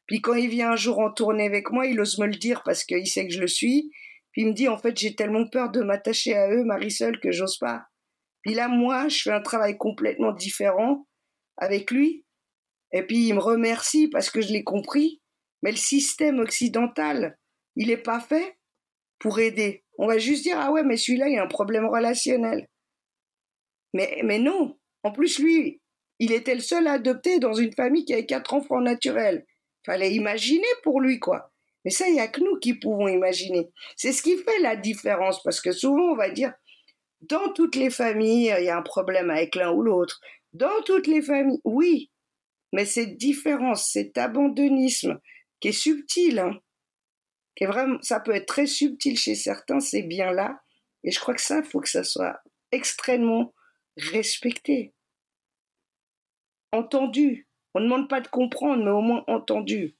Puis 0.07 0.21
quand 0.21 0.33
il 0.33 0.49
vient 0.49 0.71
un 0.71 0.75
jour 0.75 0.99
en 0.99 1.11
tournée 1.11 1.45
avec 1.45 1.71
moi, 1.71 1.85
il 1.85 1.99
ose 1.99 2.17
me 2.17 2.25
le 2.25 2.35
dire 2.35 2.63
parce 2.65 2.83
qu'il 2.83 3.07
sait 3.07 3.27
que 3.27 3.33
je 3.33 3.41
le 3.41 3.47
suis. 3.47 3.91
Puis 4.31 4.41
il 4.41 4.47
me 4.47 4.53
dit 4.53 4.67
en 4.67 4.77
fait, 4.77 4.97
j'ai 4.97 5.15
tellement 5.15 5.47
peur 5.47 5.69
de 5.71 5.81
m'attacher 5.81 6.33
à 6.33 6.49
eux, 6.49 6.63
Marisol, 6.63 7.19
que 7.19 7.31
j'ose 7.31 7.57
pas. 7.57 7.83
Puis 8.41 8.55
là, 8.55 8.67
moi, 8.67 9.09
je 9.09 9.23
fais 9.23 9.31
un 9.31 9.41
travail 9.41 9.77
complètement 9.77 10.31
différent 10.31 11.05
avec 11.57 11.91
lui 11.91 12.25
et 12.91 13.03
puis 13.03 13.27
il 13.27 13.33
me 13.33 13.39
remercie 13.39 14.07
parce 14.07 14.29
que 14.29 14.41
je 14.41 14.51
l'ai 14.51 14.63
compris. 14.63 15.21
Mais 15.63 15.71
le 15.71 15.77
système 15.77 16.39
occidental, 16.39 17.37
il 17.75 17.87
n'est 17.87 17.97
pas 17.97 18.19
fait 18.19 18.57
pour 19.19 19.39
aider 19.39 19.83
On 19.97 20.07
va 20.07 20.19
juste 20.19 20.43
dire, 20.43 20.59
ah 20.59 20.71
ouais, 20.71 20.83
mais 20.83 20.97
celui-là, 20.97 21.27
il 21.27 21.37
a 21.37 21.43
un 21.43 21.47
problème 21.47 21.87
relationnel. 21.87 22.67
Mais, 23.93 24.21
mais 24.23 24.39
non. 24.39 24.77
En 25.03 25.11
plus, 25.11 25.39
lui, 25.39 25.81
il 26.19 26.31
était 26.31 26.53
le 26.53 26.61
seul 26.61 26.87
à 26.87 26.93
adopter 26.93 27.39
dans 27.39 27.53
une 27.53 27.73
famille 27.73 28.05
qui 28.05 28.13
avait 28.13 28.25
quatre 28.25 28.53
enfants 28.53 28.81
naturels. 28.81 29.45
Fallait 29.85 30.13
imaginer 30.13 30.67
pour 30.83 31.01
lui, 31.01 31.19
quoi. 31.19 31.51
Mais 31.85 31.91
ça, 31.91 32.07
il 32.07 32.13
n'y 32.13 32.19
a 32.19 32.27
que 32.27 32.41
nous 32.41 32.59
qui 32.59 32.73
pouvons 32.73 33.07
imaginer. 33.07 33.69
C'est 33.95 34.11
ce 34.11 34.21
qui 34.21 34.37
fait 34.37 34.59
la 34.59 34.75
différence, 34.75 35.41
parce 35.41 35.61
que 35.61 35.71
souvent, 35.71 36.11
on 36.11 36.15
va 36.15 36.29
dire, 36.29 36.53
dans 37.21 37.51
toutes 37.53 37.75
les 37.75 37.89
familles, 37.89 38.53
il 38.57 38.65
y 38.65 38.69
a 38.69 38.77
un 38.77 38.81
problème 38.81 39.29
avec 39.29 39.55
l'un 39.55 39.71
ou 39.71 39.81
l'autre. 39.81 40.19
Dans 40.53 40.81
toutes 40.85 41.07
les 41.07 41.21
familles, 41.21 41.61
oui. 41.63 42.11
Mais 42.73 42.85
cette 42.85 43.17
différence, 43.17 43.91
cet 43.91 44.17
abandonnisme, 44.17 45.19
qui 45.59 45.69
est 45.69 45.71
subtil, 45.71 46.39
hein, 46.39 46.59
qui 47.55 47.63
est 47.63 47.69
ça 48.01 48.19
peut 48.19 48.35
être 48.35 48.45
très 48.45 48.67
subtil 48.67 49.17
chez 49.17 49.35
certains, 49.35 49.79
c'est 49.79 50.03
bien 50.03 50.31
là. 50.31 50.61
Et 51.03 51.11
je 51.11 51.19
crois 51.19 51.33
que 51.33 51.41
ça, 51.41 51.59
il 51.59 51.63
faut 51.63 51.79
que 51.79 51.89
ça 51.89 52.03
soit 52.03 52.39
extrêmement 52.71 53.53
respecté. 53.97 54.93
Entendu. 56.71 57.47
On 57.73 57.79
ne 57.79 57.85
demande 57.85 58.09
pas 58.09 58.21
de 58.21 58.27
comprendre, 58.27 58.83
mais 58.83 58.91
au 58.91 59.01
moins 59.01 59.23
entendu. 59.27 59.95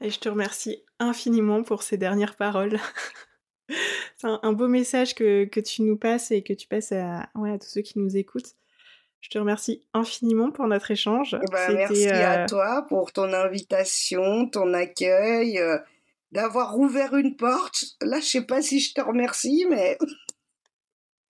Et 0.00 0.10
je 0.10 0.18
te 0.18 0.28
remercie 0.28 0.82
infiniment 0.98 1.62
pour 1.62 1.82
ces 1.82 1.96
dernières 1.96 2.36
paroles. 2.36 2.78
C'est 4.16 4.26
un, 4.26 4.52
beau 4.52 4.66
message 4.68 5.14
que, 5.14 5.60
tu 5.60 5.82
nous 5.82 5.96
passes 5.96 6.30
et 6.30 6.42
que 6.42 6.52
tu 6.52 6.66
passes 6.66 6.90
ouais, 6.90 7.50
à 7.50 7.58
tous 7.58 7.68
ceux 7.68 7.82
qui 7.82 7.98
nous 7.98 8.16
écoutent. 8.16 8.54
Je 9.20 9.28
te 9.28 9.38
remercie 9.38 9.82
infiniment 9.92 10.50
pour 10.50 10.66
notre 10.66 10.90
échange. 10.90 11.36
Eh 11.40 11.50
ben, 11.50 11.74
merci 11.74 12.08
à 12.08 12.42
euh, 12.42 12.46
toi 12.46 12.86
pour 12.88 13.12
ton 13.12 13.32
invitation, 13.32 14.48
ton 14.48 14.72
accueil, 14.72 15.58
euh, 15.58 15.78
d'avoir 16.32 16.78
ouvert 16.78 17.14
une 17.14 17.36
porte. 17.36 17.84
Là, 18.00 18.20
je 18.20 18.26
sais 18.26 18.46
pas 18.46 18.62
si 18.62 18.80
je 18.80 18.94
te 18.94 19.00
remercie, 19.00 19.66
mais 19.68 19.98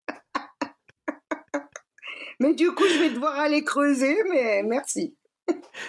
mais 2.41 2.55
du 2.55 2.71
coup, 2.73 2.87
je 2.87 3.01
vais 3.01 3.11
devoir 3.11 3.39
aller 3.39 3.65
creuser, 3.65 4.17
mais 4.31 4.63
merci. 4.63 5.17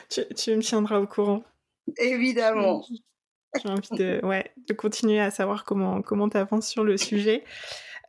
tu, 0.10 0.22
tu 0.36 0.56
me 0.56 0.62
tiendras 0.62 0.97
au 0.97 1.08
courant. 1.08 1.43
Évidemment. 1.97 2.84
J'ai 3.62 3.70
envie 3.70 3.89
de, 3.91 4.22
ouais, 4.24 4.52
de 4.68 4.74
continuer 4.74 5.20
à 5.20 5.30
savoir 5.30 5.66
comment 5.66 6.02
comment 6.02 6.30
tu 6.30 6.38
avances 6.38 6.68
sur 6.68 6.84
le 6.84 6.97
sujet. 6.97 7.43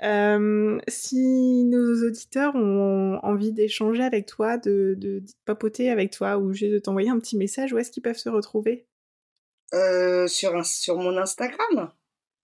Euh, 0.03 0.81
si 0.89 1.65
nos 1.65 2.07
auditeurs 2.07 2.57
ont 2.57 3.21
envie 3.23 3.53
d'échanger 3.53 4.03
avec 4.03 4.27
toi, 4.27 4.57
de, 4.59 4.95
de, 4.99 5.23
papoter 5.45 5.91
avec 5.91 6.11
toi 6.11 6.39
ou 6.39 6.53
juste 6.53 6.73
de 6.73 6.79
t'envoyer 6.79 7.11
un 7.11 7.19
petit 7.19 7.37
message, 7.37 7.73
où 7.73 7.79
est-ce 7.79 7.91
qu'ils 7.91 8.03
peuvent 8.03 8.17
se 8.17 8.29
retrouver? 8.29 8.87
Euh, 9.75 10.27
sur, 10.27 10.67
sur 10.67 10.97
mon 10.99 11.17
Instagram. 11.17 11.93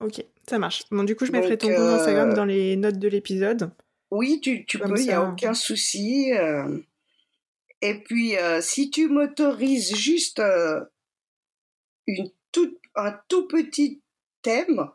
Ok, 0.01 0.25
ça 0.49 0.59
marche. 0.59 0.85
Bon, 0.91 1.03
du 1.03 1.17
coup, 1.17 1.27
je 1.27 1.33
mettrai 1.33 1.59
ton 1.59 1.69
compte 1.69 1.79
Instagram 1.79 2.31
euh, 2.31 2.35
dans 2.35 2.45
les 2.45 2.77
notes 2.77 2.99
de 2.99 3.09
l'épisode. 3.09 3.71
Oui, 4.11 4.41
tu, 4.41 4.65
tu 4.65 4.79
peux, 4.79 4.99
il 4.99 5.07
n'y 5.07 5.13
a 5.13 5.29
aucun 5.29 5.53
souci. 5.53 6.31
Et 7.83 7.95
puis, 8.05 8.35
si 8.61 8.91
tu 8.91 9.09
m'autorises 9.09 9.95
juste 9.95 10.41
une 12.07 12.31
toute, 12.53 12.79
un 12.95 13.19
tout 13.29 13.47
petit 13.49 14.01
thème, 14.43 14.89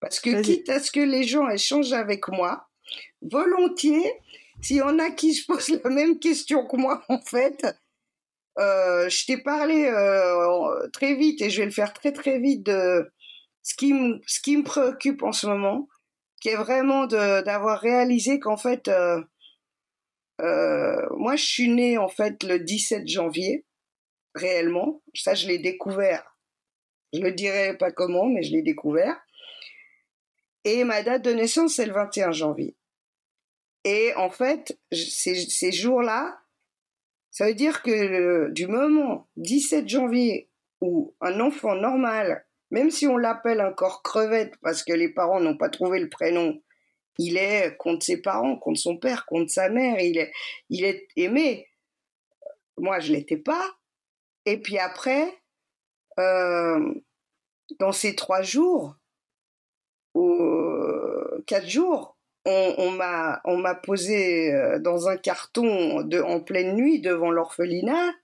parce 0.00 0.20
que 0.20 0.42
quitte 0.42 0.68
à 0.68 0.80
ce 0.80 0.90
que 0.90 1.00
les 1.00 1.24
gens 1.24 1.48
échangent 1.48 1.92
avec 1.92 2.28
moi, 2.28 2.68
volontiers, 3.22 4.12
s'il 4.60 4.76
y 4.76 4.82
en 4.82 4.98
a 4.98 5.10
qui 5.10 5.34
se 5.34 5.46
posent 5.46 5.80
la 5.84 5.90
même 5.90 6.18
question 6.18 6.66
que 6.66 6.76
moi, 6.76 7.02
en 7.08 7.20
fait, 7.20 7.66
euh, 8.58 9.08
je 9.08 9.26
t'ai 9.26 9.38
parlé 9.38 9.84
euh, 9.86 10.88
très 10.92 11.14
vite 11.14 11.40
et 11.42 11.50
je 11.50 11.60
vais 11.60 11.66
le 11.66 11.72
faire 11.72 11.92
très 11.92 12.12
très 12.12 12.38
vite 12.38 12.64
de 12.64 13.10
ce 13.62 13.74
qui, 13.74 13.92
me, 13.92 14.20
ce 14.26 14.40
qui 14.40 14.56
me 14.56 14.64
préoccupe 14.64 15.22
en 15.22 15.32
ce 15.32 15.46
moment, 15.46 15.88
qui 16.40 16.48
est 16.48 16.56
vraiment 16.56 17.06
d'avoir 17.06 17.80
réalisé 17.80 18.40
qu'en 18.40 18.56
fait, 18.56 18.88
euh, 18.88 19.20
moi 21.16 21.36
je 21.36 21.44
suis 21.44 21.68
née 21.68 21.98
en 21.98 22.08
fait 22.08 22.42
le 22.42 22.58
17 22.58 23.06
janvier, 23.06 23.64
réellement. 24.34 25.02
Ça, 25.14 25.34
je 25.34 25.46
l'ai 25.46 25.58
découvert. 25.58 26.36
Je 27.12 27.20
ne 27.20 27.30
dirai 27.30 27.76
pas 27.76 27.90
comment, 27.92 28.26
mais 28.26 28.42
je 28.42 28.52
l'ai 28.52 28.62
découvert. 28.62 29.18
Et 30.68 30.84
ma 30.84 31.02
date 31.02 31.22
de 31.22 31.32
naissance, 31.32 31.76
c'est 31.76 31.86
le 31.86 31.94
21 31.94 32.30
janvier. 32.30 32.76
Et 33.84 34.12
en 34.16 34.28
fait, 34.28 34.78
ces, 34.92 35.72
jours-là, 35.72 36.38
ça 37.30 37.46
veut 37.46 37.54
dire 37.54 37.80
que 37.80 38.50
du 38.50 38.66
moment 38.66 39.30
17 39.38 39.88
janvier 39.88 40.50
où 40.82 41.16
un 41.22 41.40
enfant 41.40 41.74
normal, 41.74 42.46
même 42.70 42.90
si 42.90 43.06
on 43.06 43.16
l'appelle 43.16 43.62
encore 43.62 44.02
crevette 44.02 44.58
parce 44.60 44.82
que 44.84 44.92
les 44.92 45.08
parents 45.08 45.40
n'ont 45.40 45.56
pas 45.56 45.70
trouvé 45.70 46.00
le 46.00 46.10
prénom, 46.10 46.62
il 47.16 47.38
est 47.38 47.74
contre 47.78 48.04
ses 48.04 48.20
parents, 48.20 48.58
contre 48.58 48.78
son 48.78 48.98
père, 48.98 49.24
contre 49.24 49.50
sa 49.50 49.70
mère, 49.70 49.98
il 50.00 50.18
est, 50.18 50.32
il 50.68 50.84
est 50.84 51.08
aimé. 51.16 51.66
Moi, 52.76 53.00
je 53.00 53.14
l'étais 53.14 53.38
pas. 53.38 53.66
Et 54.44 54.60
puis 54.60 54.78
après, 54.78 55.34
euh, 56.18 56.92
dans 57.78 57.92
ces 57.92 58.14
trois 58.14 58.42
jours, 58.42 58.97
ou 60.18 61.42
quatre 61.46 61.68
jours, 61.68 62.18
on, 62.44 62.90
m'a 62.90 63.74
posé 63.74 64.52
euh, 64.52 64.78
dans 64.78 65.08
un 65.08 65.16
carton 65.16 66.00
en 66.00 66.40
pleine 66.40 66.74
nuit 66.74 67.00
devant 67.00 67.30
l'orphelinat, 67.30 68.14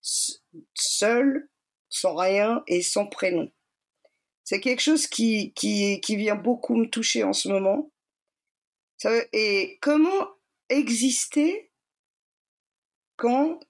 seul, 0.00 1.48
sans 1.88 2.14
rien 2.14 2.62
et 2.66 2.82
sans 2.82 3.06
prénom. 3.06 3.50
C'est 4.44 4.60
quelque 4.60 4.80
chose 4.80 5.06
qui 5.06 5.52
vient 6.08 6.36
beaucoup 6.36 6.76
me 6.76 6.88
toucher 6.88 7.24
en 7.24 7.32
ce 7.32 7.48
moment. 7.48 7.90
et 9.32 9.78
comment 9.80 10.28
exister 10.70 11.70
quand 13.16 13.60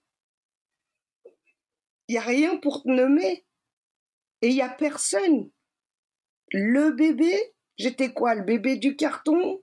il 2.08 2.12
n'y 2.12 2.18
a 2.18 2.22
rien 2.22 2.56
pour 2.56 2.82
te 2.82 2.88
nommer 2.88 3.44
et 4.42 4.48
il 4.48 4.54
n'y 4.54 4.62
a 4.62 4.68
personne 4.68 5.50
le 6.52 6.92
bébé, 6.92 7.32
j'étais 7.76 8.12
quoi, 8.12 8.34
le 8.34 8.42
bébé 8.42 8.76
du 8.76 8.96
carton? 8.96 9.62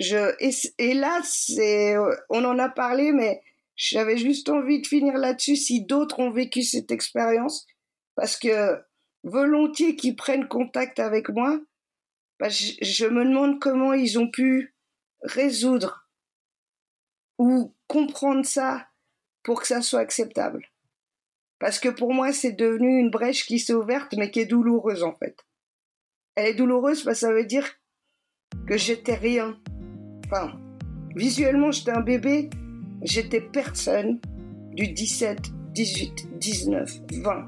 Je, 0.00 0.34
et, 0.78 0.94
là, 0.94 1.20
c'est, 1.22 1.96
euh, 1.96 2.14
on 2.28 2.44
en 2.44 2.58
a 2.58 2.68
parlé, 2.68 3.12
mais 3.12 3.40
j'avais 3.76 4.16
juste 4.16 4.48
envie 4.48 4.80
de 4.80 4.86
finir 4.86 5.14
là-dessus 5.14 5.56
si 5.56 5.84
d'autres 5.84 6.18
ont 6.18 6.30
vécu 6.30 6.62
cette 6.62 6.90
expérience, 6.90 7.66
parce 8.14 8.36
que 8.36 8.80
volontiers 9.22 9.96
qu'ils 9.96 10.16
prennent 10.16 10.48
contact 10.48 10.98
avec 10.98 11.28
moi, 11.28 11.60
bah, 12.40 12.48
je, 12.48 13.06
me 13.06 13.24
demande 13.24 13.60
comment 13.60 13.92
ils 13.92 14.18
ont 14.18 14.28
pu 14.28 14.74
résoudre 15.22 16.08
ou 17.38 17.74
comprendre 17.86 18.44
ça 18.44 18.88
pour 19.44 19.60
que 19.60 19.68
ça 19.68 19.82
soit 19.82 20.00
acceptable. 20.00 20.66
Parce 21.60 21.78
que 21.78 21.88
pour 21.88 22.12
moi, 22.12 22.32
c'est 22.32 22.52
devenu 22.52 22.98
une 22.98 23.10
brèche 23.10 23.46
qui 23.46 23.60
s'est 23.60 23.72
ouverte, 23.72 24.14
mais 24.16 24.32
qui 24.32 24.40
est 24.40 24.46
douloureuse 24.46 25.04
en 25.04 25.14
fait 25.14 25.36
elle 26.36 26.46
est 26.46 26.54
douloureuse 26.54 27.02
parce 27.02 27.20
que 27.20 27.26
ça 27.26 27.32
veut 27.32 27.44
dire 27.44 27.66
que 28.66 28.76
j'étais 28.76 29.14
rien. 29.14 29.56
Enfin, 30.26 30.52
visuellement, 31.14 31.70
j'étais 31.70 31.90
un 31.90 32.00
bébé, 32.00 32.50
j'étais 33.02 33.40
personne 33.40 34.20
du 34.72 34.88
17, 34.88 35.38
18, 35.74 36.38
19, 36.38 37.00
20 37.22 37.46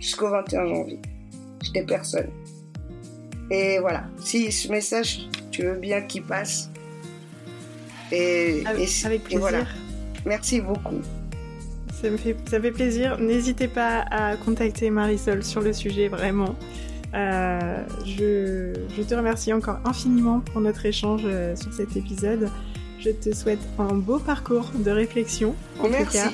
jusqu'au 0.00 0.30
21 0.30 0.66
janvier. 0.66 1.00
J'étais 1.62 1.84
personne. 1.84 2.30
Et 3.50 3.78
voilà, 3.80 4.04
si 4.18 4.52
ce 4.52 4.70
message, 4.70 5.28
tu 5.50 5.62
veux 5.62 5.76
bien 5.76 6.02
qu'il 6.02 6.22
passe. 6.22 6.70
Et, 8.12 8.62
avec, 8.66 9.22
plaisir. 9.24 9.40
voilà. 9.40 9.66
Merci 10.24 10.60
beaucoup. 10.60 11.00
Ça 12.00 12.10
me 12.10 12.16
fait, 12.16 12.36
ça 12.48 12.60
fait 12.60 12.70
plaisir. 12.70 13.18
N'hésitez 13.18 13.66
pas 13.66 14.04
à 14.10 14.36
contacter 14.36 14.88
Marisol 14.90 15.42
sur 15.42 15.60
le 15.60 15.72
sujet, 15.72 16.08
vraiment. 16.08 16.54
Euh, 17.14 17.82
je, 18.04 19.02
te 19.02 19.14
remercie 19.14 19.52
encore 19.52 19.78
infiniment 19.84 20.40
pour 20.40 20.60
notre 20.60 20.84
échange 20.84 21.22
euh, 21.24 21.56
sur 21.56 21.72
cet 21.72 21.96
épisode. 21.96 22.50
Je 23.00 23.10
te 23.10 23.34
souhaite 23.34 23.60
un 23.78 23.94
beau 23.94 24.18
parcours 24.18 24.70
de 24.74 24.90
réflexion, 24.90 25.54
en 25.80 25.88
Merci. 25.88 26.04
tout 26.04 26.24
cas. 26.24 26.32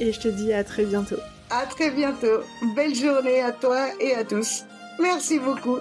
Et 0.00 0.12
je 0.12 0.20
te 0.20 0.28
dis 0.28 0.52
à 0.52 0.64
très 0.64 0.84
bientôt. 0.84 1.16
À 1.50 1.64
très 1.66 1.90
bientôt. 1.90 2.40
Belle 2.76 2.94
journée 2.94 3.40
à 3.40 3.52
toi 3.52 3.86
et 4.00 4.14
à 4.14 4.24
tous. 4.24 4.64
Merci 5.00 5.38
beaucoup. 5.38 5.78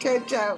Ciao, 0.00 0.18
ciao. 0.28 0.56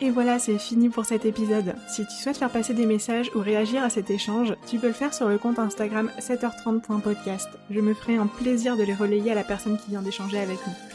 Et 0.00 0.10
voilà, 0.10 0.38
c'est 0.38 0.58
fini 0.58 0.88
pour 0.90 1.04
cet 1.04 1.24
épisode. 1.24 1.74
Si 1.88 2.06
tu 2.06 2.12
souhaites 2.12 2.36
faire 2.36 2.50
passer 2.50 2.72
des 2.72 2.86
messages 2.86 3.32
ou 3.34 3.40
réagir 3.40 3.82
à 3.82 3.90
cet 3.90 4.10
échange, 4.10 4.54
tu 4.68 4.78
peux 4.78 4.86
le 4.86 4.92
faire 4.92 5.12
sur 5.12 5.28
le 5.28 5.38
compte 5.38 5.58
Instagram 5.58 6.10
7h30.podcast. 6.20 7.48
Je 7.68 7.80
me 7.80 7.94
ferai 7.94 8.16
un 8.16 8.28
plaisir 8.28 8.76
de 8.76 8.84
les 8.84 8.94
relayer 8.94 9.32
à 9.32 9.34
la 9.34 9.42
personne 9.42 9.76
qui 9.76 9.90
vient 9.90 10.02
d'échanger 10.02 10.38
avec 10.38 10.58
nous. 10.64 10.87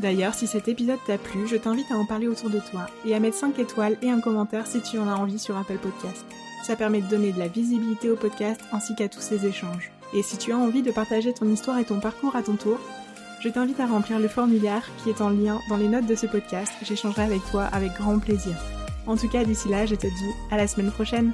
D'ailleurs, 0.00 0.34
si 0.34 0.46
cet 0.46 0.68
épisode 0.68 0.98
t'a 1.06 1.18
plu, 1.18 1.46
je 1.46 1.56
t'invite 1.56 1.90
à 1.90 1.96
en 1.96 2.04
parler 2.06 2.26
autour 2.26 2.50
de 2.50 2.58
toi 2.58 2.86
et 3.04 3.14
à 3.14 3.20
mettre 3.20 3.36
5 3.36 3.58
étoiles 3.58 3.96
et 4.02 4.10
un 4.10 4.20
commentaire 4.20 4.66
si 4.66 4.80
tu 4.80 4.98
en 4.98 5.08
as 5.08 5.14
envie 5.16 5.38
sur 5.38 5.56
Apple 5.56 5.78
Podcast. 5.78 6.24
Ça 6.64 6.76
permet 6.76 7.00
de 7.00 7.08
donner 7.08 7.32
de 7.32 7.38
la 7.38 7.48
visibilité 7.48 8.10
au 8.10 8.16
podcast 8.16 8.60
ainsi 8.72 8.94
qu'à 8.94 9.08
tous 9.08 9.20
ces 9.20 9.46
échanges. 9.46 9.90
Et 10.14 10.22
si 10.22 10.36
tu 10.36 10.52
as 10.52 10.56
envie 10.58 10.82
de 10.82 10.90
partager 10.92 11.32
ton 11.32 11.48
histoire 11.48 11.78
et 11.78 11.84
ton 11.84 12.00
parcours 12.00 12.36
à 12.36 12.42
ton 12.42 12.56
tour, 12.56 12.78
Je 13.42 13.48
t'invite 13.48 13.80
à 13.80 13.86
remplir 13.86 14.20
le 14.20 14.28
formulaire 14.28 14.88
qui 15.02 15.10
est 15.10 15.20
en 15.20 15.28
lien 15.28 15.58
dans 15.68 15.76
les 15.76 15.88
notes 15.88 16.06
de 16.06 16.14
ce 16.14 16.26
podcast. 16.26 16.72
J'échangerai 16.82 17.22
avec 17.22 17.40
toi 17.50 17.64
avec 17.64 17.92
grand 17.94 18.20
plaisir. 18.20 18.54
En 19.08 19.16
tout 19.16 19.28
cas, 19.28 19.42
d'ici 19.42 19.68
là, 19.68 19.84
je 19.84 19.96
te 19.96 20.06
dis 20.06 20.32
à 20.52 20.56
la 20.56 20.68
semaine 20.68 20.92
prochaine. 20.92 21.32